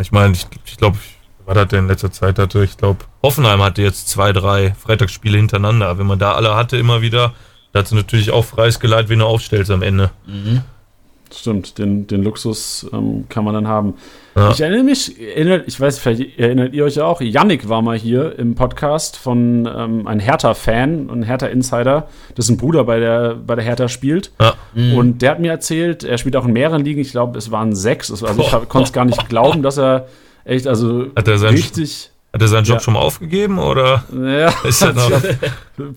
Ich 0.00 0.10
meine, 0.10 0.32
ich, 0.32 0.44
ich 0.64 0.76
glaube, 0.76 0.96
was 1.44 1.56
hat 1.56 1.70
der 1.70 1.78
in 1.78 1.86
letzter 1.86 2.10
Zeit 2.10 2.40
hatte? 2.40 2.64
Ich 2.64 2.76
glaube, 2.76 3.04
Hoffenheim 3.22 3.62
hatte 3.62 3.80
jetzt 3.82 4.08
zwei, 4.08 4.32
drei 4.32 4.74
Freitagsspiele 4.74 5.36
hintereinander. 5.36 5.96
Wenn 5.96 6.06
man 6.08 6.18
da 6.18 6.32
alle 6.32 6.56
hatte, 6.56 6.76
immer 6.78 7.02
wieder, 7.02 7.32
da 7.72 7.78
hat 7.80 7.86
sie 7.88 7.94
natürlich 7.94 8.32
auch 8.32 8.44
freies 8.44 8.80
Geleit, 8.80 9.08
wen 9.08 9.20
du 9.20 9.26
aufstellst 9.26 9.70
am 9.70 9.82
Ende. 9.82 10.10
Mhm. 10.26 10.62
Stimmt, 11.34 11.78
den, 11.78 12.06
den 12.06 12.22
Luxus 12.22 12.86
ähm, 12.92 13.24
kann 13.28 13.44
man 13.44 13.54
dann 13.54 13.66
haben. 13.66 13.94
Ja. 14.34 14.50
Ich 14.50 14.60
erinnere 14.60 14.84
mich, 14.84 15.20
erinnert, 15.20 15.64
ich 15.66 15.80
weiß, 15.80 15.98
vielleicht 15.98 16.38
erinnert 16.38 16.74
ihr 16.74 16.84
euch 16.84 16.96
ja 16.96 17.04
auch, 17.04 17.20
Yannick 17.20 17.68
war 17.68 17.82
mal 17.82 17.98
hier 17.98 18.38
im 18.38 18.54
Podcast 18.54 19.16
von 19.16 19.66
ähm, 19.66 20.06
ein 20.06 20.20
Hertha-Fan, 20.20 21.10
ein 21.10 21.22
Hertha-Insider, 21.22 22.08
dessen 22.36 22.56
Bruder 22.56 22.84
bei 22.84 23.00
der, 23.00 23.34
bei 23.34 23.54
der 23.54 23.64
Hertha 23.64 23.88
spielt. 23.88 24.30
Ja. 24.40 24.54
Und 24.74 25.22
der 25.22 25.32
hat 25.32 25.40
mir 25.40 25.50
erzählt, 25.50 26.04
er 26.04 26.18
spielt 26.18 26.36
auch 26.36 26.46
in 26.46 26.52
mehreren 26.52 26.84
Ligen, 26.84 27.00
ich 27.00 27.10
glaube, 27.10 27.38
es 27.38 27.50
waren 27.50 27.74
sechs. 27.74 28.10
Also 28.10 28.26
ich 28.26 28.50
konnte 28.68 28.86
es 28.86 28.92
gar 28.92 29.04
nicht 29.04 29.28
glauben, 29.28 29.62
dass 29.62 29.78
er 29.78 30.06
echt, 30.44 30.66
also 30.66 31.06
Hat 31.16 31.28
er 31.28 31.40
richtig. 31.50 32.10
Hat 32.36 32.42
er 32.42 32.48
seinen 32.48 32.64
Job 32.64 32.76
Ja. 32.76 32.80
schon 32.82 32.92
mal 32.92 33.00
aufgegeben 33.00 33.58
oder 33.58 34.04
Ja, 34.12 34.52
ist 34.68 34.82
er 34.82 34.92
noch? 34.92 35.10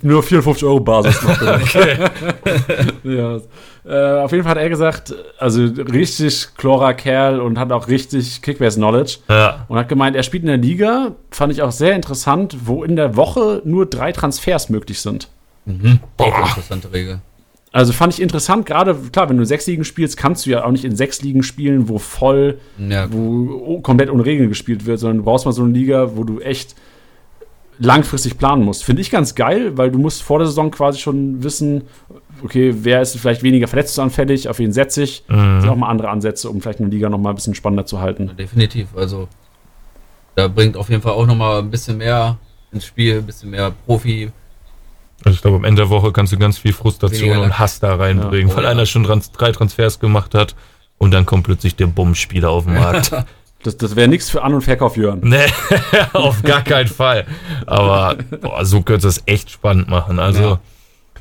nur 0.02 0.24
54 0.24 0.64
Euro 0.64 0.80
Basis 0.80 1.22
noch. 1.22 1.38
Ja. 3.04 3.40
äh, 3.86 4.22
auf 4.24 4.32
jeden 4.32 4.44
Fall 4.46 4.52
hat 4.52 4.58
er 4.58 4.70
gesagt, 4.70 5.14
also 5.38 5.64
richtig 5.66 6.48
chlorer 6.58 6.94
Kerl 6.94 7.42
und 7.42 7.60
hat 7.60 7.74
auch 7.74 7.90
richtig 7.90 8.42
Kickbase-Knowledge. 8.42 9.18
Ja. 9.30 9.66
Und 9.68 9.78
hat 9.78 9.90
gemeint, 9.90 10.16
er 10.16 10.24
spielt 10.24 10.44
in 10.44 10.48
der 10.48 10.56
Liga, 10.58 11.12
fand 11.30 11.52
ich 11.52 11.62
auch 11.62 11.72
sehr 11.74 11.94
interessant, 11.94 12.56
wo 12.64 12.86
in 12.86 12.96
der 12.96 13.18
Woche 13.18 13.62
nur 13.66 13.86
drei 13.86 14.14
Transfers 14.14 14.70
möglich 14.70 15.02
sind. 15.02 15.28
Mhm. 15.66 16.00
Auch 16.18 16.34
eine 16.34 16.46
interessante 16.48 16.94
Regel. 16.94 17.20
Also 17.72 17.94
fand 17.94 18.14
ich 18.14 18.22
interessant, 18.22 18.66
gerade, 18.66 18.96
klar, 18.96 19.30
wenn 19.30 19.38
du 19.38 19.46
sechs 19.46 19.68
Ligen 19.68 19.84
spielst, 19.84 20.18
kannst 20.18 20.46
du 20.46 20.50
ja 20.50 20.66
auch 20.66 20.72
nicht 20.72 20.86
in 20.86 20.96
sechs 20.96 21.22
Ligen 21.22 21.44
spielen, 21.44 21.88
wo 21.88 22.00
voll, 22.00 22.58
Ja, 22.80 23.08
wo 23.12 23.80
komplett 23.82 24.10
ohne 24.10 24.26
Regeln 24.26 24.50
gespielt 24.50 24.86
wird, 24.86 25.00
sondern 25.00 25.18
du 25.18 25.24
brauchst 25.24 25.46
mal 25.46 25.52
so 25.52 25.64
eine 25.64 25.74
Liga, 25.74 26.16
wo 26.16 26.24
du 26.24 26.40
echt 26.40 26.76
langfristig 27.78 28.38
planen 28.38 28.64
musst. 28.64 28.84
Finde 28.84 29.02
ich 29.02 29.12
ganz 29.12 29.36
geil, 29.36 29.78
weil 29.78 29.92
du 29.92 30.00
musst 30.00 30.22
vor 30.24 30.40
der 30.40 30.48
Saison 30.48 30.72
quasi 30.72 31.00
schon 31.00 31.44
wissen, 31.44 31.84
okay, 32.44 32.74
wer 32.82 33.02
ist 33.02 33.18
vielleicht 33.18 33.44
weniger 33.44 33.68
verletzungsanfällig, 33.68 34.50
auf 34.50 34.60
wen 34.60 34.74
setze 34.74 35.04
ich. 35.04 35.24
Das 35.28 35.62
sind 35.62 35.70
auch 35.70 35.76
mal 35.76 35.90
andere 35.90 36.10
Ansätze, 36.10 36.50
um 36.50 36.62
vielleicht 36.62 36.80
eine 36.80 36.90
Liga 36.90 37.08
noch 37.10 37.20
mal 37.20 37.30
ein 37.30 37.36
bisschen 37.36 37.56
spannender 37.56 37.86
zu 37.86 38.02
halten. 38.02 38.32
definitiv. 38.38 38.88
Also 38.98 39.28
da 40.36 40.48
bringt 40.48 40.76
auf 40.76 40.90
jeden 40.90 41.02
Fall 41.02 41.14
auch 41.14 41.26
nochmal 41.26 41.60
ein 41.60 41.70
bisschen 41.70 41.98
mehr 41.98 42.38
ins 42.72 42.86
Spiel, 42.86 43.20
ein 43.20 43.26
bisschen 43.26 43.50
mehr 43.52 43.72
Profi. 43.86 44.32
Also 45.26 45.36
ich 45.36 45.42
glaube, 45.42 45.58
am 45.58 45.64
Ende 45.66 45.82
der 45.84 45.90
Woche 45.90 46.12
kannst 46.12 46.32
du 46.34 46.38
ganz 46.38 46.58
viel 46.58 46.74
Frustration 46.74 47.22
Weniger 47.30 47.42
und 47.42 47.50
Lack. 47.50 47.60
Hass 47.60 47.80
da 47.80 47.96
reinbringen, 47.96 48.48
Ja. 48.50 48.54
Oh, 48.54 48.58
weil 48.58 48.64
ja. 48.66 48.70
einer 48.72 48.86
schon 48.86 49.04
trans 49.04 49.32
drei 49.32 49.52
Transfers 49.52 50.00
gemacht 50.00 50.34
hat 50.34 50.56
und 50.98 51.12
dann 51.12 51.26
kommt 51.26 51.44
plötzlich 51.44 51.76
der 51.76 51.88
Bummspieler 51.88 52.50
auf 52.50 52.66
den 52.66 52.76
Markt. 52.76 53.12
Das, 53.62 53.76
das 53.76 53.98
wäre 53.98 54.08
nichts 54.08 54.30
für 54.30 54.42
An- 54.42 54.54
und 54.54 54.62
Verkauf, 54.62 54.96
Jörn. 54.96 55.20
nee, 55.22 55.44
auf 56.14 56.44
gar 56.44 56.62
keinen 56.62 56.88
Fall. 56.88 57.26
Aber 57.66 58.16
boah, 58.40 58.64
so 58.64 58.82
könnte 58.84 59.10
es 59.10 59.22
echt 59.26 59.52
spannend 59.52 59.90
machen. 59.90 60.18
Also 60.18 60.42
Ja. 60.42 60.60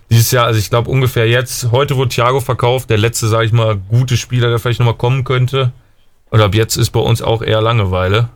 dieses 0.09 0.31
Jahr, 0.31 0.47
also 0.47 0.57
ich 0.61 0.71
glaube 0.71 0.89
ungefähr 0.89 1.27
jetzt, 1.29 1.73
heute 1.73 1.97
wurde 1.97 2.11
Thiago 2.11 2.39
verkauft, 2.39 2.91
der 2.91 2.97
letzte, 2.99 3.27
sage 3.27 3.47
ich 3.47 3.51
mal, 3.53 3.75
gute 3.77 4.17
Spieler, 4.17 4.51
der 4.51 4.61
vielleicht 4.61 4.79
nochmal 4.79 4.95
kommen 4.95 5.25
könnte. 5.25 5.73
Und 6.31 6.41
ab 6.41 6.55
jetzt 6.55 6.77
ist 6.77 6.91
bei 6.91 7.01
uns 7.01 7.23
auch 7.23 7.43
eher 7.43 7.61
Langeweile. 7.61 8.29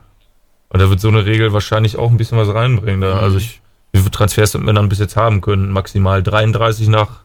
Und 0.71 0.81
da 0.83 0.91
wird 0.91 0.99
so 0.99 1.07
eine 1.07 1.25
Regel 1.25 1.53
wahrscheinlich 1.53 1.97
auch 1.97 2.11
ein 2.11 2.17
bisschen 2.17 2.39
was 2.39 2.53
reinbringen. 2.53 3.03
Da. 3.03 3.21
Also 3.21 3.37
ich, 3.39 3.61
wie 3.93 3.99
viele 3.99 4.11
Transfers 4.11 4.55
hätten 4.55 4.67
wir 4.67 4.73
dann 4.73 4.89
bis 4.89 4.99
jetzt 4.99 5.17
haben 5.17 5.41
können? 5.41 5.71
Maximal 5.71 6.23
33 6.23 6.89
nach 6.89 7.21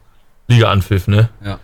Liga-Anpfiff, 0.47 1.07
ne? 1.07 1.29
Ja. 1.43 1.59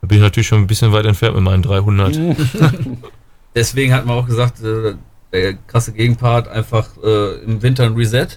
Da 0.00 0.06
bin 0.06 0.18
ich 0.18 0.22
natürlich 0.22 0.46
schon 0.46 0.60
ein 0.60 0.66
bisschen 0.66 0.92
weit 0.92 1.06
entfernt 1.06 1.34
mit 1.34 1.44
meinen 1.44 1.62
300. 1.62 2.16
Deswegen 3.54 3.94
hat 3.94 4.04
man 4.04 4.18
auch 4.18 4.26
gesagt, 4.26 4.62
äh, 4.62 4.94
der 5.32 5.54
krasse 5.54 5.92
Gegenpart 5.92 6.48
einfach 6.48 6.88
äh, 7.02 7.36
im 7.44 7.62
Winter 7.62 7.84
ein 7.84 7.94
Reset. 7.94 8.28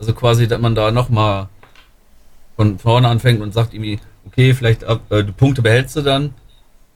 Also 0.00 0.12
quasi, 0.12 0.48
dass 0.48 0.60
man 0.60 0.74
da 0.74 0.90
nochmal 0.90 1.48
von 2.56 2.78
vorne 2.78 3.08
anfängt 3.08 3.40
und 3.40 3.54
sagt 3.54 3.74
irgendwie, 3.74 4.00
okay, 4.26 4.54
vielleicht 4.54 4.82
äh, 4.82 5.24
die 5.24 5.32
Punkte 5.32 5.62
behältst 5.62 5.96
du 5.96 6.02
dann, 6.02 6.34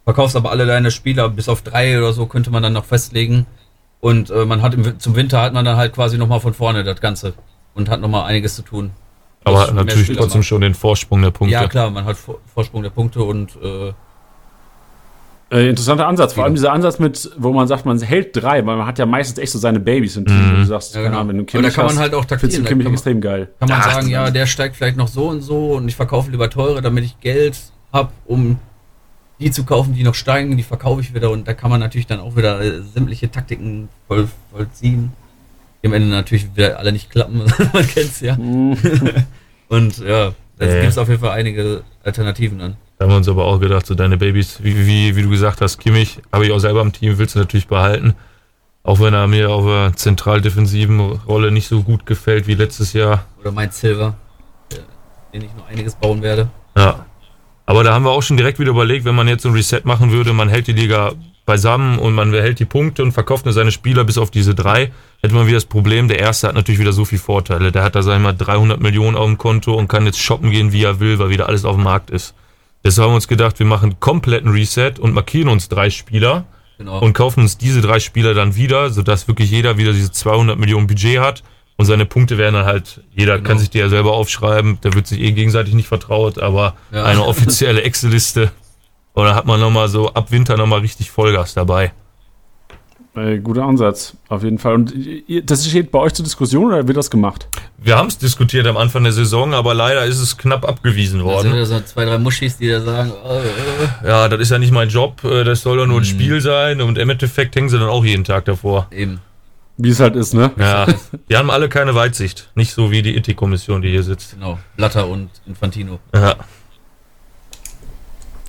verkaufst 0.04 0.36
aber 0.36 0.50
alle 0.50 0.66
deine 0.66 0.90
Spieler 0.90 1.28
bis 1.28 1.48
auf 1.48 1.62
drei 1.62 1.98
oder 1.98 2.12
so, 2.12 2.26
könnte 2.26 2.50
man 2.50 2.62
dann 2.62 2.72
noch 2.72 2.84
festlegen. 2.84 3.46
Und 4.00 4.30
äh, 4.30 4.44
man 4.44 4.62
hat 4.62 4.74
im, 4.74 4.98
zum 4.98 5.14
Winter 5.14 5.40
hat 5.40 5.52
man 5.52 5.64
dann 5.64 5.76
halt 5.76 5.94
quasi 5.94 6.18
nochmal 6.18 6.40
von 6.40 6.54
vorne 6.54 6.82
das 6.82 7.00
Ganze 7.00 7.34
und 7.74 7.88
hat 7.88 8.00
nochmal 8.00 8.24
einiges 8.24 8.56
zu 8.56 8.62
tun. 8.62 8.90
Aber 9.44 9.64
mehr 9.66 9.84
natürlich 9.84 10.04
Spieler 10.06 10.20
trotzdem 10.20 10.40
macht. 10.40 10.48
schon 10.48 10.60
den 10.60 10.74
Vorsprung 10.74 11.20
der 11.22 11.30
Punkte. 11.32 11.52
Ja 11.54 11.66
klar, 11.66 11.90
man 11.90 12.04
hat 12.04 12.16
Vor- 12.16 12.38
Vorsprung 12.54 12.82
der 12.82 12.90
Punkte 12.90 13.22
und 13.22 13.56
äh, 13.62 13.92
Äh, 15.50 15.68
interessanter 15.68 16.06
Ansatz, 16.08 16.32
vor 16.32 16.44
allem 16.44 16.54
dieser 16.54 16.72
Ansatz 16.72 16.98
mit, 16.98 17.30
wo 17.36 17.52
man 17.52 17.68
sagt, 17.68 17.84
man 17.84 18.00
hält 18.00 18.34
drei, 18.34 18.64
weil 18.64 18.76
man 18.78 18.86
hat 18.86 18.98
ja 18.98 19.04
meistens 19.04 19.38
echt 19.38 19.52
so 19.52 19.58
seine 19.58 19.80
Babys 19.80 20.16
im 20.16 20.24
Team. 20.24 20.52
Mhm. 20.52 20.56
Du 20.60 20.64
sagst, 20.64 20.94
Ja, 20.94 21.00
keine 21.02 21.08
genau. 21.10 21.20
Ahnung, 21.20 21.28
wenn 21.28 21.36
du 21.38 21.42
Aber 21.42 21.50
da 21.52 21.58
Kimmich 21.58 21.74
kann 21.74 21.86
man 21.86 21.98
halt 21.98 22.14
auch 22.14 22.20
findest 22.26 22.42
du 22.42 22.46
taktieren, 22.46 22.64
da 22.64 22.68
Kimmich 22.70 22.84
kann 22.84 22.92
man- 22.92 22.96
extrem 22.96 23.20
geil. 23.20 23.48
kann 23.60 23.68
man 23.68 23.78
Ach, 23.82 23.92
sagen, 23.92 24.08
ja, 24.08 24.30
der 24.30 24.46
steigt 24.46 24.76
vielleicht 24.76 24.96
noch 24.96 25.08
so 25.08 25.28
und 25.28 25.42
so 25.42 25.72
und 25.74 25.88
ich 25.88 25.94
verkaufe 25.96 26.30
lieber 26.30 26.48
teure, 26.48 26.80
damit 26.80 27.04
ich 27.04 27.20
Geld 27.20 27.58
habe, 27.92 28.10
um 28.24 28.58
die 29.40 29.50
zu 29.50 29.64
kaufen, 29.64 29.92
die 29.92 30.04
noch 30.04 30.14
steigen, 30.14 30.56
die 30.56 30.62
verkaufe 30.62 31.02
ich 31.02 31.12
wieder 31.12 31.30
und 31.30 31.46
da 31.46 31.52
kann 31.52 31.68
man 31.68 31.80
natürlich 31.80 32.06
dann 32.06 32.20
auch 32.20 32.34
wieder 32.36 32.58
äh, 32.62 32.80
sämtliche 32.80 33.30
Taktiken 33.30 33.90
voll, 34.08 34.28
vollziehen, 34.54 35.12
die 35.82 35.86
am 35.88 35.92
Ende 35.94 36.08
natürlich 36.08 36.54
wieder 36.54 36.78
alle 36.78 36.92
nicht 36.92 37.10
klappen, 37.10 37.38
man 37.72 37.86
kennt's 37.86 38.20
ja. 38.20 38.34
und 38.36 39.98
ja, 39.98 40.32
da 40.58 40.66
Äh. 40.66 40.80
gibt 40.80 40.92
es 40.92 40.98
auf 40.98 41.08
jeden 41.08 41.20
Fall 41.20 41.30
einige 41.32 41.82
Alternativen 42.04 42.58
dann. 42.58 42.76
Da 42.98 43.04
haben 43.06 43.12
wir 43.12 43.16
uns 43.16 43.28
aber 43.28 43.44
auch 43.46 43.58
gedacht, 43.58 43.86
so 43.86 43.94
deine 43.94 44.16
Babys, 44.16 44.58
wie, 44.62 44.86
wie, 44.86 45.16
wie 45.16 45.22
du 45.22 45.28
gesagt 45.30 45.60
hast, 45.60 45.78
Kimmich, 45.78 46.18
habe 46.32 46.46
ich 46.46 46.52
auch 46.52 46.58
selber 46.60 46.82
im 46.82 46.92
Team, 46.92 47.18
willst 47.18 47.34
du 47.34 47.40
natürlich 47.40 47.66
behalten. 47.66 48.14
Auch 48.84 49.00
wenn 49.00 49.14
er 49.14 49.26
mir 49.28 49.50
auf 49.50 49.64
der 49.64 49.92
zentral-defensiven 49.96 51.00
Rolle 51.00 51.50
nicht 51.52 51.68
so 51.68 51.82
gut 51.82 52.04
gefällt 52.06 52.46
wie 52.46 52.54
letztes 52.54 52.92
Jahr. 52.92 53.24
Oder 53.40 53.52
mein 53.52 53.70
Silver, 53.70 54.14
den 55.32 55.42
ich 55.42 55.50
noch 55.56 55.68
einiges 55.68 55.94
bauen 55.94 56.22
werde. 56.22 56.48
Ja. 56.76 57.06
Aber 57.66 57.84
da 57.84 57.94
haben 57.94 58.04
wir 58.04 58.10
auch 58.10 58.22
schon 58.22 58.36
direkt 58.36 58.58
wieder 58.58 58.70
überlegt, 58.70 59.04
wenn 59.04 59.14
man 59.14 59.28
jetzt 59.28 59.42
so 59.42 59.48
ein 59.48 59.54
Reset 59.54 59.82
machen 59.84 60.10
würde, 60.10 60.32
man 60.32 60.48
hält 60.48 60.66
die 60.66 60.72
Liga 60.72 61.12
beisammen 61.44 61.98
und 61.98 62.14
man 62.14 62.30
behält 62.30 62.58
die 62.60 62.64
Punkte 62.64 63.02
und 63.02 63.12
verkauft 63.12 63.44
nur 63.44 63.54
seine 63.54 63.72
Spieler 63.72 64.04
bis 64.04 64.16
auf 64.18 64.30
diese 64.30 64.54
drei, 64.54 64.92
hätte 65.22 65.34
man 65.34 65.46
wieder 65.46 65.56
das 65.56 65.64
Problem, 65.64 66.08
der 66.08 66.18
Erste 66.20 66.48
hat 66.48 66.54
natürlich 66.54 66.80
wieder 66.80 66.92
so 66.92 67.04
viele 67.04 67.20
Vorteile. 67.20 67.72
Der 67.72 67.82
hat 67.82 67.94
da, 67.96 68.02
sag 68.02 68.16
ich 68.16 68.22
mal, 68.22 68.32
300 68.32 68.80
Millionen 68.80 69.16
auf 69.16 69.26
dem 69.26 69.38
Konto 69.38 69.74
und 69.74 69.88
kann 69.88 70.06
jetzt 70.06 70.20
shoppen 70.20 70.50
gehen, 70.50 70.72
wie 70.72 70.84
er 70.84 71.00
will, 71.00 71.18
weil 71.18 71.30
wieder 71.30 71.48
alles 71.48 71.64
auf 71.64 71.74
dem 71.76 71.84
Markt 71.84 72.10
ist. 72.10 72.34
Deshalb 72.84 73.04
haben 73.06 73.12
wir 73.12 73.16
uns 73.16 73.28
gedacht, 73.28 73.58
wir 73.58 73.66
machen 73.66 73.98
kompletten 74.00 74.50
Reset 74.50 74.94
und 74.98 75.12
markieren 75.14 75.48
uns 75.48 75.68
drei 75.68 75.90
Spieler 75.90 76.44
Genau. 76.78 76.98
und 77.00 77.12
kaufen 77.12 77.40
uns 77.40 77.58
diese 77.58 77.80
drei 77.80 78.00
Spieler 78.00 78.34
dann 78.34 78.56
wieder, 78.56 78.90
sodass 78.90 79.28
wirklich 79.28 79.50
jeder 79.50 79.76
wieder 79.76 79.92
diese 79.92 80.10
200 80.10 80.58
Millionen 80.58 80.86
Budget 80.88 81.20
hat 81.20 81.42
und 81.76 81.86
seine 81.86 82.06
Punkte 82.06 82.38
werden 82.38 82.54
dann 82.54 82.64
halt, 82.64 83.02
jeder 83.14 83.36
Genau. 83.36 83.48
kann 83.48 83.58
sich 83.58 83.70
die 83.70 83.78
ja 83.78 83.88
selber 83.88 84.12
aufschreiben, 84.14 84.78
da 84.80 84.92
wird 84.94 85.06
sich 85.06 85.20
eh 85.20 85.30
gegenseitig 85.32 85.74
nicht 85.74 85.86
vertraut, 85.86 86.38
aber 86.40 86.74
Ja. 86.90 87.04
eine 87.04 87.22
offizielle 87.26 87.82
Excel-Liste 87.82 88.50
und 89.14 89.24
dann 89.24 89.34
hat 89.34 89.46
man 89.46 89.60
nochmal 89.60 89.88
so 89.88 90.12
ab 90.12 90.30
Winter 90.30 90.56
nochmal 90.56 90.80
richtig 90.80 91.10
Vollgas 91.10 91.54
dabei. 91.54 91.92
Äh, 93.14 93.40
guter 93.40 93.64
Ansatz, 93.64 94.16
auf 94.30 94.42
jeden 94.42 94.56
Fall. 94.58 94.72
Und 94.74 94.94
das 95.44 95.66
steht 95.68 95.90
bei 95.90 95.98
euch 95.98 96.14
zur 96.14 96.24
Diskussion 96.24 96.68
oder 96.72 96.88
wird 96.88 96.96
das 96.96 97.10
gemacht? 97.10 97.46
Wir 97.76 97.96
haben 97.98 98.06
es 98.08 98.16
diskutiert 98.16 98.66
am 98.66 98.78
Anfang 98.78 99.02
der 99.02 99.12
Saison, 99.12 99.52
aber 99.52 99.74
leider 99.74 100.06
ist 100.06 100.18
es 100.18 100.38
knapp 100.38 100.66
abgewiesen 100.66 101.18
Da 101.18 101.24
sind 101.24 101.34
worden. 101.34 101.52
wieder 101.52 101.66
so 101.66 101.80
zwei, 101.80 102.06
drei 102.06 102.16
Muschis, 102.16 102.56
die 102.56 102.68
da 102.70 102.80
sagen, 102.80 103.12
oh, 103.22 103.38
äh, 104.04 104.08
Ja, 104.08 104.28
das 104.30 104.40
ist 104.40 104.50
ja 104.50 104.58
nicht 104.58 104.72
mein 104.72 104.88
Job, 104.88 105.22
äh, 105.24 105.44
das 105.44 105.60
soll 105.60 105.76
doch 105.76 105.86
nur 105.86 105.96
ein 105.98 106.00
Mhm. 106.00 106.04
Spill 106.06 106.40
sein 106.40 106.80
und 106.80 106.96
im 106.96 107.10
Endeffekt 107.10 107.54
hängen 107.54 107.68
sie 107.68 107.78
dann 107.78 107.88
auch 107.90 108.02
jeden 108.04 108.24
Tag 108.24 108.46
davor. 108.46 108.86
eben. 108.90 109.20
Wie 109.76 109.88
es 109.90 110.00
halt 110.00 110.16
ist, 110.16 110.32
ne? 110.32 110.50
Ja, 110.58 110.86
die 111.28 111.36
haben 111.36 111.50
alle 111.50 111.68
keine 111.68 111.94
Weitsicht, 111.94 112.50
nicht 112.54 112.72
so 112.72 112.90
wie 112.90 113.02
die 113.02 113.14
Ethikkommission, 113.16 113.82
die 113.82 113.90
hier 113.90 114.02
sitzt. 114.04 114.34
Genau. 114.34 114.58
Blatter 114.76 115.06
und 115.08 115.28
Infantino. 115.46 115.98
Ja. 116.14 116.36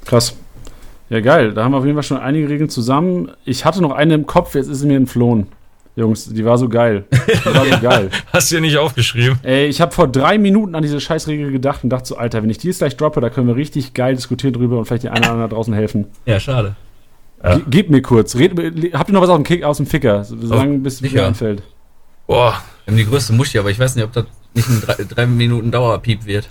Krass. 0.05 0.35
Ja, 1.13 1.19
geil. 1.19 1.53
Da 1.53 1.63
haben 1.63 1.73
wir 1.73 1.77
auf 1.77 1.85
jeden 1.85 1.95
Fall 1.95 2.01
schon 2.01 2.17
einige 2.17 2.49
Regeln 2.49 2.71
zusammen. 2.71 3.29
Ich 3.45 3.65
hatte 3.65 3.83
noch 3.83 3.91
eine 3.91 4.15
im 4.15 4.25
Kopf, 4.25 4.55
jetzt 4.55 4.67
ist 4.67 4.79
sie 4.79 4.87
mir 4.87 4.97
entflohen. 4.97 5.45
Jungs, 5.95 6.25
die 6.25 6.43
war 6.43 6.57
so 6.57 6.67
geil. 6.67 7.03
Die 7.11 7.45
war 7.53 7.65
so 7.67 7.79
geil. 7.83 8.09
Hast 8.33 8.49
du 8.49 8.55
ja 8.55 8.61
nicht 8.61 8.77
aufgeschrieben? 8.77 9.37
Ey, 9.43 9.67
ich 9.67 9.79
habe 9.79 9.91
vor 9.91 10.07
drei 10.07 10.39
Minuten 10.39 10.73
an 10.73 10.81
diese 10.81 10.99
Scheißregel 10.99 11.51
gedacht 11.51 11.83
und 11.83 11.91
dachte 11.91 12.07
so, 12.07 12.17
Alter, 12.17 12.41
wenn 12.41 12.49
ich 12.49 12.57
die 12.57 12.65
jetzt 12.65 12.79
gleich 12.79 12.97
droppe, 12.97 13.21
da 13.21 13.29
können 13.29 13.45
wir 13.47 13.55
richtig 13.55 13.93
geil 13.93 14.15
diskutieren 14.15 14.53
drüber 14.53 14.79
und 14.79 14.85
vielleicht 14.85 15.03
die 15.03 15.09
einen 15.09 15.19
oder 15.23 15.33
anderen 15.33 15.49
da 15.51 15.55
draußen 15.55 15.71
helfen. 15.75 16.07
Ja, 16.25 16.39
schade. 16.39 16.75
Ja. 17.43 17.57
Ge 17.57 17.63
Gebt 17.69 17.91
mir 17.91 18.01
kurz. 18.01 18.35
Red, 18.35 18.53
habt 18.95 19.11
ihr 19.11 19.13
noch 19.13 19.21
was 19.21 19.29
aus 19.29 19.37
dem, 19.37 19.43
Kick, 19.43 19.63
aus 19.63 19.77
dem 19.77 19.85
Ficker? 19.85 20.23
So 20.23 20.35
lange, 20.35 20.79
bis 20.79 20.97
sicher. 20.97 21.21
mir 21.21 21.27
einfällt. 21.27 21.61
Boah, 22.25 22.55
Wir 22.85 22.91
haben 22.93 22.97
die 22.97 23.05
größte 23.05 23.33
Muschi, 23.33 23.59
aber 23.59 23.69
ich 23.69 23.77
weiß 23.77 23.95
nicht, 23.95 24.03
ob 24.05 24.13
das 24.13 24.25
nicht 24.55 24.67
ein 24.67 24.81
drei, 24.81 24.95
drei 25.07 25.25
Minuten 25.27 25.69
Dauerpiep 25.69 26.25
wird. 26.25 26.49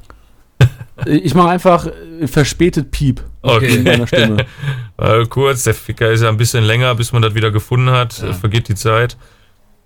Ich 1.07 1.35
mache 1.35 1.49
einfach 1.49 1.87
äh, 1.87 2.27
verspätet 2.27 2.91
Piep 2.91 3.21
in 3.43 3.51
okay. 3.51 3.79
meiner 3.79 4.07
Stimme. 4.07 4.47
Äh, 4.99 5.27
kurz, 5.27 5.65
der 5.65 5.75
Ficker 5.75 6.13
ist 6.13 6.23
ja 6.23 6.29
ein 6.29 6.37
bisschen 6.37 6.63
länger, 6.63 6.95
bis 6.95 7.13
man 7.13 7.23
das 7.23 7.35
wieder 7.35 7.51
gefunden 7.51 7.91
hat. 7.91 8.23
Ja. 8.23 8.29
Äh, 8.29 8.35
Vergeht 8.35 8.69
die 8.69 8.77
Zeit. 8.77 9.17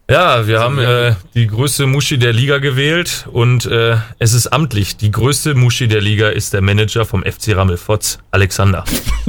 Ja, 0.09 0.47
wir 0.47 0.61
haben 0.61 0.79
äh, 0.79 1.15
die 1.35 1.49
größte 1.49 1.87
Muschi 1.87 2.17
der 2.17 2.33
Liga 2.33 2.59
gewählt 2.59 3.27
und 3.33 3.67
äh, 3.67 3.97
es 4.21 4.35
ist 4.35 4.49
amtlich. 4.49 4.97
Die 4.97 5.11
größte 5.11 5.55
Muschi 5.55 5.89
der 5.89 6.01
Liga 6.01 6.29
ist 6.29 6.53
der 6.53 6.61
Manager 6.61 7.05
vom 7.05 7.25
FC 7.25 7.57
Rammelfotz, 7.57 8.19
Alexander. 8.31 8.85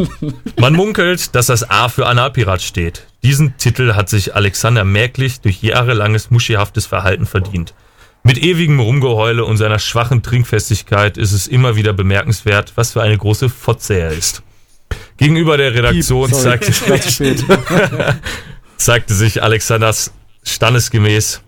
Man 0.59 0.73
munkelt, 0.73 1.33
dass 1.33 1.47
das 1.47 1.67
A 1.67 1.89
für 1.89 2.05
Analpirat 2.05 2.61
steht. 2.61 3.07
Diesen 3.23 3.57
Titel 3.57 3.93
hat 3.95 4.09
sich 4.09 4.35
Alexander 4.35 4.83
merklich 4.83 5.41
durch 5.41 5.63
jahrelanges 5.63 6.29
muschihaftes 6.29 6.85
Verhalten 6.85 7.25
verdient. 7.25 7.73
Mit 8.27 8.43
ewigem 8.43 8.81
Rumgeheule 8.81 9.45
und 9.45 9.55
seiner 9.55 9.79
schwachen 9.79 10.21
Trinkfestigkeit 10.21 11.17
ist 11.17 11.31
es 11.31 11.47
immer 11.47 11.77
wieder 11.77 11.93
bemerkenswert, 11.93 12.73
was 12.75 12.91
für 12.91 13.01
eine 13.01 13.17
große 13.17 13.47
Fotze 13.47 13.97
er 13.97 14.11
ist. 14.11 14.43
Gegenüber 15.15 15.55
der 15.55 15.73
Redaktion 15.73 16.27
sorry. 16.29 16.59
zeigte, 16.59 17.35
zeigte 18.75 19.13
sich 19.13 19.41
Alexanders 19.41 20.11
standesgemäß. 20.43 21.41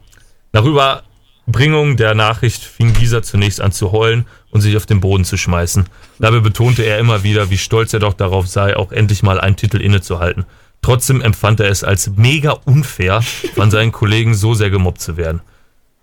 Nach 0.54 0.64
Überbringung 0.64 1.98
der 1.98 2.16
Nachricht 2.16 2.64
fing 2.64 2.94
dieser 2.94 3.24
zunächst 3.24 3.60
an 3.60 3.74
zu 3.74 3.92
heulen 3.92 4.26
und 4.50 4.62
sich 4.62 4.78
auf 4.78 4.86
den 4.86 5.02
Boden 5.02 5.26
zu 5.26 5.36
schmeißen. 5.36 5.84
Dabei 6.20 6.40
betonte 6.40 6.84
er 6.84 6.98
immer 6.98 7.24
wieder, 7.24 7.50
wie 7.50 7.58
stolz 7.58 7.92
er 7.92 8.00
doch 8.00 8.14
darauf 8.14 8.48
sei, 8.48 8.78
auch 8.78 8.94
endlich 8.94 9.22
mal 9.22 9.42
einen 9.42 9.58
Titel 9.58 9.82
innezuhalten. 9.82 10.46
Trotzdem 10.82 11.20
empfand 11.20 11.60
er 11.60 11.70
es 11.70 11.84
als 11.84 12.12
mega 12.16 12.52
unfair, 12.52 13.22
von 13.56 13.70
seinen 13.70 13.92
Kollegen 13.92 14.34
so 14.34 14.54
sehr 14.54 14.70
gemobbt 14.70 15.02
zu 15.02 15.18
werden. 15.18 15.42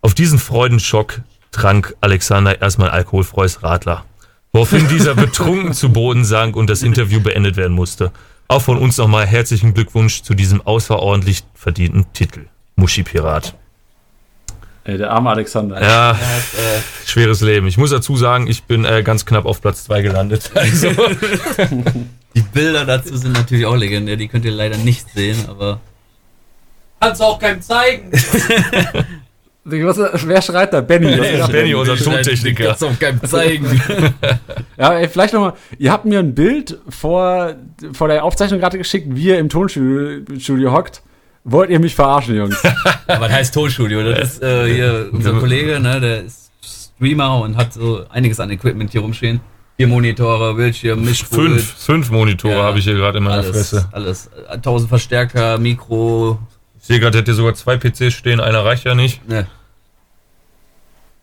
Auf 0.06 0.14
diesen 0.14 0.38
Freudenschock 0.38 1.22
trank 1.50 1.96
Alexander 2.00 2.62
erstmal 2.62 2.90
alkoholfreues 2.90 3.64
Radler. 3.64 4.04
Woraufhin 4.52 4.86
dieser 4.86 5.14
betrunken 5.16 5.72
zu 5.72 5.88
Boden 5.88 6.24
sank 6.24 6.54
und 6.54 6.70
das 6.70 6.84
Interview 6.84 7.20
beendet 7.20 7.56
werden 7.56 7.72
musste. 7.72 8.12
Auch 8.46 8.62
von 8.62 8.78
uns 8.78 8.98
nochmal 8.98 9.26
herzlichen 9.26 9.74
Glückwunsch 9.74 10.22
zu 10.22 10.34
diesem 10.34 10.64
außerordentlich 10.64 11.42
verdienten 11.54 12.06
Titel. 12.12 12.44
Muschi-Pirat. 12.76 13.56
Ey, 14.84 14.96
der 14.96 15.10
arme 15.10 15.30
Alexander. 15.30 15.82
Ja, 15.82 16.16
hat, 16.16 16.20
äh, 16.20 16.80
schweres 17.04 17.40
Leben. 17.40 17.66
Ich 17.66 17.76
muss 17.76 17.90
dazu 17.90 18.16
sagen, 18.16 18.46
ich 18.46 18.62
bin 18.62 18.84
äh, 18.84 19.02
ganz 19.02 19.26
knapp 19.26 19.44
auf 19.44 19.60
Platz 19.60 19.82
2 19.86 20.02
gelandet. 20.02 20.52
Also, 20.54 20.88
die 22.32 22.42
Bilder 22.42 22.84
dazu 22.84 23.16
sind 23.16 23.32
natürlich 23.32 23.66
auch 23.66 23.74
legendär, 23.74 24.16
die 24.16 24.28
könnt 24.28 24.44
ihr 24.44 24.52
leider 24.52 24.76
nicht 24.76 25.10
sehen, 25.12 25.48
aber. 25.48 25.80
Kannst 27.00 27.20
auch 27.20 27.40
keinem 27.40 27.60
zeigen. 27.60 28.12
Was, 29.68 29.98
wer 30.28 30.42
schreit 30.42 30.72
da? 30.72 30.80
Benny. 30.80 31.18
Was 31.18 31.30
Ja, 31.32 31.46
Benny, 31.48 31.74
unser 31.74 31.96
Tontechniker. 31.96 32.66
Kannst 32.66 32.84
auch 32.84 32.98
keinem 32.98 33.22
zeigen. 33.24 33.82
Ja, 34.78 34.92
ey, 34.92 35.08
vielleicht 35.08 35.32
nochmal, 35.32 35.54
ihr 35.78 35.90
habt 35.90 36.04
mir 36.04 36.18
ein 36.18 36.34
Bild 36.34 36.78
vor, 36.90 37.54
vor 37.94 38.08
der 38.08 38.22
Aufzeichnung 38.24 38.60
gerade 38.60 38.76
geschickt, 38.76 39.06
wie 39.10 39.28
ihr 39.28 39.38
im 39.38 39.48
Tonstudio 39.48 40.38
Studio 40.38 40.72
hockt. 40.72 41.02
Wollt 41.44 41.70
ihr 41.70 41.80
mich 41.80 41.94
verarschen, 41.94 42.36
Jungs? 42.36 42.62
Was 43.06 43.32
heißt 43.32 43.54
Tonstudio? 43.54 44.02
Das 44.02 44.34
ist 44.34 44.42
äh, 44.42 44.66
hier 44.66 45.08
unser 45.12 45.32
Kollege, 45.32 45.80
ne, 45.80 45.98
der 46.00 46.24
ist 46.24 46.50
Streamer 46.98 47.40
und 47.40 47.56
hat 47.56 47.72
so 47.72 48.04
einiges 48.10 48.38
an 48.38 48.50
Equipment 48.50 48.92
hier 48.92 49.00
rumstehen. 49.00 49.40
Vier 49.78 49.88
Monitore, 49.88 50.54
Bildschirm, 50.54 51.04
Mischpult. 51.04 51.52
fünf, 51.52 51.74
fünf 51.76 52.10
Monitore 52.10 52.54
Ja, 52.54 52.62
habe 52.64 52.78
ich 52.78 52.84
hier 52.84 52.94
gerade 52.94 53.18
in 53.18 53.24
meiner 53.24 53.36
alles, 53.42 53.50
Fresse. 53.50 53.88
Alles. 53.92 54.30
1000 54.48 54.88
Verstärker, 54.88 55.58
Mikro. 55.58 56.38
Ich 56.86 56.88
sehe 56.88 57.00
gerade, 57.00 57.18
hätte 57.18 57.34
sogar 57.34 57.52
zwei 57.54 57.76
PCs 57.76 58.14
stehen, 58.14 58.38
einer 58.38 58.64
reicht 58.64 58.84
ja 58.84 58.94
nicht. 58.94 59.28
Ne. 59.28 59.48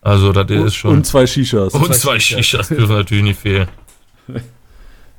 Also, 0.02 0.30
das 0.30 0.50
ist 0.50 0.74
schon. 0.74 0.90
Und 0.90 1.06
zwei 1.06 1.26
Shishas. 1.26 1.72
Und 1.72 1.94
zwei 1.94 2.20
Shishas 2.20 2.68
dürfen 2.68 2.96
natürlich 2.96 3.24
nicht 3.24 3.40
fehlen. 3.40 3.68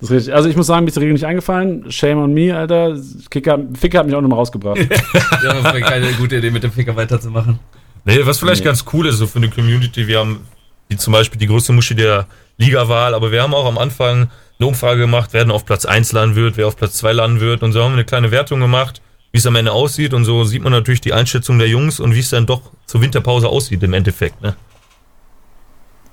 Das 0.02 0.10
ist 0.10 0.16
richtig. 0.18 0.34
Also 0.36 0.50
ich 0.50 0.58
muss 0.58 0.68
sagen, 0.68 0.84
mir 0.84 0.90
ist 0.90 0.96
die 0.96 1.00
Regel 1.00 1.14
nicht 1.14 1.26
eingefallen. 1.26 1.90
Shame 1.90 2.18
on 2.18 2.34
me, 2.34 2.54
Alter. 2.56 2.98
Kicker, 3.30 3.60
Ficker 3.80 4.00
hat 4.00 4.06
mich 4.06 4.14
auch 4.14 4.20
nochmal 4.20 4.40
rausgebracht. 4.40 4.78
Ja, 5.42 5.54
das 5.54 5.64
war 5.64 5.80
keine 5.80 6.12
gute 6.12 6.36
Idee, 6.36 6.52
mit 6.52 6.64
dem 6.64 6.74
Ficker 6.74 6.94
weiterzumachen. 6.98 7.60
Nee, 8.04 8.20
was 8.24 8.40
vielleicht 8.40 8.60
Nee. 8.60 8.66
ganz 8.66 8.84
cool 8.92 9.08
ist, 9.08 9.20
so 9.20 9.26
für 9.26 9.38
eine 9.38 9.50
Community, 9.50 10.06
wir 10.06 10.20
haben 10.20 10.42
wie 10.90 10.98
zum 10.98 11.14
Beispiel 11.14 11.40
die 11.40 11.48
größte 11.48 11.72
Muschi 11.72 11.96
der 11.96 12.28
Liga-Wahl, 12.58 13.14
aber 13.14 13.32
wir 13.32 13.42
haben 13.42 13.54
auch 13.54 13.66
am 13.66 13.78
Anfang 13.78 14.30
eine 14.60 14.68
Umfrage 14.68 15.00
gemacht, 15.00 15.30
wer 15.32 15.44
denn 15.46 15.52
auf 15.52 15.66
Platz 15.66 15.86
1 15.86 16.12
landen 16.12 16.36
wird, 16.36 16.58
wer 16.58 16.68
auf 16.68 16.76
Platz 16.76 16.98
2 16.98 17.14
landen 17.14 17.40
wird 17.40 17.64
und 17.64 17.72
so 17.72 17.82
haben 17.82 17.92
wir 17.92 17.96
eine 17.96 18.06
kleine 18.06 18.32
Wertung 18.32 18.60
gemacht, 18.60 19.02
wie 19.36 19.40
es 19.40 19.46
am 19.46 19.58
Ende 19.58 19.74
aussieht 19.74 20.14
und 20.14 20.24
so 20.24 20.46
sieht 20.46 20.64
man 20.64 20.72
natürlich 20.72 21.02
die 21.02 21.12
Einschätzung 21.12 21.60
der 21.60 21.68
Jungs 21.68 22.00
und 22.00 22.16
wie 22.16 22.20
es 22.22 22.30
dann 22.30 22.46
doch 22.46 22.62
zur 22.86 23.02
Winterpause 23.02 23.50
aussieht 23.50 23.84
im 23.84 23.92
Endeffekt, 23.94 24.42
ne? 24.42 24.56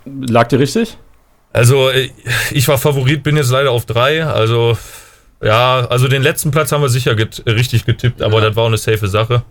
Lag 0.05 0.49
dir 0.49 0.59
richtig? 0.59 0.99
Also, 1.53 1.89
äh, 1.91 2.11
ich 2.51 2.67
war 2.67 2.79
Favorit, 2.79 3.23
bin 3.23 3.37
jetzt 3.37 3.51
leider 3.53 3.71
auf 3.71 3.87
3, 3.87 4.25
also 4.25 4.77
ja, 5.41 5.87
also 5.87 6.09
den 6.09 6.23
letzten 6.23 6.51
Platz 6.51 6.73
haben 6.73 6.83
wir 6.83 6.89
sicher 6.89 7.15
get 7.15 7.45
richtig 7.47 7.85
getippt, 7.85 8.23
aber 8.23 8.41
Ja. 8.41 8.49
das 8.49 8.57
war 8.57 8.65
auch 8.65 8.69
eine 8.69 8.77
safe 8.77 9.07
Sache. 9.07 9.45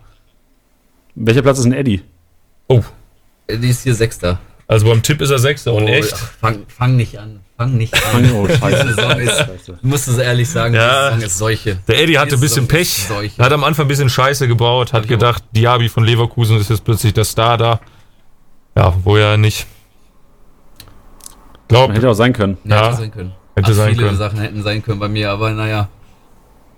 Welcher 1.14 1.40
Platz 1.40 1.58
ist 1.58 1.64
denn 1.64 1.72
Eddie? 1.72 2.02
Oh, 2.68 2.82
Die 3.50 3.68
ist 3.70 3.84
hier 3.84 3.94
Sechster. 3.94 4.38
also 4.68 4.86
beim 4.86 5.02
Tipp 5.02 5.22
ist 5.22 5.30
er 5.30 5.38
Sechster 5.38 5.72
und 5.72 5.84
Oh, 5.84 5.88
echt. 5.88 6.12
ach, 6.14 6.32
Fang, 6.40 6.66
fang 6.68 6.96
nicht 6.96 7.18
an. 7.18 7.40
Fang 7.58 7.76
nicht 7.76 7.94
an. 8.14 8.32
Oh, 8.32 8.48
scheiße. 8.48 8.94
Scheiße. 8.96 9.78
du 9.82 9.86
musst 9.88 10.08
es 10.08 10.18
ehrlich 10.18 10.48
sagen, 10.48 10.74
Ja. 10.74 11.10
die 11.10 11.14
Saison 11.14 11.26
ist 11.26 11.38
Seuche. 11.38 11.78
Der 11.86 12.00
Eddie 12.02 12.18
hatte 12.18 12.34
ein 12.36 12.40
bisschen 12.40 12.66
Pech, 12.66 13.08
hat 13.38 13.52
am 13.52 13.62
Anfang 13.64 13.84
ein 13.84 13.88
bisschen 13.88 14.08
Scheiße 14.08 14.48
gebaut, 14.48 14.92
hat 14.92 15.02
ich 15.04 15.08
gedacht, 15.08 15.44
Diaby 15.54 15.88
von 15.88 16.04
Leverkusen 16.04 16.58
ist 16.58 16.70
jetzt 16.70 16.84
plötzlich 16.84 17.12
der 17.14 17.24
Star 17.24 17.58
da. 17.58 17.80
Ja, 18.76 18.94
wo 19.04 19.16
ja 19.18 19.36
nicht. 19.36 19.66
Glaub, 21.68 21.92
Hätte 21.92 22.10
auch 22.10 22.14
sein 22.14 22.32
können. 22.32 22.58
Ja, 22.64 22.76
Ja. 22.76 22.86
hätte 22.88 22.96
sein 22.96 23.10
können. 23.12 23.32
Hätte 23.54 23.70
Ach, 23.70 23.74
sein 23.76 23.94
viele 23.94 24.06
können. 24.06 24.18
Sachen 24.18 24.38
hätten 24.40 24.62
sein 24.62 24.82
können 24.82 24.98
bei 24.98 25.08
mir, 25.08 25.30
aber 25.30 25.50
naja. 25.52 25.88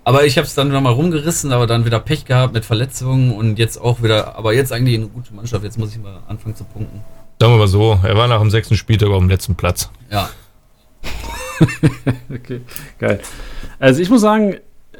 Aber 0.03 0.25
ich 0.25 0.37
habe 0.37 0.45
es 0.45 0.53
dann 0.53 0.67
nochmal 0.69 0.93
rumgerissen, 0.93 1.51
aber 1.51 1.65
dann 1.67 1.85
wieder 1.85 1.99
Pech 1.99 2.25
gehabt 2.25 2.53
mit 2.53 2.63
Verletzungen 2.63 3.31
und 3.31 3.57
jetzt 3.57 3.77
auch 3.81 4.03
wieder, 4.03 4.35
aber 4.37 4.53
jetzt 4.53 4.71
eigentlich 4.71 4.95
eine 4.97 5.07
gute 5.07 5.33
Mannschaft. 5.33 5.63
Jetzt 5.63 5.79
muss 5.79 5.91
ich 5.95 6.01
mal 6.01 6.19
anfangen 6.27 6.55
zu 6.55 6.63
punkten. 6.63 7.01
sagen 7.39 7.53
wir 7.53 7.57
mal 7.57 7.67
so, 7.67 7.99
er 8.03 8.15
war 8.15 8.27
nach 8.27 8.39
dem 8.39 8.51
sechsten 8.51 8.75
Spieltag 8.75 9.09
auf 9.09 9.19
dem 9.19 9.29
letzten 9.29 9.55
Platz. 9.55 9.89
Ja, 10.11 10.29
Okay, 12.33 12.61
geil. 12.99 13.19
Also 13.79 14.01
ich 14.01 14.09
muss 14.09 14.21
sagen, 14.21 14.57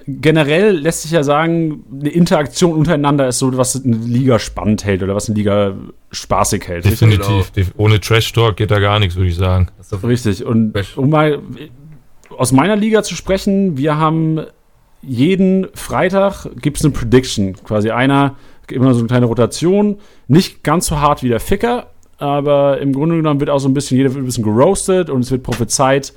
generell 0.08 0.72
lässt 0.78 1.02
sich 1.04 1.12
ja 1.12 1.24
sagen, 1.24 1.84
eine 2.00 2.10
Interaktion 2.10 2.74
untereinander 2.74 3.28
ist 3.28 3.40
so, 3.40 3.56
was 3.58 3.84
eine 3.84 3.96
Liga 3.98 4.40
spannend 4.40 4.86
hält 4.86 5.04
oder 5.04 5.16
was 5.16 5.28
eine 5.30 5.38
Liga 5.38 5.74
spaßig 6.12 6.68
hält. 6.68 6.86
Definitiv. 6.86 7.52
Def- 7.52 7.74
Ohne 7.78 8.00
Trash 8.00 8.32
Talk 8.34 8.58
geht 8.58 8.72
da 8.72 8.80
gar 8.80 9.00
nichts, 9.00 9.16
würde 9.16 9.30
ich 9.30 9.36
sagen. 9.36 9.68
Richtig. 10.04 10.46
Und 10.46 10.74
um 10.96 11.10
mal 11.10 11.40
aus 12.38 12.52
meiner 12.52 12.76
Liga 12.76 13.04
zu 13.04 13.16
sprechen, 13.16 13.78
wir 13.78 13.98
haben 13.98 14.42
jeden 15.02 15.68
Freitag 15.76 16.48
gibt 16.62 16.78
es 16.78 16.84
eine 16.86 16.94
Prediction. 16.94 17.54
Quasi 17.64 17.92
einer, 17.92 18.36
immer 18.72 18.94
so 18.94 19.00
eine 19.00 19.08
kleine 19.08 19.26
Rotation. 19.28 19.98
Nicht 20.28 20.64
ganz 20.64 20.88
so 20.88 21.00
hart 21.00 21.22
wie 21.22 21.30
der 21.30 21.40
Ficker, 21.40 21.88
aber 22.18 22.80
im 22.80 22.94
Grunde 22.94 23.18
genommen 23.18 23.40
wird 23.40 23.50
auch 23.50 23.60
so 23.60 23.68
ein 23.68 23.74
bisschen, 23.74 23.98
jeder 23.98 24.14
wird 24.14 24.24
ein 24.24 24.26
bisschen 24.26 24.44
geroastet 24.44 25.10
und 25.10 25.22
es 25.22 25.32
wird 25.32 25.44
prophezeit, 25.44 26.14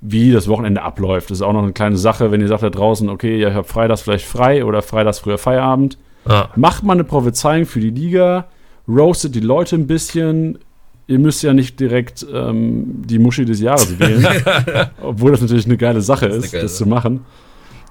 wie 0.00 0.32
das 0.32 0.48
Wochenende 0.48 0.82
abläuft. 0.82 1.30
Das 1.30 1.38
ist 1.38 1.42
auch 1.42 1.52
noch 1.52 1.62
eine 1.62 1.72
kleine 1.72 1.96
Sache, 1.96 2.30
wenn 2.30 2.40
ihr 2.40 2.48
sagt 2.48 2.62
da 2.62 2.70
draußen, 2.70 3.08
okay, 3.08 3.38
ihr 3.38 3.54
habt 3.54 3.68
Freitags 3.68 4.02
vielleicht 4.02 4.24
frei 4.24 4.64
oder 4.64 4.82
Freitags 4.82 5.18
früher 5.18 5.38
Feierabend. 5.38 5.98
Ja. 6.28 6.50
Macht 6.56 6.84
mal 6.84 6.94
eine 6.94 7.04
Prophezeiung 7.04 7.66
für 7.66 7.80
die 7.80 7.90
Liga, 7.90 8.46
roastet 8.88 9.34
die 9.34 9.40
Leute 9.40 9.76
ein 9.76 9.86
bisschen. 9.86 10.58
Ihr 11.06 11.18
müsst 11.18 11.42
ja 11.42 11.52
nicht 11.52 11.80
direkt 11.80 12.24
ähm, 12.32 13.02
die 13.04 13.18
Muschi 13.18 13.44
des 13.44 13.60
Jahres 13.60 13.98
wählen, 13.98 14.26
obwohl 15.02 15.32
das 15.32 15.40
natürlich 15.40 15.66
eine 15.66 15.76
geile 15.76 16.00
Sache 16.00 16.28
Das 16.28 16.36
ist 16.36 16.44
ist, 16.46 16.52
geile 16.52 16.64
das 16.64 16.76
zu 16.76 16.86
machen. 16.86 17.24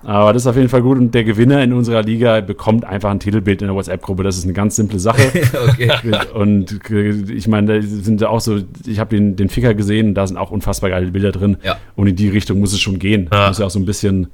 Aber 0.03 0.31
das 0.33 0.43
ist 0.43 0.47
auf 0.47 0.55
jeden 0.55 0.69
Fall 0.69 0.81
gut 0.81 0.97
und 0.97 1.13
der 1.13 1.23
Gewinner 1.23 1.62
in 1.63 1.73
unserer 1.73 2.01
Liga 2.03 2.39
bekommt 2.41 2.85
einfach 2.85 3.09
ein 3.12 3.19
Titelbild 3.19 3.62
in 3.62 3.67
der 3.67 3.75
WhatsApp-Gruppe. 3.75 4.23
Das 4.23 4.38
ist 4.38 4.45
eine 4.45 4.53
ganz 4.53 4.75
simple 4.75 4.99
Sache. 4.99 5.21
okay. 5.67 5.91
und 6.33 6.79
ich 6.89 7.47
meine, 7.47 7.81
da 7.81 7.85
sind 7.85 8.21
ja 8.21 8.29
auch 8.29 8.41
so, 8.41 8.59
ich 8.85 8.99
habe 8.99 9.15
den, 9.15 9.35
den 9.35 9.49
Ficker 9.49 9.73
gesehen, 9.73 10.13
da 10.13 10.25
sind 10.25 10.38
auch 10.38 10.51
unfassbar 10.51 10.89
geile 10.89 11.12
Bilder 11.12 11.31
drin. 11.31 11.57
Ja. 11.63 11.77
Und 11.95 12.07
in 12.07 12.15
die 12.15 12.29
Richtung 12.29 12.59
muss 12.59 12.73
es 12.73 12.79
schon 12.79 12.99
gehen. 12.99 13.29
Ja. 13.31 13.49
Muss 13.49 13.59
ja 13.59 13.65
auch 13.65 13.71
so 13.71 13.79
ein 13.79 13.85
bisschen. 13.85 14.27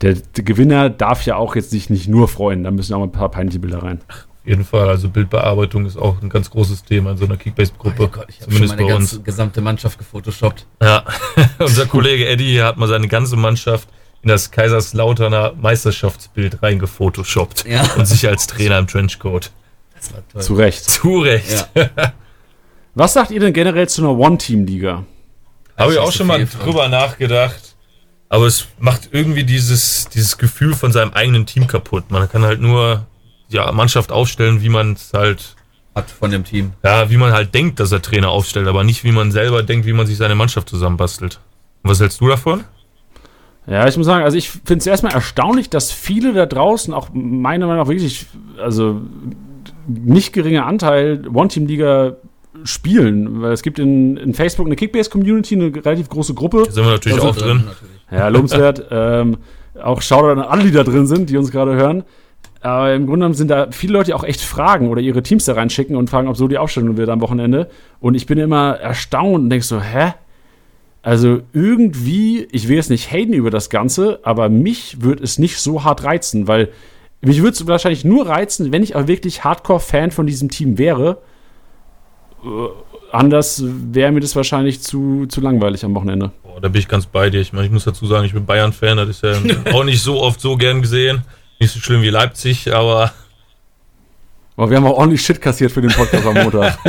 Der, 0.00 0.14
der 0.14 0.42
Gewinner 0.42 0.90
darf 0.90 1.24
ja 1.26 1.36
auch 1.36 1.54
jetzt 1.54 1.70
sich 1.70 1.88
nicht 1.88 2.08
nur 2.08 2.26
freuen, 2.26 2.64
da 2.64 2.72
müssen 2.72 2.92
auch 2.92 2.98
mal 2.98 3.04
ein 3.04 3.12
paar 3.12 3.30
peinliche 3.30 3.60
Bilder 3.60 3.84
rein. 3.84 4.00
Auf 4.08 4.48
jeden 4.48 4.64
Fall. 4.64 4.88
Also 4.88 5.08
Bildbearbeitung 5.08 5.86
ist 5.86 5.96
auch 5.96 6.20
ein 6.20 6.28
ganz 6.28 6.50
großes 6.50 6.82
Thema 6.82 7.12
in 7.12 7.18
so 7.18 7.26
einer 7.26 7.36
Kickbase-Gruppe. 7.36 8.10
Oh 8.12 8.22
ich 8.26 8.40
habe 8.40 8.50
schon 8.50 8.50
Zumindest 8.50 8.76
meine 8.76 8.82
bei 8.82 8.92
ganze 8.94 9.16
uns. 9.18 9.24
gesamte 9.24 9.60
Mannschaft 9.60 9.98
gefotoshoppt. 9.98 10.66
Ja, 10.82 11.04
unser 11.60 11.86
Kollege 11.86 12.26
Eddie 12.26 12.60
hat 12.60 12.78
mal 12.78 12.88
seine 12.88 13.06
ganze 13.06 13.36
Mannschaft 13.36 13.88
in 14.22 14.28
das 14.28 14.50
Kaiserslauterner 14.50 15.54
Meisterschaftsbild 15.60 16.62
reingefotoshoppt 16.62 17.64
Ja. 17.66 17.82
und 17.96 18.06
sich 18.06 18.26
als 18.28 18.46
Trainer 18.46 18.78
im 18.78 18.86
Trenchcoat. 18.86 19.50
Das 19.96 20.12
war 20.12 20.22
toll. 20.32 20.42
Zu 20.42 20.54
Recht. 20.54 20.84
Zu 20.84 21.18
Recht. 21.20 21.68
Ja. 21.74 21.90
Was 22.94 23.14
sagt 23.14 23.30
ihr 23.30 23.40
denn 23.40 23.52
generell 23.52 23.88
zu 23.88 24.02
einer 24.02 24.16
One-Team-Liga? 24.18 25.04
Habe 25.78 25.92
ich 25.94 25.98
auch 25.98 26.12
schon 26.12 26.26
mal 26.26 26.44
drüber 26.44 26.88
nachgedacht. 26.88 27.74
Aber 28.28 28.46
es 28.46 28.66
macht 28.78 29.08
irgendwie 29.12 29.44
dieses, 29.44 30.08
dieses 30.08 30.38
Gefühl 30.38 30.74
von 30.74 30.92
seinem 30.92 31.12
eigenen 31.12 31.44
Team 31.46 31.66
kaputt. 31.66 32.10
Man 32.10 32.30
kann 32.30 32.44
halt 32.44 32.60
nur 32.60 33.06
ja, 33.48 33.70
Mannschaft 33.72 34.10
aufstellen, 34.12 34.62
wie 34.62 34.68
man 34.70 34.92
es 34.94 35.12
halt, 35.12 35.54
Hat 35.94 36.10
von 36.10 36.30
dem 36.30 36.44
Team. 36.44 36.72
ja, 36.82 37.10
wie 37.10 37.16
man 37.18 37.32
halt 37.32 37.54
denkt, 37.54 37.78
dass 37.80 37.92
er 37.92 38.00
Trainer 38.00 38.28
aufstellt, 38.30 38.68
aber 38.68 38.84
nicht 38.84 39.04
wie 39.04 39.12
man 39.12 39.32
selber 39.32 39.62
denkt, 39.62 39.86
wie 39.86 39.92
man 39.92 40.06
sich 40.06 40.16
seine 40.16 40.34
Mannschaft 40.34 40.68
zusammenbastelt. 40.68 41.40
Und 41.82 41.90
was 41.90 42.00
hältst 42.00 42.20
du 42.20 42.28
davon? 42.28 42.64
Ja, 43.66 43.86
ich 43.86 43.96
muss 43.96 44.06
sagen, 44.06 44.24
also 44.24 44.36
ich 44.36 44.50
finde 44.50 44.78
es 44.78 44.86
erstmal 44.86 45.12
erstaunlich, 45.12 45.70
dass 45.70 45.92
viele 45.92 46.32
da 46.32 46.46
draußen, 46.46 46.92
auch 46.92 47.08
meiner 47.12 47.66
Meinung 47.66 47.82
nach 47.82 47.88
wirklich, 47.88 48.26
also 48.60 49.00
nicht 49.86 50.32
geringer 50.32 50.66
Anteil 50.66 51.22
One-Team-Liga 51.32 52.16
spielen. 52.64 53.42
Weil 53.42 53.52
es 53.52 53.62
gibt 53.62 53.78
in, 53.78 54.16
in 54.16 54.34
Facebook 54.34 54.66
eine 54.66 54.76
Kickbase-Community, 54.76 55.54
eine 55.54 55.74
relativ 55.74 56.08
große 56.08 56.34
Gruppe. 56.34 56.64
Da 56.66 56.72
sind 56.72 56.84
wir 56.84 56.92
natürlich 56.92 57.18
Also 57.18 57.30
auch 57.30 57.36
drin. 57.36 57.64
Ja, 58.10 58.28
lobenswert. 58.28 58.86
ähm, 58.90 59.38
auch 59.82 60.02
Shoutout 60.02 60.28
an 60.28 60.40
alle, 60.40 60.64
die 60.64 60.72
da 60.72 60.84
drin 60.84 61.06
sind, 61.06 61.30
die 61.30 61.36
uns 61.36 61.50
gerade 61.50 61.74
hören. 61.74 62.04
Aber 62.60 62.92
im 62.92 63.06
Grunde 63.06 63.20
genommen 63.20 63.34
sind 63.34 63.50
da 63.50 63.68
viele 63.70 63.94
Leute, 63.94 64.06
die 64.06 64.14
auch 64.14 64.22
echt 64.22 64.40
fragen 64.40 64.88
oder 64.88 65.00
ihre 65.00 65.22
Teams 65.22 65.44
da 65.46 65.54
reinschicken 65.54 65.96
und 65.96 66.10
fragen, 66.10 66.28
ob 66.28 66.36
so 66.36 66.46
die 66.46 66.58
Aufstellung 66.58 66.96
wird 66.96 67.08
am 67.08 67.20
Wochenende. 67.20 67.68
Und 67.98 68.14
ich 68.14 68.26
bin 68.26 68.38
immer 68.38 68.74
erstaunt 68.74 69.44
und 69.44 69.50
denk 69.50 69.64
so, 69.64 69.80
hä? 69.80 70.12
Also 71.02 71.40
irgendwie, 71.52 72.46
ich 72.52 72.68
will 72.68 72.76
jetzt 72.76 72.90
nicht 72.90 73.10
haten 73.10 73.32
über 73.32 73.50
das 73.50 73.70
Ganze, 73.70 74.20
aber 74.22 74.48
mich 74.48 75.02
würde 75.02 75.24
es 75.24 75.38
nicht 75.38 75.58
so 75.58 75.82
hart 75.82 76.04
reizen, 76.04 76.46
weil 76.46 76.68
mich 77.20 77.38
würde 77.42 77.50
es 77.50 77.66
wahrscheinlich 77.66 78.04
nur 78.04 78.28
reizen, 78.28 78.72
wenn 78.72 78.82
ich 78.84 78.94
auch 78.94 79.08
wirklich 79.08 79.42
Hardcore-Fan 79.42 80.12
von 80.12 80.26
diesem 80.26 80.48
Team 80.48 80.78
wäre. 80.78 81.18
Äh, 82.44 82.48
anders 83.12 83.62
wäre 83.66 84.12
mir 84.12 84.20
das 84.20 84.36
wahrscheinlich 84.36 84.80
zu, 84.80 85.26
zu 85.26 85.40
langweilig 85.40 85.84
am 85.84 85.94
Wochenende. 85.94 86.30
Boah, 86.44 86.60
da 86.60 86.68
bin 86.68 86.80
ich 86.80 86.88
ganz 86.88 87.06
bei 87.06 87.30
dir. 87.30 87.40
Ich 87.40 87.52
meine, 87.52 87.66
ich 87.66 87.72
muss 87.72 87.84
dazu 87.84 88.06
sagen, 88.06 88.24
ich 88.24 88.32
bin 88.32 88.46
Bayern-Fan, 88.46 88.96
das 88.96 89.08
ist 89.08 89.22
ja 89.22 89.34
auch 89.72 89.84
nicht 89.84 90.02
so 90.02 90.20
oft 90.20 90.40
so 90.40 90.56
gern 90.56 90.82
gesehen. 90.82 91.22
Nicht 91.58 91.72
so 91.72 91.80
schlimm 91.80 92.02
wie 92.02 92.10
Leipzig, 92.10 92.72
aber 92.72 93.12
Aber 94.56 94.70
wir 94.70 94.76
haben 94.76 94.86
auch 94.86 94.98
ordentlich 94.98 95.22
Shit 95.24 95.40
kassiert 95.40 95.72
für 95.72 95.80
den 95.80 95.90
Podcast 95.90 96.26
am 96.26 96.34
Montag. 96.34 96.78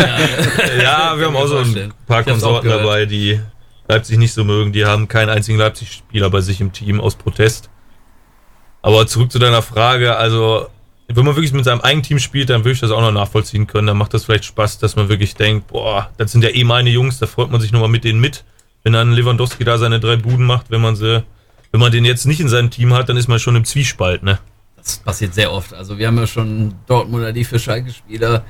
Ja, 0.81 1.13
wir 1.17 1.27
haben 1.27 1.35
auch 1.35 1.47
so 1.47 1.57
ein 1.57 1.93
paar 2.07 2.23
Konsorten 2.23 2.69
dabei, 2.69 3.05
die 3.05 3.39
Leipzig 3.87 4.17
nicht 4.17 4.33
so 4.33 4.43
mögen. 4.43 4.71
Die 4.71 4.85
haben 4.85 5.07
keinen 5.07 5.29
einzigen 5.29 5.57
Leipzig-Spieler 5.57 6.29
bei 6.29 6.41
sich 6.41 6.61
im 6.61 6.71
Team 6.71 7.01
aus 7.01 7.15
Protest. 7.15 7.69
Aber 8.81 9.07
zurück 9.07 9.31
zu 9.31 9.39
deiner 9.39 9.61
Frage, 9.61 10.17
also 10.17 10.67
wenn 11.07 11.25
man 11.25 11.35
wirklich 11.35 11.53
mit 11.53 11.65
seinem 11.65 11.81
eigenen 11.81 12.03
Team 12.03 12.19
spielt, 12.19 12.49
dann 12.49 12.61
würde 12.61 12.71
ich 12.71 12.79
das 12.79 12.91
auch 12.91 13.01
noch 13.01 13.11
nachvollziehen 13.11 13.67
können. 13.67 13.87
Dann 13.87 13.97
macht 13.97 14.13
das 14.13 14.25
vielleicht 14.25 14.45
Spaß, 14.45 14.79
dass 14.79 14.95
man 14.95 15.09
wirklich 15.09 15.35
denkt, 15.35 15.67
boah, 15.67 16.09
das 16.17 16.31
sind 16.31 16.43
ja 16.43 16.49
eh 16.49 16.63
meine 16.63 16.89
Jungs, 16.89 17.19
da 17.19 17.27
freut 17.27 17.51
man 17.51 17.61
sich 17.61 17.71
nochmal 17.71 17.89
mit 17.89 18.03
denen 18.03 18.19
mit. 18.19 18.43
Wenn 18.83 18.93
dann 18.93 19.13
Lewandowski 19.13 19.63
da 19.63 19.77
seine 19.77 19.99
drei 19.99 20.17
Buden 20.17 20.45
macht, 20.45 20.71
wenn 20.71 20.81
man 20.81 20.95
sie, 20.95 21.23
wenn 21.71 21.79
man 21.79 21.91
den 21.91 22.05
jetzt 22.05 22.25
nicht 22.25 22.39
in 22.39 22.49
seinem 22.49 22.71
Team 22.71 22.93
hat, 22.93 23.09
dann 23.09 23.17
ist 23.17 23.27
man 23.27 23.39
schon 23.39 23.55
im 23.55 23.65
Zwiespalt, 23.65 24.23
ne? 24.23 24.39
Das 24.75 24.97
passiert 24.97 25.33
sehr 25.33 25.51
oft. 25.53 25.73
Also 25.73 25.97
wir 25.97 26.07
haben 26.07 26.17
ja 26.17 26.27
schon 26.27 26.73
Dortmunder, 26.87 27.31
die 27.31 27.45
für 27.45 27.59
Schalke-Spieler 27.59 28.43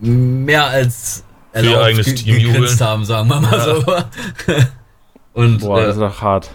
mehr 0.00 0.64
als 0.64 1.24
ihr 1.64 1.80
eigenes 1.80 2.14
Team 2.14 2.36
jubeln. 2.38 2.80
haben, 2.80 3.04
sagen 3.04 3.28
wir 3.28 3.40
mal 3.40 3.60
so. 3.60 3.94
Und 5.34 5.60
Boah, 5.60 5.80
das 5.80 5.96
ist 5.96 6.02
äh, 6.02 6.06
doch 6.06 6.22
hart. 6.22 6.50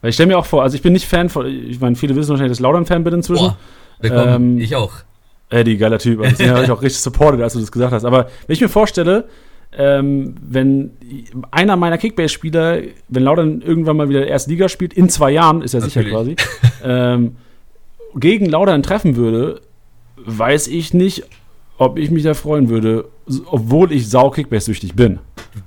Weil 0.00 0.10
ich 0.10 0.14
stelle 0.14 0.28
mir 0.28 0.38
auch 0.38 0.46
vor, 0.46 0.62
also 0.62 0.76
ich 0.76 0.82
bin 0.82 0.92
nicht 0.92 1.06
Fan 1.06 1.28
von, 1.28 1.46
ich 1.46 1.80
meine, 1.80 1.96
viele 1.96 2.14
wissen 2.16 2.30
wahrscheinlich, 2.30 2.52
dass 2.52 2.58
ich 2.58 2.62
Laudern-Fan 2.62 3.04
bin 3.04 3.14
inzwischen. 3.14 3.46
boah, 3.46 3.56
willkommen. 4.00 4.34
Ähm, 4.34 4.58
ich 4.58 4.74
auch. 4.76 4.92
Eddie, 5.48 5.76
geiler 5.76 5.98
Typ. 5.98 6.20
Also 6.20 6.36
den 6.36 6.50
habe 6.50 6.64
ich 6.64 6.70
auch 6.70 6.82
richtig 6.82 7.00
supported, 7.00 7.40
als 7.40 7.52
du 7.52 7.60
das 7.60 7.70
gesagt 7.70 7.92
hast. 7.92 8.04
Aber 8.04 8.28
wenn 8.46 8.54
ich 8.54 8.60
mir 8.60 8.68
vorstelle, 8.68 9.28
ähm, 9.76 10.34
wenn 10.40 10.90
einer 11.50 11.76
meiner 11.76 11.98
Kickbase-Spieler, 11.98 12.80
wenn 13.08 13.22
Laudern 13.22 13.62
irgendwann 13.62 13.96
mal 13.96 14.08
wieder 14.08 14.26
erste 14.26 14.50
Liga 14.50 14.68
spielt, 14.68 14.92
in 14.94 15.08
zwei 15.08 15.30
Jahren, 15.30 15.62
ist 15.62 15.74
ja 15.74 15.80
sicher 15.80 16.02
quasi, 16.04 16.36
ähm, 16.84 17.36
gegen 18.16 18.46
Laudern 18.46 18.82
treffen 18.82 19.16
würde, 19.16 19.60
weiß 20.16 20.68
ich 20.68 20.94
nicht, 20.94 21.24
ob 21.78 21.98
ich 21.98 22.10
mich 22.10 22.22
da 22.22 22.34
freuen 22.34 22.68
würde, 22.68 23.06
obwohl 23.46 23.92
ich 23.92 24.08
sau 24.08 24.30
Kickbase-süchtig 24.30 24.94
bin. 24.94 25.18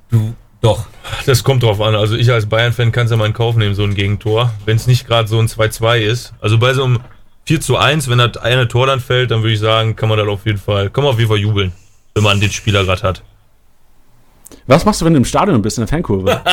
Du, 0.10 0.34
doch. 0.62 0.86
Das 1.26 1.44
kommt 1.44 1.64
drauf 1.64 1.82
an. 1.82 1.96
Also 1.96 2.16
ich 2.16 2.32
als 2.32 2.48
Bayern-Fan 2.48 2.92
kann 2.92 3.06
es 3.06 3.12
ja 3.12 3.18
mal 3.18 3.26
in 3.26 3.34
Kauf 3.34 3.56
nehmen, 3.56 3.76
so 3.76 3.84
ein 3.84 3.96
Gegentor. 3.96 4.54
Wenn 4.66 4.76
es 4.76 4.88
nicht 4.88 5.08
gerade 5.08 5.28
so 5.28 5.40
ein 5.40 5.48
2-2 5.48 6.00
ist. 6.00 6.34
Also 6.42 6.58
bei 6.58 6.74
so 6.74 6.84
einem 6.84 7.00
4 7.46 7.62
zu 7.62 7.78
1, 7.78 8.10
wenn 8.10 8.18
das 8.18 8.38
eine 8.38 8.68
Tor 8.68 8.88
dann 8.88 9.00
fällt, 9.00 9.32
dann 9.32 9.42
würde 9.42 9.54
ich 9.54 9.60
sagen, 9.60 9.96
kann 9.96 10.10
man 10.10 10.18
dann 10.18 10.30
auf 10.30 10.46
jeden 10.46 10.60
Fall, 10.60 10.90
kann 10.90 11.04
man 11.04 11.14
auf 11.14 11.20
jeden 11.20 11.30
Fall 11.30 11.40
jubeln, 11.40 11.72
wenn 12.14 12.24
man 12.24 12.40
den 12.40 12.52
Spieler 12.52 12.84
gerade 12.84 13.02
hat. 13.02 13.24
Was 14.68 14.86
machst 14.86 15.02
du, 15.02 15.06
wenn 15.06 15.14
du 15.14 15.18
im 15.18 15.26
Stadion 15.26 15.62
bist, 15.62 15.78
in 15.78 15.84
der 15.84 15.88
Fankurve? 15.88 16.42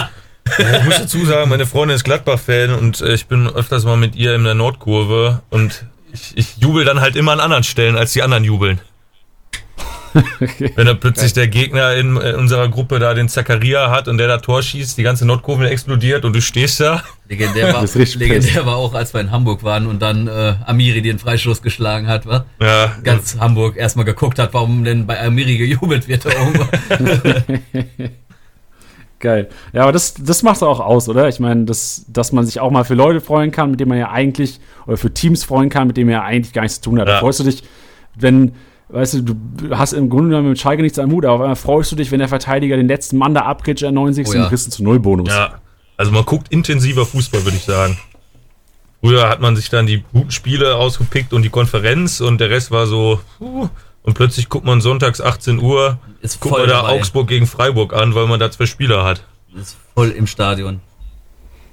Ich 0.59 0.85
muss 0.85 0.99
dazu 0.99 1.25
sagen, 1.25 1.51
meine 1.51 1.67
Freundin 1.67 1.97
ist 1.97 2.05
Gladbach-Fan 2.05 2.71
und 2.71 3.01
äh, 3.01 3.15
ich 3.15 3.27
bin 3.27 3.49
öfters 3.49 3.85
mal 3.85 3.97
mit 3.97 4.15
ihr 4.15 4.33
in 4.37 4.45
der 4.45 4.55
Nordkurve 4.55 5.43
und 5.51 5.87
ich, 6.13 6.37
ich 6.37 6.57
jubel 6.59 6.85
dann 6.85 7.01
halt 7.01 7.17
immer 7.17 7.33
an 7.33 7.41
anderen 7.41 7.65
Stellen, 7.65 7.97
als 7.97 8.13
die 8.13 8.23
anderen 8.23 8.45
jubeln. 8.45 8.81
Okay. 10.41 10.73
Wenn 10.75 10.87
da 10.87 10.95
plötzlich 10.95 11.33
der 11.33 11.49
Gegner 11.49 11.95
in, 11.95 12.17
äh, 12.17 12.33
unserer 12.33 12.69
Gruppe 12.69 12.99
da 12.99 13.15
den 13.15 13.29
Zakaria 13.29 13.91
hat 13.91 14.09
und 14.09 14.19
der 14.19 14.29
da 14.29 14.39
Tor 14.39 14.63
schießt, 14.63 14.97
die 14.97 15.03
ganze 15.03 15.27
Nordkurve 15.27 15.69
explodiert 15.69 16.25
und 16.25 16.35
du 16.35 16.41
stehst 16.41 16.81
da. 16.81 17.03
Legendär 17.29 17.73
war, 17.75 17.83
Das 17.83 17.91
ist 17.95 18.01
richtig 18.01 18.21
legendär 18.21 18.65
war 18.67 18.77
auch, 18.77 18.95
als 18.95 19.13
wir 19.15 19.21
in 19.21 19.31
Hamburg 19.31 19.63
waren 19.65 19.87
und 19.87 20.01
dann 20.01 20.29
äh, 20.29 20.55
Amiri 20.65 21.03
den 21.03 21.19
Freistoß 21.19 21.61
geschlagen 21.63 22.07
hat, 22.07 22.27
wa? 22.27 22.45
Ja, 22.61 22.95
Ganz 23.03 23.37
Hamburg 23.39 23.77
erstmal 23.77 24.05
geguckt 24.05 24.39
hat, 24.39 24.55
warum 24.55 24.85
denn 24.85 25.07
bei 25.07 25.21
Amiri 25.21 25.57
gejubelt 25.59 26.09
wird 26.09 26.25
da 26.25 26.31
oben. 26.41 26.69
Geil. 29.19 29.49
Ja, 29.73 29.83
aber 29.85 29.93
das, 29.93 30.15
das 30.15 30.43
macht 30.43 30.63
auch 30.63 30.79
aus, 30.79 31.09
oder? 31.09 31.27
Ich 31.29 31.41
meine, 31.41 31.65
das, 31.65 32.05
dass 32.09 32.33
man 32.33 32.45
sich 32.45 32.61
auch 32.61 32.71
mal 32.71 32.85
für 32.85 32.95
Leute 32.95 33.21
freuen 33.23 33.51
kann, 33.51 33.71
mit 33.71 33.81
denen 33.81 33.89
man 33.89 33.99
ja 33.99 34.11
eigentlich, 34.11 34.61
oder 34.87 34.99
für 34.99 35.13
Teams 35.13 35.43
freuen 35.43 35.71
kann, 35.71 35.87
mit 35.87 35.97
denen 35.97 36.11
man 36.11 36.21
ja 36.21 36.23
eigentlich 36.23 36.53
gar 36.53 36.63
nichts 36.63 36.81
zu 36.81 36.91
tun 36.91 37.01
hat. 37.01 37.09
Da 37.09 37.13
Ja. 37.15 37.19
freust 37.21 37.41
du 37.41 37.45
dich, 37.45 37.63
wenn, 38.15 38.53
weißt 38.89 39.15
du, 39.15 39.23
du 39.23 39.37
hast 39.77 39.93
im 39.93 40.09
Grunde 40.09 40.31
genommen 40.31 40.51
mit 40.51 40.59
Schalke 40.61 40.83
nichts 40.83 40.99
am 40.99 41.11
Hut, 41.11 41.25
aber 41.25 41.35
auf 41.35 41.41
einmal 41.41 41.57
freust 41.57 41.91
du 41.93 41.97
dich, 41.97 42.11
wenn 42.13 42.19
der 42.21 42.29
Verteidiger 42.29 42.77
den 42.77 42.89
letzten 42.89 43.19
Mann 43.19 43.35
da 43.35 43.43
abkritscht 43.43 43.83
der 43.83 43.93
90. 43.93 44.27
Oh 44.29 44.33
ja. 44.33 44.43
und 44.43 44.49
kriegst 44.49 44.71
zu 44.71 44.83
Null 44.83 44.99
Bonus. 45.01 45.29
Ja, 45.29 45.55
also 45.97 46.13
man 46.13 46.25
guckt 46.25 46.49
intensiver 46.53 47.05
Fußball, 47.07 47.45
würde 47.45 47.57
ich 47.57 47.65
sagen. 47.65 47.99
Früher 49.03 49.29
hat 49.29 49.41
man 49.41 49.55
sich 49.57 49.69
dann 49.71 49.87
die 49.87 50.03
guten 50.13 50.31
Spiele 50.31 50.77
ausgepickt 50.77 51.33
und 51.33 51.43
die 51.43 51.51
Konferenz 51.51 52.21
und 52.21 52.41
der 52.41 52.51
Rest 52.51 52.71
war 52.71 52.87
so, 52.87 53.21
puh, 53.39 53.69
und 54.03 54.15
plötzlich 54.15 54.49
guckt 54.49 54.65
man 54.65 54.81
sonntags 54.81 55.21
18 55.21 55.59
Uhr, 55.61 55.99
Ist 56.23 56.41
guckt 56.41 56.57
man 56.59 56.69
da 56.69 56.83
dabei. 56.83 56.99
Augsburg 56.99 57.29
gegen 57.29 57.47
Freiburg 57.47 57.93
an, 57.93 58.15
weil 58.15 58.27
man 58.27 58.41
da 58.41 58.51
zwei 58.51 58.67
Spieler 58.67 59.05
hat. 59.05 59.23
Ist 59.55 59.77
voll 59.95 60.11
im 60.11 60.27
Stadion. 60.27 60.81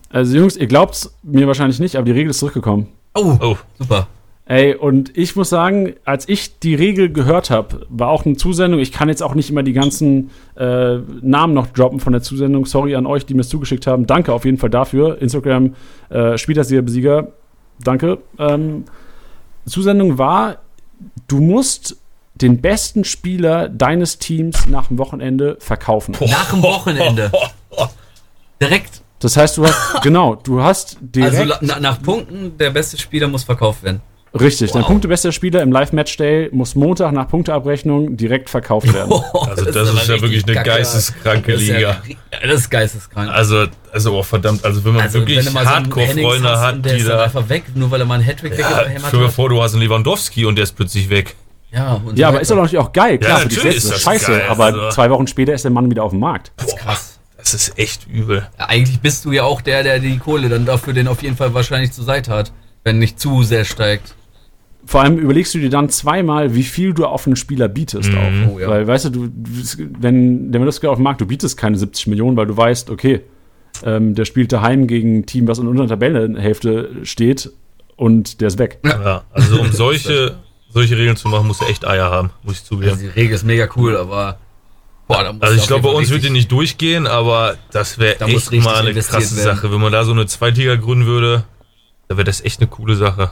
Also 0.09 0.37
Jungs, 0.37 0.55
ihr 0.57 0.67
glaubt's 0.67 1.15
mir 1.23 1.47
wahrscheinlich 1.47 1.79
nicht, 1.79 1.95
aber 1.95 2.05
die 2.05 2.11
Regel 2.11 2.29
ist 2.29 2.39
zurückgekommen. 2.39 2.87
Oh, 3.15 3.37
Oh, 3.41 3.57
super. 3.79 4.07
Ey, 4.45 4.75
und 4.75 5.17
ich 5.17 5.37
muss 5.37 5.49
sagen, 5.49 5.93
als 6.03 6.27
ich 6.27 6.59
die 6.59 6.75
Regel 6.75 7.09
gehört 7.11 7.49
habe, 7.49 7.85
war 7.89 8.09
auch 8.09 8.25
eine 8.25 8.35
Zusendung. 8.35 8.81
Ich 8.81 8.91
kann 8.91 9.07
jetzt 9.07 9.23
auch 9.23 9.35
nicht 9.35 9.49
immer 9.49 9.63
die 9.63 9.71
ganzen 9.71 10.31
äh, 10.57 10.97
Namen 11.21 11.53
noch 11.53 11.67
droppen 11.67 12.01
von 12.01 12.11
der 12.11 12.21
Zusendung. 12.21 12.65
Sorry 12.65 12.93
an 12.95 13.05
euch, 13.05 13.25
die 13.25 13.35
mir 13.35 13.41
es 13.41 13.49
zugeschickt 13.49 13.87
haben. 13.87 14.05
Danke 14.05 14.33
auf 14.33 14.43
jeden 14.43 14.57
Fall 14.57 14.69
dafür. 14.69 15.21
Instagram, 15.21 15.75
äh, 16.09 16.37
Spielersieger-Besieger. 16.37 17.29
Danke. 17.83 18.17
Ähm, 18.37 18.83
Zusendung 19.65 20.17
war, 20.17 20.57
du 21.29 21.39
musst 21.39 21.95
den 22.35 22.59
besten 22.59 23.05
Spieler 23.05 23.69
deines 23.69 24.17
Teams 24.17 24.65
nach 24.67 24.87
dem 24.87 24.97
Wochenende 24.97 25.55
verkaufen. 25.59 26.15
Nach 26.19 26.49
dem 26.51 26.61
Wochenende. 26.63 27.31
Direkt. 28.61 29.01
Das 29.19 29.37
heißt, 29.37 29.55
du 29.57 29.65
hast, 29.65 30.01
genau, 30.03 30.35
du 30.35 30.61
hast 30.61 30.97
direkt. 31.01 31.35
Also 31.37 31.49
la- 31.49 31.59
na, 31.61 31.79
nach 31.79 32.01
Punkten, 32.01 32.57
der 32.57 32.71
beste 32.71 32.97
Spieler 32.97 33.27
muss 33.29 33.45
verkauft 33.45 33.83
werden. 33.83 34.01
Richtig, 34.39 34.71
dein 34.71 34.81
Wow. 34.81 34.87
punktebester 34.87 35.31
Spieler 35.31 35.61
im 35.61 35.71
Live-Match-Day 35.71 36.49
muss 36.51 36.73
Montag 36.73 37.11
nach 37.13 37.27
Punkteabrechnung 37.27 38.17
direkt 38.17 38.49
verkauft 38.49 38.91
werden. 38.91 39.11
Also 39.33 39.65
das 39.65 39.75
ist 39.89 39.91
aber 40.09 40.15
ja 40.15 40.21
wirklich 40.21 40.43
eine 40.45 40.53
kacke. 40.55 40.69
geisteskranke 40.69 41.51
Das 41.53 41.61
ist 41.61 41.67
ja 41.67 41.75
Liga. 41.77 42.01
das 42.41 42.61
ist 42.61 42.69
geisteskrank. 42.71 43.29
Also, 43.31 43.65
also 43.91 44.17
oh, 44.17 44.23
verdammt, 44.23 44.65
also 44.65 44.83
wenn 44.83 44.93
man 44.93 45.03
Also, 45.03 45.19
wirklich 45.19 45.43
so 45.43 45.53
Hardcore-Freunde 45.59 46.59
hat, 46.59 46.83
der 46.83 46.93
die 46.95 46.99
ist 47.01 47.07
da. 47.09 47.23
einfach 47.23 47.47
weg, 47.49 47.63
nur 47.75 47.91
weil 47.91 47.99
er 48.01 48.05
mal 48.07 48.15
einen 48.15 48.23
Hattrick 48.23 48.57
Ja, 48.57 48.79
weggehämmert 48.79 49.07
stell 49.09 49.19
dir 49.19 49.27
hat. 49.27 49.33
vor, 49.33 49.49
du 49.49 49.61
hast 49.61 49.73
einen 49.73 49.83
Lewandowski 49.83 50.45
und 50.45 50.55
der 50.55 50.63
ist 50.63 50.75
plötzlich 50.75 51.09
weg. 51.11 51.35
Ja, 51.71 52.01
und 52.03 52.17
Ja, 52.17 52.29
aber 52.29 52.41
ist 52.41 52.49
doch 52.49 52.55
natürlich 52.55 52.77
auch 52.79 52.91
geil. 52.93 53.19
Klar, 53.19 53.31
Ja, 53.31 53.37
für 53.37 53.49
die 53.49 53.55
natürlich 53.55 53.73
Sets 53.75 53.85
ist 53.85 53.91
ist 53.91 53.93
das 53.93 54.01
scheiße, 54.13 54.31
geil, 54.31 54.43
aber 54.49 54.65
also. 54.65 54.89
zwei 54.89 55.09
Wochen 55.11 55.27
später 55.27 55.53
ist 55.53 55.63
der 55.63 55.71
Mann 55.71 55.91
wieder 55.91 56.03
auf 56.03 56.11
dem 56.11 56.19
Markt. 56.21 56.51
Das 56.57 56.67
ist 56.69 56.77
krass. 56.77 57.19
Das 57.37 57.53
ist 57.53 57.77
echt 57.77 58.07
übel. 58.07 58.47
Ja, 58.57 58.65
eigentlich 58.65 58.99
bist 58.99 59.25
du 59.25 59.31
ja 59.31 59.43
auch 59.43 59.61
der, 59.61 59.83
der 59.83 59.99
die 59.99 60.17
Kohle 60.17 60.49
dann 60.49 60.65
dafür 60.65 60.93
den 60.93 61.07
auf 61.07 61.21
jeden 61.21 61.35
Fall 61.37 61.53
wahrscheinlich 61.53 61.91
zur 61.91 62.05
Seite 62.05 62.31
hat, 62.31 62.51
wenn 62.83 62.97
nicht 62.99 63.19
zu 63.19 63.43
sehr 63.43 63.65
steigt. 63.65 64.15
Vor 64.85 65.01
allem 65.01 65.17
überlegst 65.17 65.53
du 65.53 65.59
dir 65.59 65.69
dann 65.69 65.89
zweimal, 65.89 66.55
wie 66.55 66.63
viel 66.63 66.93
du 66.93 67.05
auf 67.05 67.25
einen 67.25 67.35
Spieler 67.37 67.67
bietest 67.69 68.11
Mhm. 68.11 68.17
auch. 68.17 68.53
Oh, 68.53 68.59
ja. 68.59 68.67
Weil, 68.67 68.85
weißt 68.87 69.05
du, 69.05 69.09
du, 69.11 69.29
wenn 69.99 70.51
der 70.51 70.59
Lewandowski 70.59 70.87
auf 70.87 70.97
dem 70.97 71.03
Markt, 71.03 71.21
du 71.21 71.25
bietest 71.25 71.57
keine 71.57 71.77
70 71.77 72.07
Millionen, 72.07 72.35
weil 72.35 72.47
du 72.47 72.55
weißt, 72.57 72.89
okay, 72.89 73.21
ähm, 73.85 74.13
der 74.13 74.25
spielt 74.25 74.51
daheim 74.51 74.87
gegen 74.87 75.19
ein 75.19 75.25
Team, 75.25 75.47
was 75.47 75.59
in 75.59 75.67
unserer 75.67 75.87
Tabellenhälfte 75.87 76.89
steht 77.03 77.49
und 77.95 78.41
der 78.41 78.49
ist 78.49 78.59
weg. 78.59 78.79
Ja, 78.85 79.23
also 79.31 79.59
um 79.61 79.71
solche, 79.71 80.35
solche 80.69 80.97
Regeln 80.97 81.15
zu 81.15 81.27
machen, 81.29 81.47
musst 81.47 81.61
du 81.61 81.65
echt 81.65 81.87
Eier 81.87 82.11
haben, 82.11 82.31
muss 82.43 82.55
ich 82.55 82.63
zugeben. 82.65 82.91
Also 82.91 83.03
die 83.03 83.07
Regel 83.09 83.35
ist 83.35 83.45
mega 83.45 83.67
cool, 83.75 83.95
aber 83.97 84.37
boah, 85.07 85.23
da 85.23 85.33
muss 85.33 85.41
Also 85.41 85.55
ich 85.55 85.67
glaube, 85.67 85.83
bei 85.83 85.89
uns 85.89 86.09
wird 86.09 86.23
die 86.23 86.29
nicht 86.29 86.51
durchgehen, 86.51 87.07
aber 87.07 87.55
das 87.71 87.99
wäre 87.99 88.19
echt 88.19 88.51
mal 88.51 88.75
eine 88.85 88.93
krasse 88.93 89.37
werden. 89.37 89.55
Sache. 89.55 89.71
Wenn 89.71 89.81
man 89.81 89.91
da 89.91 90.03
so 90.03 90.11
eine 90.11 90.25
Zweitliga 90.27 90.75
gründen 90.75 91.05
würde, 91.05 91.45
da 92.09 92.17
wäre 92.17 92.25
das 92.25 92.41
echt 92.43 92.59
eine 92.59 92.67
coole 92.69 92.95
Sache. 92.95 93.31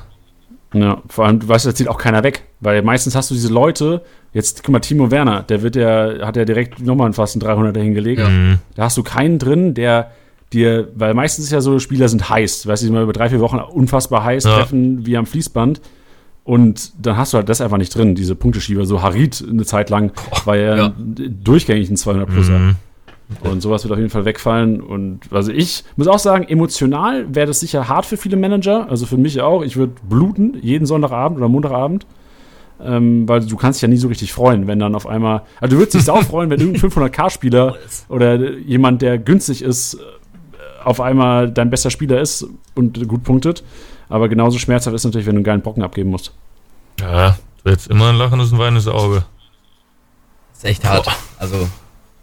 Ja, 0.73 1.01
vor 1.07 1.25
allem, 1.25 1.39
du 1.39 1.47
weißt, 1.47 1.65
da 1.65 1.75
zieht 1.75 1.87
auch 1.89 1.97
keiner 1.97 2.23
weg. 2.23 2.43
Weil 2.61 2.81
meistens 2.81 3.15
hast 3.15 3.29
du 3.29 3.35
diese 3.35 3.51
Leute, 3.51 4.03
jetzt, 4.33 4.63
guck 4.63 4.71
mal, 4.71 4.79
Timo 4.79 5.11
Werner, 5.11 5.43
der 5.43 5.63
wird 5.63 5.75
ja, 5.75 6.25
hat 6.25 6.37
ja 6.37 6.45
direkt 6.45 6.79
nochmal 6.81 7.11
fast 7.13 7.35
einen 7.35 7.59
300er 7.59 7.79
hingelegt. 7.79 8.21
Mhm. 8.21 8.59
Da 8.75 8.83
hast 8.83 8.97
du 8.97 9.03
keinen 9.03 9.37
drin, 9.39 9.73
der 9.73 10.11
dir, 10.53 10.89
weil 10.95 11.13
meistens 11.13 11.45
ist 11.45 11.51
ja 11.51 11.61
so, 11.61 11.79
Spieler 11.79 12.09
sind 12.09 12.29
heiß, 12.29 12.67
weißt 12.67 12.83
du, 12.83 12.91
mal 12.91 13.03
über 13.03 13.13
drei, 13.13 13.29
vier 13.29 13.39
Wochen 13.39 13.57
unfassbar 13.57 14.23
heiß, 14.23 14.43
Ja. 14.43 14.57
treffen 14.57 15.05
wie 15.05 15.17
am 15.17 15.25
Fließband. 15.25 15.81
Und 16.43 16.93
dann 17.05 17.17
hast 17.17 17.33
du 17.33 17.37
halt 17.37 17.49
das 17.49 17.61
einfach 17.61 17.77
nicht 17.77 17.93
drin, 17.95 18.15
diese 18.15 18.35
Punkteschieber. 18.35 18.85
So 18.85 19.01
Harit 19.01 19.43
eine 19.47 19.63
Zeit 19.65 19.89
lang 19.89 20.11
war 20.45 20.57
ja, 20.57 20.75
ja. 20.75 20.93
durchgängig 20.97 21.89
ein 21.89 21.95
200-Pluser. 21.97 22.57
Mhm. 22.57 22.75
Und 23.43 23.61
sowas 23.61 23.83
wird 23.83 23.93
auf 23.93 23.97
jeden 23.97 24.09
Fall 24.09 24.25
wegfallen. 24.25 24.81
Und 24.81 25.21
also 25.31 25.51
ich 25.51 25.83
muss 25.95 26.07
auch 26.07 26.19
sagen, 26.19 26.45
emotional 26.47 27.33
wäre 27.33 27.47
das 27.47 27.59
sicher 27.59 27.87
hart 27.87 28.05
für 28.05 28.17
viele 28.17 28.37
Manager. 28.37 28.89
Also 28.89 29.05
für 29.05 29.17
mich 29.17 29.41
auch. 29.41 29.63
Ich 29.63 29.77
würde 29.77 29.93
bluten 30.07 30.57
jeden 30.61 30.85
Sonntagabend 30.85 31.37
oder 31.37 31.47
Montagabend. 31.47 32.05
Ähm, 32.83 33.29
weil 33.29 33.45
du 33.45 33.55
kannst 33.57 33.77
dich 33.77 33.83
ja 33.83 33.87
nie 33.87 33.97
so 33.97 34.07
richtig 34.07 34.33
freuen, 34.33 34.65
wenn 34.65 34.79
dann 34.79 34.95
auf 34.95 35.05
einmal. 35.05 35.43
Also 35.59 35.75
du 35.75 35.81
würdest 35.81 35.95
dich 35.95 36.09
auch 36.09 36.23
freuen, 36.23 36.49
wenn 36.49 36.59
irgendein 36.59 36.89
500k-Spieler 36.89 37.75
oder 38.09 38.53
jemand, 38.57 39.03
der 39.03 39.19
günstig 39.19 39.61
ist, 39.61 39.95
äh, 39.95 39.97
auf 40.83 40.99
einmal 40.99 41.51
dein 41.51 41.69
bester 41.69 41.91
Spieler 41.91 42.19
ist 42.19 42.47
und 42.73 43.07
gut 43.07 43.23
punktet. 43.23 43.63
Aber 44.09 44.29
genauso 44.29 44.57
schmerzhaft 44.57 44.95
ist 44.95 45.03
natürlich, 45.05 45.27
wenn 45.27 45.35
du 45.35 45.39
einen 45.39 45.45
geilen 45.45 45.61
Brocken 45.61 45.83
abgeben 45.83 46.09
musst. 46.09 46.33
Ja, 46.99 47.37
du 47.63 47.71
hättest 47.71 47.87
immer 47.87 48.09
ein 48.09 48.15
lachendes 48.15 48.51
und 48.51 48.57
weinendes 48.57 48.87
Auge. 48.87 49.25
Das 50.53 50.63
ist 50.63 50.65
echt 50.65 50.83
hart. 50.83 51.07
Also 51.37 51.67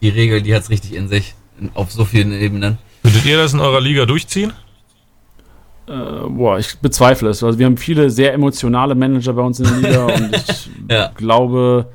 die 0.02 0.08
Regel, 0.08 0.42
die 0.42 0.54
hat's 0.54 0.70
richtig 0.70 0.94
in 0.94 1.08
sich. 1.08 1.34
Auf 1.74 1.90
so 1.92 2.04
vielen 2.04 2.32
Ebenen. 2.32 2.78
Würdet 3.02 3.24
ihr 3.24 3.36
das 3.36 3.52
in 3.52 3.60
eurer 3.60 3.80
Liga 3.80 4.06
durchziehen? 4.06 4.52
Äh, 5.88 5.92
boah, 6.28 6.58
ich 6.58 6.78
bezweifle 6.78 7.30
es. 7.30 7.42
Also 7.42 7.58
wir 7.58 7.66
haben 7.66 7.76
viele 7.76 8.10
sehr 8.10 8.32
emotionale 8.34 8.94
Manager 8.94 9.32
bei 9.32 9.42
uns 9.42 9.58
in 9.60 9.64
der 9.66 9.76
Liga 9.76 10.04
und 10.14 10.36
ich 10.36 10.70
Ja. 10.90 11.10
glaube, 11.16 11.86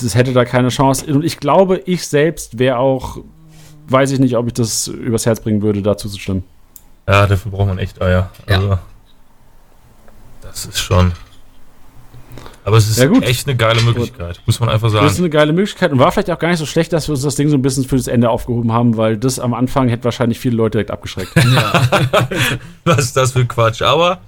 das 0.00 0.14
hätte 0.14 0.32
da 0.32 0.44
keine 0.44 0.68
Chance. 0.68 1.06
Und 1.12 1.24
ich 1.24 1.38
glaube, 1.38 1.78
ich 1.86 2.06
selbst 2.06 2.58
wäre 2.58 2.78
auch, 2.78 3.18
weiß 3.88 4.12
ich 4.12 4.20
nicht, 4.20 4.36
ob 4.36 4.46
ich 4.46 4.52
das 4.52 4.86
übers 4.88 5.26
Herz 5.26 5.40
bringen 5.40 5.62
würde, 5.62 5.82
dazu 5.82 6.08
zu 6.08 6.18
stimmen. 6.18 6.44
Ja, 7.08 7.26
dafür 7.26 7.50
braucht 7.50 7.68
man 7.68 7.78
echt 7.78 8.00
Eier. 8.02 8.30
Ja. 8.48 8.56
Also, 8.56 8.78
das 10.42 10.66
ist 10.66 10.78
schon. 10.78 11.12
Aber 12.68 12.76
es 12.76 12.86
ist 12.90 12.98
Ja, 12.98 13.06
gut. 13.06 13.22
echt 13.24 13.48
eine 13.48 13.56
geile 13.56 13.80
Möglichkeit, 13.80 14.42
muss 14.44 14.60
man 14.60 14.68
einfach 14.68 14.92
Das 14.92 15.02
ist 15.06 15.12
sagen. 15.16 15.24
eine 15.24 15.30
geile 15.30 15.52
Möglichkeit 15.54 15.90
und 15.90 15.98
war 15.98 16.12
vielleicht 16.12 16.30
auch 16.30 16.38
gar 16.38 16.50
nicht 16.50 16.58
so 16.58 16.66
schlecht, 16.66 16.92
dass 16.92 17.08
wir 17.08 17.14
uns 17.14 17.22
das 17.22 17.34
Ding 17.34 17.48
so 17.48 17.56
ein 17.56 17.62
bisschen 17.62 17.84
für 17.84 17.96
das 17.96 18.08
Ende 18.08 18.28
aufgehoben 18.28 18.72
haben, 18.72 18.98
weil 18.98 19.16
das 19.16 19.38
am 19.40 19.54
Anfang 19.54 19.88
hätte 19.88 20.04
wahrscheinlich 20.04 20.38
viele 20.38 20.56
Leute 20.56 20.72
direkt 20.72 20.90
abgeschreckt. 20.90 21.32
Ja. 21.54 21.88
Was 22.84 22.98
ist 23.06 23.16
das 23.16 23.32
für 23.32 23.46
Quatsch? 23.46 23.80
Aber 23.80 24.18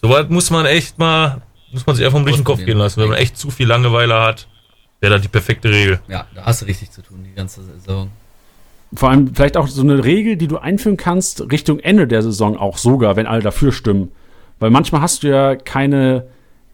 soweit 0.00 0.30
muss 0.30 0.50
man 0.50 0.66
echt 0.66 1.00
mal, 1.00 1.42
muss 1.72 1.84
man 1.84 1.96
sich 1.96 2.04
einfach 2.06 2.20
mal 2.20 2.26
durch 2.26 2.36
den 2.36 2.44
Kopf 2.44 2.64
gehen 2.64 2.78
lassen. 2.78 3.00
Wenn 3.02 3.08
man 3.08 3.18
echt 3.18 3.36
zu 3.36 3.50
viel 3.50 3.66
Langeweile 3.66 4.20
hat, 4.20 4.46
wäre 5.00 5.14
das 5.14 5.22
die 5.22 5.28
perfekte 5.28 5.68
Regel. 5.70 5.98
ja, 6.06 6.26
da 6.32 6.44
hast 6.44 6.62
du 6.62 6.66
richtig 6.66 6.92
zu 6.92 7.02
tun, 7.02 7.24
die 7.28 7.34
ganze 7.34 7.60
Saison. 7.64 8.08
Vor 8.94 9.10
allem 9.10 9.34
vielleicht 9.34 9.56
auch 9.56 9.66
so 9.66 9.82
eine 9.82 10.04
Regel, 10.04 10.36
die 10.36 10.46
du 10.46 10.58
einführen 10.58 10.96
kannst, 10.96 11.50
Richtung 11.50 11.80
Ende 11.80 12.06
der 12.06 12.22
Saison 12.22 12.56
auch 12.56 12.78
sogar, 12.78 13.16
wenn 13.16 13.26
alle 13.26 13.42
dafür 13.42 13.72
stimmen. 13.72 14.12
Weil 14.60 14.70
manchmal 14.70 15.00
hast 15.00 15.24
du 15.24 15.28
ja 15.28 15.56
keine, 15.56 16.28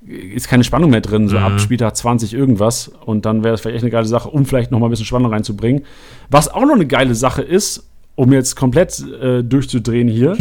ist 0.06 0.48
keine 0.48 0.64
Spannung 0.64 0.90
mehr 0.90 1.00
drin, 1.02 1.28
so 1.28 1.36
Mhm. 1.38 1.44
ab 1.44 1.60
Spieltag 1.60 1.96
20 1.96 2.32
irgendwas. 2.34 2.90
Und 3.04 3.26
dann 3.26 3.44
wäre 3.44 3.54
es 3.54 3.60
vielleicht 3.60 3.76
echt 3.76 3.84
eine 3.84 3.90
geile 3.90 4.06
Sache, 4.06 4.28
um 4.30 4.46
vielleicht 4.46 4.70
noch 4.70 4.78
mal 4.78 4.86
ein 4.86 4.90
bisschen 4.90 5.06
Spannung 5.06 5.32
reinzubringen. 5.32 5.84
Was 6.30 6.48
auch 6.48 6.62
noch 6.64 6.74
eine 6.74 6.86
geile 6.86 7.14
Sache 7.14 7.42
ist, 7.42 7.86
um 8.16 8.32
jetzt 8.32 8.56
komplett 8.56 8.98
äh, 9.22 9.42
durchzudrehen 9.42 10.08
hier, 10.08 10.36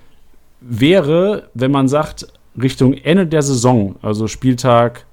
wäre, 0.60 1.48
wenn 1.54 1.70
man 1.70 1.88
sagt, 1.88 2.26
Richtung 2.60 2.94
Ende 2.94 3.26
der 3.26 3.42
Saison, 3.42 3.96
also 4.02 4.28
Spieltag, 4.28 5.06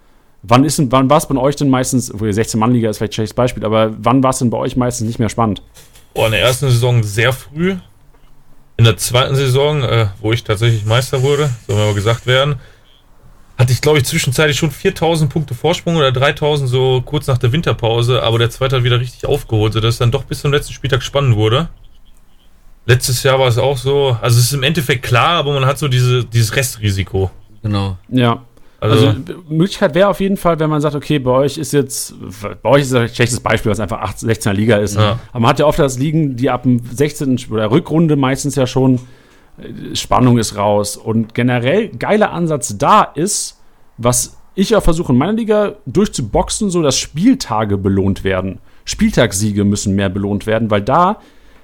wann 0.44 0.64
ist 0.64 0.78
denn, 0.80 0.92
wann 0.92 1.10
war 1.10 1.18
es 1.18 1.26
bei 1.28 1.36
euch 1.36 1.56
denn 1.56 1.70
meistens, 1.70 2.14
obwohl 2.14 2.30
16-Mann-Liga 2.30 2.90
ist 2.90 2.98
vielleicht 2.98 3.14
ein 3.14 3.16
schlechtes 3.16 3.34
Beispiel, 3.36 3.66
aber 3.66 3.94
wann 4.00 4.22
war 4.24 4.30
es 4.30 4.40
denn 4.40 4.50
bei 4.50 4.58
euch 4.58 4.76
meistens 4.78 5.08
nicht 5.08 5.20
mehr 5.20 5.30
spannend? 5.30 5.62
Oh, 6.14 6.26
in 6.26 6.32
der 6.32 6.42
ersten 6.42 6.68
Saison 6.70 7.04
sehr 7.04 7.34
früh. 7.34 7.76
In 8.78 8.86
der 8.86 8.98
zweiten 8.98 9.36
Saison, 9.36 9.84
äh, 9.84 10.08
wo 10.22 10.32
ich 10.32 10.44
tatsächlich 10.44 10.86
Meister 10.86 11.22
wurde, 11.24 11.50
soll 11.68 11.76
mir 11.78 11.86
mal 11.86 11.94
gesagt 11.94 12.26
werden, 12.28 12.56
hatte 13.62 13.72
ich, 13.74 13.82
glaube 13.82 14.00
ich, 14.00 14.06
zwischenzeitlich 14.06 14.58
schon 14.58 14.72
4000 14.72 15.32
Punkte 15.32 15.54
Vorsprung 15.54 15.96
oder 15.96 16.12
3000 16.12 16.68
so 16.70 17.02
kurz 17.06 17.28
nach 17.28 17.38
der 17.38 17.52
Winterpause, 17.52 18.22
aber 18.24 18.40
der 18.40 18.50
zweite 18.50 18.78
hat 18.78 18.84
wieder 18.84 19.00
richtig 19.00 19.26
aufgeholt, 19.26 19.74
sodass 19.74 19.96
es 19.96 20.00
dann 20.00 20.12
doch 20.12 20.24
bis 20.24 20.42
zum 20.42 20.52
letzten 20.52 20.74
Spieltag 20.74 21.04
spannend 21.04 21.36
wurde. 21.36 21.70
Letztes 22.88 23.22
Jahr 23.24 23.40
war 23.40 23.48
es 23.48 23.60
auch 23.60 23.78
so, 23.78 24.18
also 24.20 24.40
es 24.40 24.46
ist 24.46 24.54
im 24.54 24.64
Endeffekt 24.64 25.04
klar, 25.04 25.38
aber 25.38 25.54
man 25.54 25.66
hat 25.66 25.78
so 25.78 25.88
diese, 25.88 26.26
dieses 26.26 26.56
Restrisiko. 26.56 27.30
Genau. 27.62 27.98
Ja. 28.10 28.42
Also, 28.80 29.10
Also, 29.10 29.20
Möglichkeit 29.48 29.94
wäre 29.94 30.08
auf 30.10 30.20
jeden 30.20 30.38
Fall, 30.38 30.60
wenn 30.60 30.72
man 30.72 30.82
sagt, 30.82 30.96
okay, 30.96 31.20
bei 31.20 31.30
euch 31.30 31.60
ist 31.60 31.72
jetzt, 31.72 32.16
bei 32.64 32.70
euch 32.70 32.82
ist 32.82 32.96
ein 32.96 33.08
schlechtes 33.10 33.40
Beispiel, 33.40 33.72
was 33.72 33.80
einfach 33.80 34.00
8, 34.00 34.18
16er 34.18 34.54
Liga 34.54 34.78
ist. 34.78 34.96
Ja. 34.96 35.20
Aber 35.30 35.40
man 35.42 35.50
hat 35.52 35.60
ja 35.60 35.68
oft 35.68 35.78
das 35.78 36.00
Ligen, 36.00 36.36
die 36.36 36.50
ab 36.50 36.64
dem 36.64 36.82
16. 36.84 37.36
Sp- 37.38 37.54
oder 37.54 37.70
Rückrunde 37.70 38.16
meistens 38.16 38.56
ja 38.56 38.66
schon, 38.66 39.00
Spannung 39.94 40.38
ist 40.38 40.56
raus. 40.58 40.98
Und 40.98 41.34
generell 41.34 41.90
geiler 41.90 42.32
Ansatz 42.32 42.78
da 42.78 43.04
ist, 43.04 43.60
was 43.98 44.38
ich 44.56 44.76
auch 44.76 44.84
versuche 44.84 45.14
in 45.14 45.18
meiner 45.18 45.34
Liga 45.34 45.76
durchzuboxen, 45.86 46.70
so 46.70 46.82
dass 46.82 46.98
Spieltage 46.98 47.78
belohnt 47.78 48.24
werden. 48.24 48.60
Spieltagssiege 48.86 49.64
müssen 49.64 49.96
mehr 49.96 50.10
belohnt 50.10 50.46
werden, 50.46 50.72
weil 50.72 50.82
da 50.82 51.20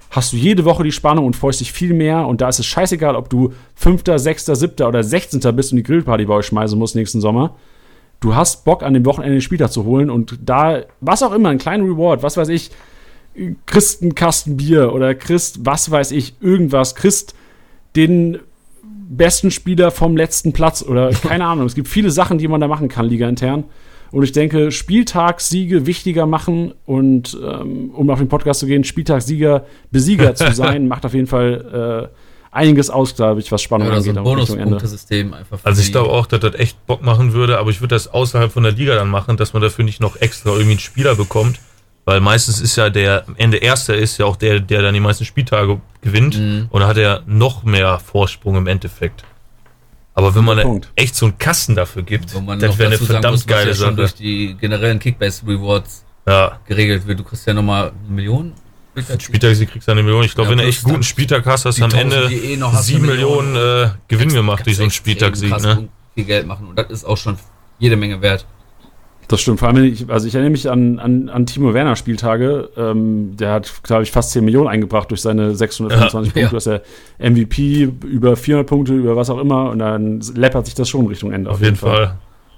hast 0.10 0.34
du 0.34 0.38
jede 0.38 0.66
Woche 0.66 0.84
die 0.84 0.92
Spannung 0.92 1.26
und 1.26 1.36
freust 1.36 1.60
dich 1.60 1.72
viel 1.72 1.94
mehr. 1.94 2.28
Und 2.28 2.42
da 2.42 2.50
ist 2.50 2.60
es 2.60 2.66
scheißegal, 2.66 3.16
ob 3.16 3.30
du 3.30 3.54
Fünfter, 3.76 4.20
Sechster, 4.20 4.56
Siebter 4.56 4.88
oder 4.88 5.04
Sechzehnter 5.04 5.52
bist 5.52 5.72
und 5.72 5.78
die 5.78 5.84
Grillparty 5.84 6.26
bei 6.26 6.36
euch 6.36 6.46
schmeißen 6.46 6.78
musst 6.78 6.96
nächsten 6.96 7.22
Sommer. 7.22 7.56
Du 8.20 8.36
hast 8.36 8.66
Bock, 8.66 8.84
an 8.84 8.94
dem 8.94 9.06
Wochenende 9.06 9.36
den 9.36 9.42
Spieltag 9.42 9.72
zu 9.72 9.84
holen 9.84 10.10
und 10.10 10.40
da, 10.44 10.84
was 11.02 11.22
auch 11.22 11.34
immer, 11.34 11.50
einen 11.50 11.60
kleinen 11.60 11.88
Reward, 11.88 12.24
was 12.24 12.38
weiß 12.38 12.48
ich, 12.50 12.72
kriegst 13.68 14.02
einen 14.02 14.16
Kasten 14.16 14.58
Bier 14.58 14.94
oder 14.94 15.14
kriegst, 15.14 15.66
was 15.66 15.92
weiß 15.92 16.12
ich, 16.12 16.36
irgendwas, 16.42 16.96
kriegst 16.96 17.36
den 17.98 18.40
besten 19.10 19.52
Spieler 19.52 19.92
vom 19.92 20.16
letzten 20.16 20.54
Platz 20.54 20.84
oder 20.84 21.10
keine 21.28 21.46
Ahnung. 21.46 21.66
Es 21.66 21.76
gibt 21.76 21.88
viele 21.88 22.12
Sachen, 22.12 22.38
die 22.38 22.48
man 22.48 22.62
da 22.62 22.68
machen 22.68 22.88
kann, 22.88 23.06
Liga 23.06 23.28
intern. 23.28 23.66
Und 24.10 24.24
ich 24.24 24.32
denke, 24.32 24.72
Spieltagssiege 24.72 25.86
wichtiger 25.86 26.26
machen 26.26 26.74
und 26.86 27.38
ähm, 27.44 27.92
um 27.94 28.10
auf 28.10 28.20
den 28.20 28.30
Podcast 28.30 28.62
zu 28.62 28.66
gehen, 28.66 28.86
Spieltagssieger, 28.86 29.66
Besieger 29.92 30.34
zu 30.34 30.54
sein, 30.54 30.88
macht 30.88 31.06
auf 31.06 31.14
jeden 31.14 31.28
Fall 31.28 32.10
äh, 32.14 32.18
einiges 32.56 32.90
aus, 32.90 33.16
glaube 33.16 33.42
ich, 33.42 33.52
was 33.52 33.62
Spannung 33.62 33.88
so 33.88 33.94
angeht. 33.94 34.12
ein 34.12 34.18
am 34.20 34.26
Richtung 34.26 34.58
Ende. 34.58 34.70
Bonuspunktesystem 34.70 35.34
einfach. 35.34 35.60
also 35.64 35.82
ich 35.82 35.92
glaube 35.92 36.10
auch, 36.12 36.26
dass 36.26 36.40
das 36.40 36.56
echt 36.56 36.86
Bock 36.88 37.04
machen 37.04 37.34
würde, 37.34 37.58
aber 37.58 37.70
ich 37.70 37.82
würde 37.82 37.96
das 37.96 38.08
außerhalb 38.08 38.50
von 38.50 38.64
der 38.64 38.72
Liga 38.72 38.96
dann 38.96 39.10
machen, 39.10 39.36
dass 39.36 39.52
man 39.52 39.62
dafür 39.62 39.84
nicht 39.84 40.00
noch 40.00 40.16
extra 40.22 40.52
irgendwie 40.52 40.72
einen 40.72 40.80
Spieler 40.80 41.16
bekommt. 41.16 41.60
Weil 42.08 42.22
meistens 42.22 42.62
ist 42.62 42.78
ja 42.78 42.90
der 42.90 43.26
Ende 43.36 43.58
Erster 43.58 43.94
ist 43.94 44.18
ja 44.18 44.26
auch 44.26 44.38
der, 44.38 44.62
der 44.62 44.82
dann 44.82 44.94
die 44.94 45.02
meisten 45.02 45.26
Spieltage 45.26 45.82
gewinnt. 46.00 46.40
Mhm. 46.40 46.68
Und 46.70 46.80
da 46.80 46.88
hat 46.88 46.96
er 46.96 47.22
noch 47.26 47.66
mehr 47.66 48.00
Vorsprung 48.00 48.56
im 48.56 48.66
Endeffekt. 48.66 49.26
Aber 50.14 50.34
wenn 50.34 50.46
man 50.46 50.58
Punkt. 50.62 50.90
echt 50.96 51.16
so 51.16 51.26
einen 51.26 51.38
Kasten 51.38 51.76
dafür 51.76 52.04
gibt, 52.04 52.30
das 52.34 52.34
wäre 52.78 52.88
eine 52.88 52.96
sagen 52.96 53.06
verdammt 53.08 53.34
was 53.40 53.46
geile 53.46 53.72
ja 53.72 53.76
Sache. 53.76 53.96
durch 53.96 54.14
die 54.16 54.56
generellen 54.56 55.00
Kickbase-Rewards 55.00 56.06
Ja, 56.26 56.58
geregelt 56.66 57.06
wird. 57.08 57.20
Du 57.20 57.26
kriegst 57.26 57.46
ja 57.46 57.54
nochmal 57.54 57.90
eine 57.90 58.16
Million. 58.16 58.54
Spieltagssieg 59.20 59.70
kriegst 59.70 59.90
du 59.90 59.92
eine 59.92 60.02
Million. 60.02 60.24
Ich 60.24 60.34
glaube, 60.34 60.52
Ja, 60.52 60.52
wenn 60.52 60.64
du 60.64 60.64
echt 60.70 60.84
guten 60.84 61.04
Spieltag 61.04 61.46
hast, 61.46 61.66
hast 61.66 61.78
du 61.78 61.84
am 61.84 61.92
1000, 61.92 62.14
Ende 62.14 62.34
eh 62.34 62.58
sieben 62.82 63.06
Millionen 63.06 63.52
Million. 63.52 63.86
äh, 63.86 63.90
Gewinn 64.08 64.30
gemacht 64.30 64.66
durch 64.66 64.78
so 64.78 64.84
einen 64.84 64.92
krass 64.92 65.62
Ne? 65.62 65.90
viel 66.16 66.24
Geld 66.24 66.48
machen. 66.48 66.68
Und 66.70 66.80
das 66.80 66.90
ist 66.90 67.04
auch 67.04 67.18
schon 67.18 67.38
jede 67.80 67.98
Menge 67.98 68.22
wert. 68.22 68.46
Das 69.30 69.42
stimmt. 69.42 69.60
Vor 69.60 69.68
allem, 69.68 69.84
ich, 69.84 70.10
also 70.10 70.26
ich 70.26 70.36
erinnere 70.36 70.52
mich 70.52 70.70
an, 70.70 71.00
an, 71.00 71.28
an 71.30 71.46
Timo 71.46 71.74
Werner 71.74 71.96
Spieltage. 71.98 72.70
Ähm, 72.78 73.36
der 73.36 73.52
hat, 73.52 73.84
glaube 73.84 74.04
ich, 74.04 74.12
fast 74.12 74.32
10 74.32 74.46
Millionen 74.46 74.70
eingebracht 74.70 75.12
durch 75.12 75.22
seine 75.22 75.54
625 75.54 76.34
Ja. 76.34 76.34
Punkte. 76.34 76.50
Du 76.50 76.56
hast 76.56 76.66
ja 76.66 77.30
MVP 77.30 77.84
über 78.06 78.38
400 78.38 78.66
Punkte, 78.68 78.94
über 78.94 79.16
was 79.18 79.30
auch 79.30 79.40
immer. 79.40 79.70
Und 79.70 79.80
dann 79.80 80.22
läppert 80.36 80.66
sich 80.66 80.76
das 80.76 80.88
schon 80.88 81.08
Richtung 81.08 81.34
Ende. 81.34 81.50
Auf 81.50 81.62
jeden 81.62 81.76
Fall. 81.76 82.16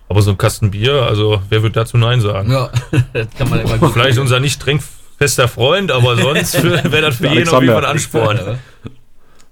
Aber 0.09 0.21
so 0.21 0.29
ein 0.31 0.37
Kasten 0.37 0.71
Bier, 0.71 1.03
also 1.03 1.41
wer 1.49 1.63
wird 1.63 1.75
dazu 1.75 1.97
Nein 1.97 2.21
sagen? 2.21 2.51
Ja, 2.51 2.69
das 3.13 3.27
kann 3.37 3.49
man 3.49 3.61
immer 3.61 3.77
gut 3.79 3.91
Vielleicht 3.93 4.19
unser 4.19 4.39
nicht 4.39 4.61
trinkfester 4.61 5.47
Freund, 5.47 5.91
aber 5.91 6.17
sonst 6.17 6.63
wäre 6.63 7.01
das 7.01 7.15
für 7.17 7.27
jeden 7.27 7.49
auf 7.49 7.61
jeden 7.61 7.73
Fall 7.73 7.85
ein 7.85 7.91
Ansporn. 7.91 8.39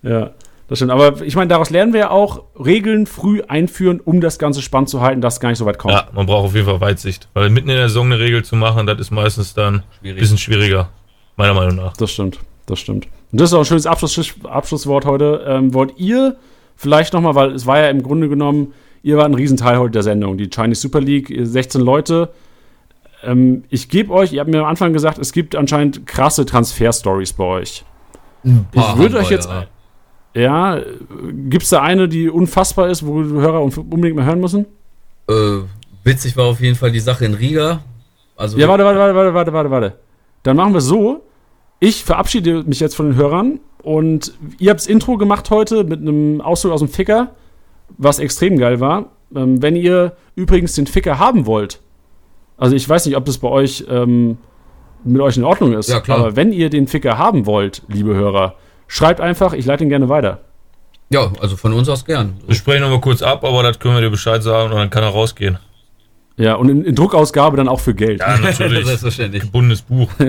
Ja, 0.04 0.32
das 0.68 0.80
stimmt. 0.80 0.92
Aber 0.92 1.22
ich 1.22 1.36
meine, 1.36 1.48
daraus 1.48 1.70
lernen 1.70 1.94
wir 1.94 2.00
ja 2.00 2.10
auch, 2.10 2.44
Regeln 2.58 3.06
früh 3.06 3.42
einführen, 3.48 4.02
um 4.04 4.20
das 4.20 4.38
Ganze 4.38 4.62
spannend 4.62 4.90
zu 4.90 5.02
halten, 5.02 5.22
dass 5.22 5.36
es 5.36 5.40
gar 5.40 5.50
nicht 5.50 5.58
so 5.58 5.66
weit 5.66 5.78
kommt. 5.78 5.94
Ja, 5.94 6.08
man 6.14 6.26
braucht 6.26 6.46
auf 6.46 6.56
jeden 6.56 6.66
Fall 6.66 6.82
Weitsicht. 6.82 7.30
Weil 7.34 7.50
mitten 7.50 7.70
in 7.70 7.78
der 7.78 7.88
Saison 7.88 8.08
eine 8.08 8.20
Regel 8.20 8.44
zu 8.44 8.56
machen, 8.56 8.86
das 8.86 9.00
ist 9.00 9.12
meistens 9.12 9.54
dann 9.54 9.76
ein 9.76 9.84
Schwierig. 10.00 10.20
bisschen 10.20 10.38
schwieriger. 10.38 10.90
Meiner 11.38 11.54
Meinung 11.54 11.76
nach. 11.76 11.96
Das 11.96 12.12
stimmt, 12.12 12.40
das 12.66 12.80
stimmt. 12.80 13.08
Und 13.32 13.42
das 13.42 13.50
ist 13.50 13.54
auch 13.54 13.60
ein 13.60 13.66
schönes 13.66 13.86
Abschluss, 13.86 14.36
Abschlusswort 14.44 15.06
heute. 15.06 15.46
Ähm, 15.48 15.74
wollt 15.74 15.98
ihr 15.98 16.36
vielleicht 16.76 17.14
nochmal, 17.14 17.36
weil 17.36 17.52
es 17.52 17.66
war 17.66 17.80
ja 17.80 17.90
im 17.90 18.04
Grunde 18.04 18.28
genommen, 18.28 18.74
ihr 19.04 19.18
wart 19.18 19.28
ein 19.28 19.36
Riesenteil 19.36 19.78
heute 19.78 19.92
der 19.92 20.04
Sendung, 20.04 20.38
die 20.38 20.50
Chinese 20.50 20.82
Super 20.82 21.00
League, 21.00 21.30
ihr 21.30 21.46
16 21.46 21.80
Leute. 21.82 22.30
Ähm, 23.24 23.64
ich 23.70 23.90
gebe 23.90 24.12
euch, 24.12 24.34
ihr 24.34 24.40
habt 24.42 24.50
mir 24.50 24.60
am 24.60 24.66
Anfang 24.66 24.94
gesagt, 24.94 25.18
es 25.18 25.32
gibt 25.32 25.56
anscheinend 25.56 26.06
krasse 26.06 26.46
Transfer-Stories 26.46 27.34
bei 27.34 27.44
euch. 27.44 27.86
Ich 28.44 28.98
würde 28.98 29.18
euch 29.18 29.30
jetzt, 29.30 29.50
ja, 29.50 29.66
gibt 31.50 31.64
es 31.64 31.70
da 31.70 31.82
eine, 31.82 32.08
die 32.08 32.30
unfassbar 32.30 32.90
ist, 32.90 33.06
wo 33.06 33.24
die 33.24 33.34
Hörer 33.34 33.62
unbedingt 33.62 34.16
mal 34.16 34.26
hören 34.26 34.40
müssen? 34.40 34.66
Äh, 35.30 35.34
witzig 36.04 36.38
war 36.38 36.46
auf 36.46 36.62
jeden 36.62 36.76
Fall 36.76 36.92
die 36.92 37.00
Sache 37.00 37.26
in 37.26 37.34
Riga. 37.34 37.80
Also 38.36 38.58
Ja, 38.58 38.68
warte, 38.68 38.84
warte, 38.86 39.00
warte, 39.00 39.16
warte, 39.16 39.34
warte, 39.34 39.54
warte, 39.54 39.72
warte. 39.72 39.94
Dann 40.44 40.56
machen 40.58 40.74
wir 40.74 40.78
es 40.80 40.86
so. 40.86 41.24
Ich 41.80 42.04
verabschiede 42.04 42.64
mich 42.64 42.80
jetzt 42.80 42.96
von 42.96 43.08
den 43.08 43.16
Hörern 43.16 43.60
und 43.84 44.34
ihr 44.60 44.70
habt 44.70 44.80
das 44.80 44.88
Intro 44.88 45.18
gemacht 45.18 45.50
heute 45.50 45.84
mit 45.84 46.02
einem 46.02 46.42
Ausdruck 46.42 46.72
aus 46.74 46.80
dem 46.82 46.90
Ficker, 46.90 47.32
was 47.98 48.20
extrem 48.20 48.58
geil 48.58 48.80
war. 48.80 49.06
Ähm, 49.36 49.62
wenn 49.62 49.76
ihr 49.76 50.16
übrigens 50.36 50.74
den 50.74 50.88
Ficker 50.88 51.20
haben 51.20 51.46
wollt, 51.46 51.80
also 52.58 52.76
ich 52.76 52.88
weiß 52.88 53.06
nicht, 53.06 53.16
ob 53.18 53.26
das 53.26 53.38
bei 53.38 53.50
euch 53.50 53.86
ähm, 53.90 54.38
mit 55.04 55.22
euch 55.22 55.38
in 55.38 55.44
Ordnung 55.44 55.74
ist, 55.74 55.90
Ja, 55.90 56.02
aber 56.08 56.36
wenn 56.36 56.52
ihr 56.52 56.70
den 56.70 56.88
Ficker 56.88 57.18
haben 57.18 57.46
wollt, 57.46 57.84
liebe 57.88 58.16
Hörer, 58.16 58.56
schreibt 58.88 59.22
einfach, 59.22 59.54
ich 59.54 59.66
leite 59.66 59.84
ihn 59.84 59.90
gerne 59.90 60.10
weiter. 60.10 60.40
ja, 61.10 61.32
also 61.40 61.56
von 61.56 61.74
uns 61.74 61.88
aus 61.90 62.06
gern. 62.06 62.34
Wir 62.46 62.56
sprechen 62.56 62.82
nochmal 62.82 63.02
kurz 63.02 63.22
ab, 63.22 63.44
aber 63.44 63.64
das 63.64 63.80
können 63.80 63.96
wir 63.96 64.02
dir 64.02 64.10
Bescheid 64.10 64.44
sagen 64.44 64.72
und 64.72 64.78
dann 64.78 64.90
kann 64.90 65.04
er 65.04 65.10
rausgehen. 65.10 65.58
Ja, 66.40 66.54
und 66.54 66.70
in, 66.70 66.84
in 66.86 66.94
Druckausgabe 66.94 67.58
dann 67.58 67.68
auch 67.68 67.80
für 67.80 67.96
Geld. 67.96 68.20
Ja, 68.20 68.38
natürlich. 68.38 68.86
Selbstverständlich. 68.86 69.44
Gebundenes 69.44 69.82
Buch. 69.82 70.10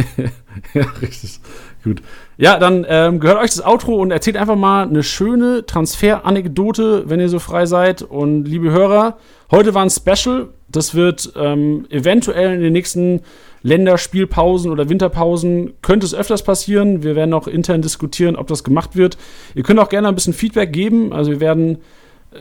Ja, 0.74 0.84
richtig. 1.00 1.38
Gut. 1.84 2.02
Ja, 2.36 2.58
dann 2.58 2.84
ähm, 2.88 3.20
gehört 3.20 3.38
euch 3.38 3.50
das 3.50 3.64
Outro 3.64 3.94
und 3.94 4.10
erzählt 4.10 4.36
einfach 4.36 4.56
mal 4.56 4.88
eine 4.88 5.04
schöne 5.04 5.64
Transfer-Anekdote, 5.66 7.04
wenn 7.08 7.20
ihr 7.20 7.28
so 7.28 7.38
frei 7.38 7.64
seid. 7.66 8.02
Und 8.02 8.44
liebe 8.44 8.70
Hörer, 8.72 9.18
heute 9.52 9.74
war 9.74 9.82
ein 9.82 9.90
Special. 9.90 10.48
Das 10.70 10.94
wird 10.94 11.32
ähm, 11.36 11.86
eventuell 11.90 12.54
in 12.54 12.60
den 12.60 12.72
nächsten 12.72 13.22
Länderspielpausen 13.62 14.70
oder 14.70 14.88
Winterpausen 14.88 15.72
könnte 15.82 16.06
es 16.06 16.14
öfters 16.14 16.42
passieren. 16.42 17.02
Wir 17.02 17.16
werden 17.16 17.34
auch 17.34 17.48
intern 17.48 17.82
diskutieren, 17.82 18.36
ob 18.36 18.46
das 18.46 18.64
gemacht 18.64 18.96
wird. 18.96 19.16
Ihr 19.54 19.62
könnt 19.62 19.80
auch 19.80 19.88
gerne 19.88 20.08
ein 20.08 20.14
bisschen 20.14 20.34
Feedback 20.34 20.72
geben. 20.72 21.12
Also 21.12 21.30
wir 21.32 21.40
werden 21.40 21.78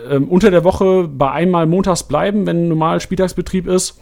ähm, 0.09 0.27
unter 0.27 0.51
der 0.51 0.63
Woche 0.63 1.07
bei 1.07 1.31
einmal 1.31 1.65
montags 1.65 2.03
bleiben, 2.03 2.45
wenn 2.45 2.67
normal 2.67 2.99
Spieltagsbetrieb 2.99 3.67
ist. 3.67 3.99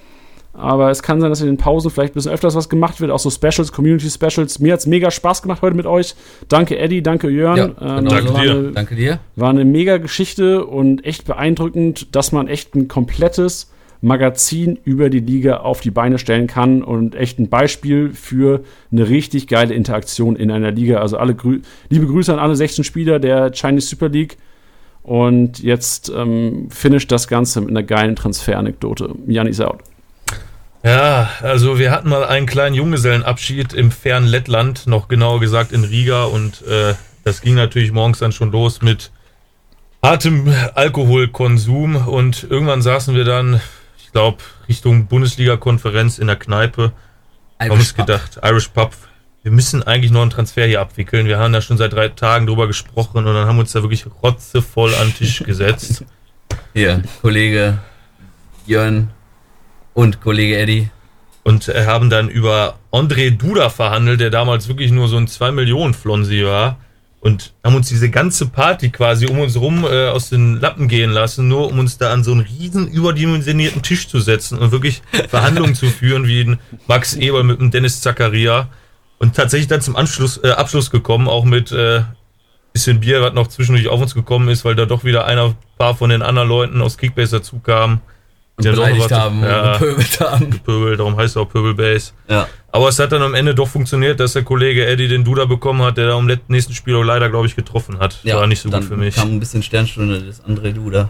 Aber 0.58 0.90
es 0.90 1.04
kann 1.04 1.20
sein, 1.20 1.30
dass 1.30 1.42
in 1.42 1.48
den 1.48 1.58
Pausen 1.58 1.92
vielleicht 1.92 2.14
ein 2.14 2.16
bisschen 2.16 2.32
öfters 2.32 2.56
was 2.56 2.70
gemacht 2.70 3.02
wird, 3.02 3.12
auch 3.12 3.20
so 3.20 3.30
Specials, 3.30 3.74
Community 3.74 4.10
Specials. 4.10 4.60
Mir 4.60 4.72
hat 4.74 4.80
es 4.80 4.88
mega 4.88 5.12
Spaß 5.12 5.42
gemacht 5.42 5.62
heute 5.62 5.76
mit 5.76 5.86
euch. 5.86 6.16
Danke, 6.48 6.78
Eddie, 6.78 7.04
danke, 7.04 7.30
Jörn. 7.30 7.58
Ja, 7.58 7.66
ähm, 7.66 8.06
genau 8.06 8.10
danke 8.10 8.28
so. 8.28 8.34
war 8.34 8.42
dir. 8.42 8.52
Eine, 8.52 8.72
Danke 8.72 8.96
dir. 8.96 9.20
war 9.36 9.50
eine 9.50 9.66
mega 9.66 9.98
Geschichte 9.98 10.66
und 10.66 11.04
echt 11.04 11.26
beeindruckend, 11.26 12.16
dass 12.16 12.32
man 12.32 12.48
echt 12.48 12.74
ein 12.74 12.88
komplettes 12.88 13.70
Magazin 14.02 14.78
über 14.84 15.10
die 15.10 15.20
Liga 15.20 15.58
auf 15.58 15.82
die 15.82 15.92
Beine 15.92 16.18
stellen 16.18 16.48
kann 16.48 16.84
und 16.84 17.16
echt 17.16 17.40
ein 17.40 17.50
Beispiel 17.50 18.14
für 18.14 18.64
eine 18.92 19.10
richtig 19.10 19.48
geile 19.48 19.74
Interaktion 19.74 20.36
in 20.36 20.52
einer 20.52 20.72
Liga. 20.72 21.00
Also 21.00 21.18
alle 21.18 21.36
Grü 21.36 21.62
liebe 21.90 22.06
Grüße 22.06 22.32
an 22.34 22.40
alle 22.40 22.56
16 22.56 22.84
Spieler 22.84 23.20
der 23.20 23.52
Chinese 23.52 23.88
Super 23.88 24.10
League. 24.10 24.38
Und 25.04 25.60
jetzt 25.60 26.12
ähm, 26.16 26.68
finisht 26.72 27.12
das 27.12 27.28
Ganze 27.28 27.62
mit 27.62 27.70
einer 27.70 27.84
geilen 27.84 28.16
Transferanekdote. 28.16 29.14
Jan 29.28 29.48
is 29.48 29.62
out. 29.62 29.80
Ja, 30.84 31.30
also 31.42 31.80
wir 31.80 31.92
hatten 31.92 32.10
mal 32.10 32.24
einen 32.24 32.46
kleinen 32.46 32.76
Junggesellenabschied 32.76 33.74
im 33.74 33.92
fernen 33.92 34.28
Lettland, 34.28 34.86
noch 34.86 35.08
genauer 35.08 35.40
gesagt 35.40 35.72
in 35.72 35.84
Riga 35.84 36.26
und 36.26 36.62
äh, 36.68 36.94
das 37.24 37.42
ging 37.42 37.56
natürlich 37.56 37.92
morgens 37.92 38.20
dann 38.20 38.32
schon 38.32 38.52
los 38.52 38.84
mit 38.84 39.12
hartem 40.04 40.54
Alkoholkonsum 40.76 41.96
und 41.96 42.46
irgendwann 42.48 42.84
saßen 42.84 43.16
wir 43.16 43.24
dann, 43.24 43.62
glaube, 44.16 44.38
Richtung 44.70 45.08
Bundesliga-Konferenz 45.08 46.20
in 46.20 46.28
der 46.28 46.38
Kneipe, 46.38 46.94
haben 47.60 47.72
uns 47.72 47.96
gedacht, 47.96 48.40
Irish 48.42 48.70
Pub, 48.70 48.96
wir 49.44 49.52
müssen 49.52 49.84
eigentlich 49.84 50.10
noch 50.10 50.22
einen 50.22 50.32
Transfer 50.32 50.66
hier 50.66 50.80
abwickeln. 50.80 51.28
Wir 51.28 51.38
haben 51.38 51.52
da 51.52 51.62
schon 51.62 51.78
seit 51.78 51.92
drei 51.92 52.08
Tagen 52.08 52.48
drüber 52.48 52.66
gesprochen 52.66 53.18
und 53.18 53.26
dann 53.26 53.46
haben 53.46 53.58
wir 53.58 53.62
uns 53.62 53.74
da 53.74 53.82
wirklich 53.82 54.06
rotzevoll 54.24 54.96
an 54.96 55.10
den 55.10 55.16
Tisch 55.16 55.44
gesetzt. 55.46 56.06
Hier, 56.74 57.04
Kollege 57.22 57.80
Jörn 58.66 59.10
und 59.94 60.22
Kollege 60.22 60.58
Eddie. 60.60 60.90
und 61.44 61.68
äh, 61.68 61.86
haben 61.86 62.10
dann 62.10 62.30
über 62.30 62.80
André 62.94 63.32
Duda 63.32 63.70
verhandelt, 63.70 64.22
der 64.22 64.30
damals 64.30 64.70
wirklich 64.70 64.92
nur 64.92 65.10
so 65.10 65.18
ein 65.18 65.28
2 65.28 65.52
Millionen 65.52 65.94
Flonsi 65.94 66.46
war 66.46 66.78
und 67.26 67.56
haben 67.64 67.76
uns 67.76 67.90
diese 67.90 68.12
ganze 68.12 68.46
Party 68.46 68.92
quasi 68.92 69.26
um 69.26 69.40
uns 69.40 69.56
rum 69.56 69.84
äh, 69.84 70.10
aus 70.10 70.30
den 70.30 70.62
Lappen 70.62 70.88
gehen 70.88 71.10
lassen, 71.10 71.48
nur 71.48 71.72
um 71.72 71.80
uns 71.80 71.98
da 71.98 72.14
an 72.14 72.24
so 72.24 72.32
einen 72.32 72.42
riesen 72.42 72.88
überdimensionierten 72.88 73.82
Tisch 73.82 74.08
zu 74.08 74.20
setzen 74.20 74.60
und 74.60 74.72
wirklich 74.72 75.02
Verhandlungen 75.28 75.74
zu 75.74 75.88
führen, 75.88 76.28
wie 76.28 76.42
ein 76.42 76.60
Max 76.86 77.16
Eber 77.16 77.44
mit 77.44 77.60
dem 77.60 77.72
Dennis 77.72 78.00
Zakaria 78.02 78.70
und 79.18 79.36
tatsächlich 79.36 79.68
dann 79.68 79.82
zum 79.82 79.96
Anschluss, 79.96 80.40
äh, 80.44 80.52
Abschluss 80.52 80.92
gekommen, 80.92 81.28
auch 81.28 81.46
mit 81.46 81.72
äh, 81.72 82.04
bisschen 82.74 83.00
Bier, 83.00 83.24
was 83.24 83.34
noch 83.34 83.48
zwischendurch 83.48 83.88
auf 83.88 84.00
uns 84.00 84.14
gekommen 84.14 84.48
ist, 84.50 84.64
weil 84.64 84.76
da 84.76 84.86
doch 84.86 85.04
wieder 85.04 85.26
einer 85.26 85.46
ein 85.46 85.56
paar 85.80 85.96
von 85.96 86.12
den 86.12 86.22
anderen 86.22 86.48
Leuten 86.48 86.80
aus 86.80 86.96
Kickbase 86.96 87.38
dazu 87.38 87.58
kamen. 87.58 88.02
Und 88.58 88.64
Die 88.64 88.70
haben 88.70 88.76
doch 88.78 88.84
beleidigt 88.86 89.12
was- 89.12 89.20
haben 89.20 89.44
ja. 89.44 89.74
und 89.74 89.80
gepöbelt 89.80 90.20
haben. 90.22 90.50
Pöbel, 90.64 90.98
darum 90.98 91.18
heißt 91.18 91.36
er 91.36 91.42
auch 91.42 91.50
Pöbelbase. 91.50 92.12
Ja. 92.30 92.48
Aber 92.72 92.88
es 92.90 92.98
hat 93.00 93.12
dann 93.12 93.22
am 93.22 93.34
Ende 93.34 93.54
doch 93.54 93.68
funktioniert, 93.68 94.20
dass 94.20 94.34
der 94.34 94.44
Kollege 94.44 94.86
Eddie 94.86 95.08
den 95.10 95.24
Duda 95.26 95.46
bekommen 95.46 95.82
hat, 95.82 95.98
der 95.98 96.08
da 96.08 96.16
am 96.18 96.28
let- 96.28 96.50
nächsten 96.50 96.74
Spiel 96.74 96.96
auch 96.96 97.04
leider, 97.04 97.30
glaube 97.30 97.48
ich, 97.48 97.56
getroffen 97.56 98.00
hat. 98.00 98.20
ja. 98.24 98.38
War 98.38 98.48
nicht 98.48 98.62
so 98.62 98.70
dann 98.70 98.82
gut 98.82 98.90
für 98.90 98.96
mich. 98.98 99.16
kam 99.16 99.30
ein 99.34 99.40
bisschen 99.40 99.62
Sternstunde 99.62 100.22
des 100.22 100.42
André 100.44 100.72
Duda. 100.72 101.10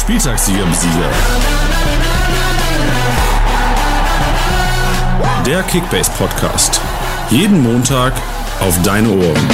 Spieltagssieger 0.00 0.64
Besieger. 0.66 1.10
Der 5.46 5.62
Kickbase 5.64 6.10
Podcast. 6.18 6.80
Jeden 7.30 7.62
Montag 7.62 8.12
auf 8.60 8.80
deine 8.82 9.08
Ohren. 9.10 9.48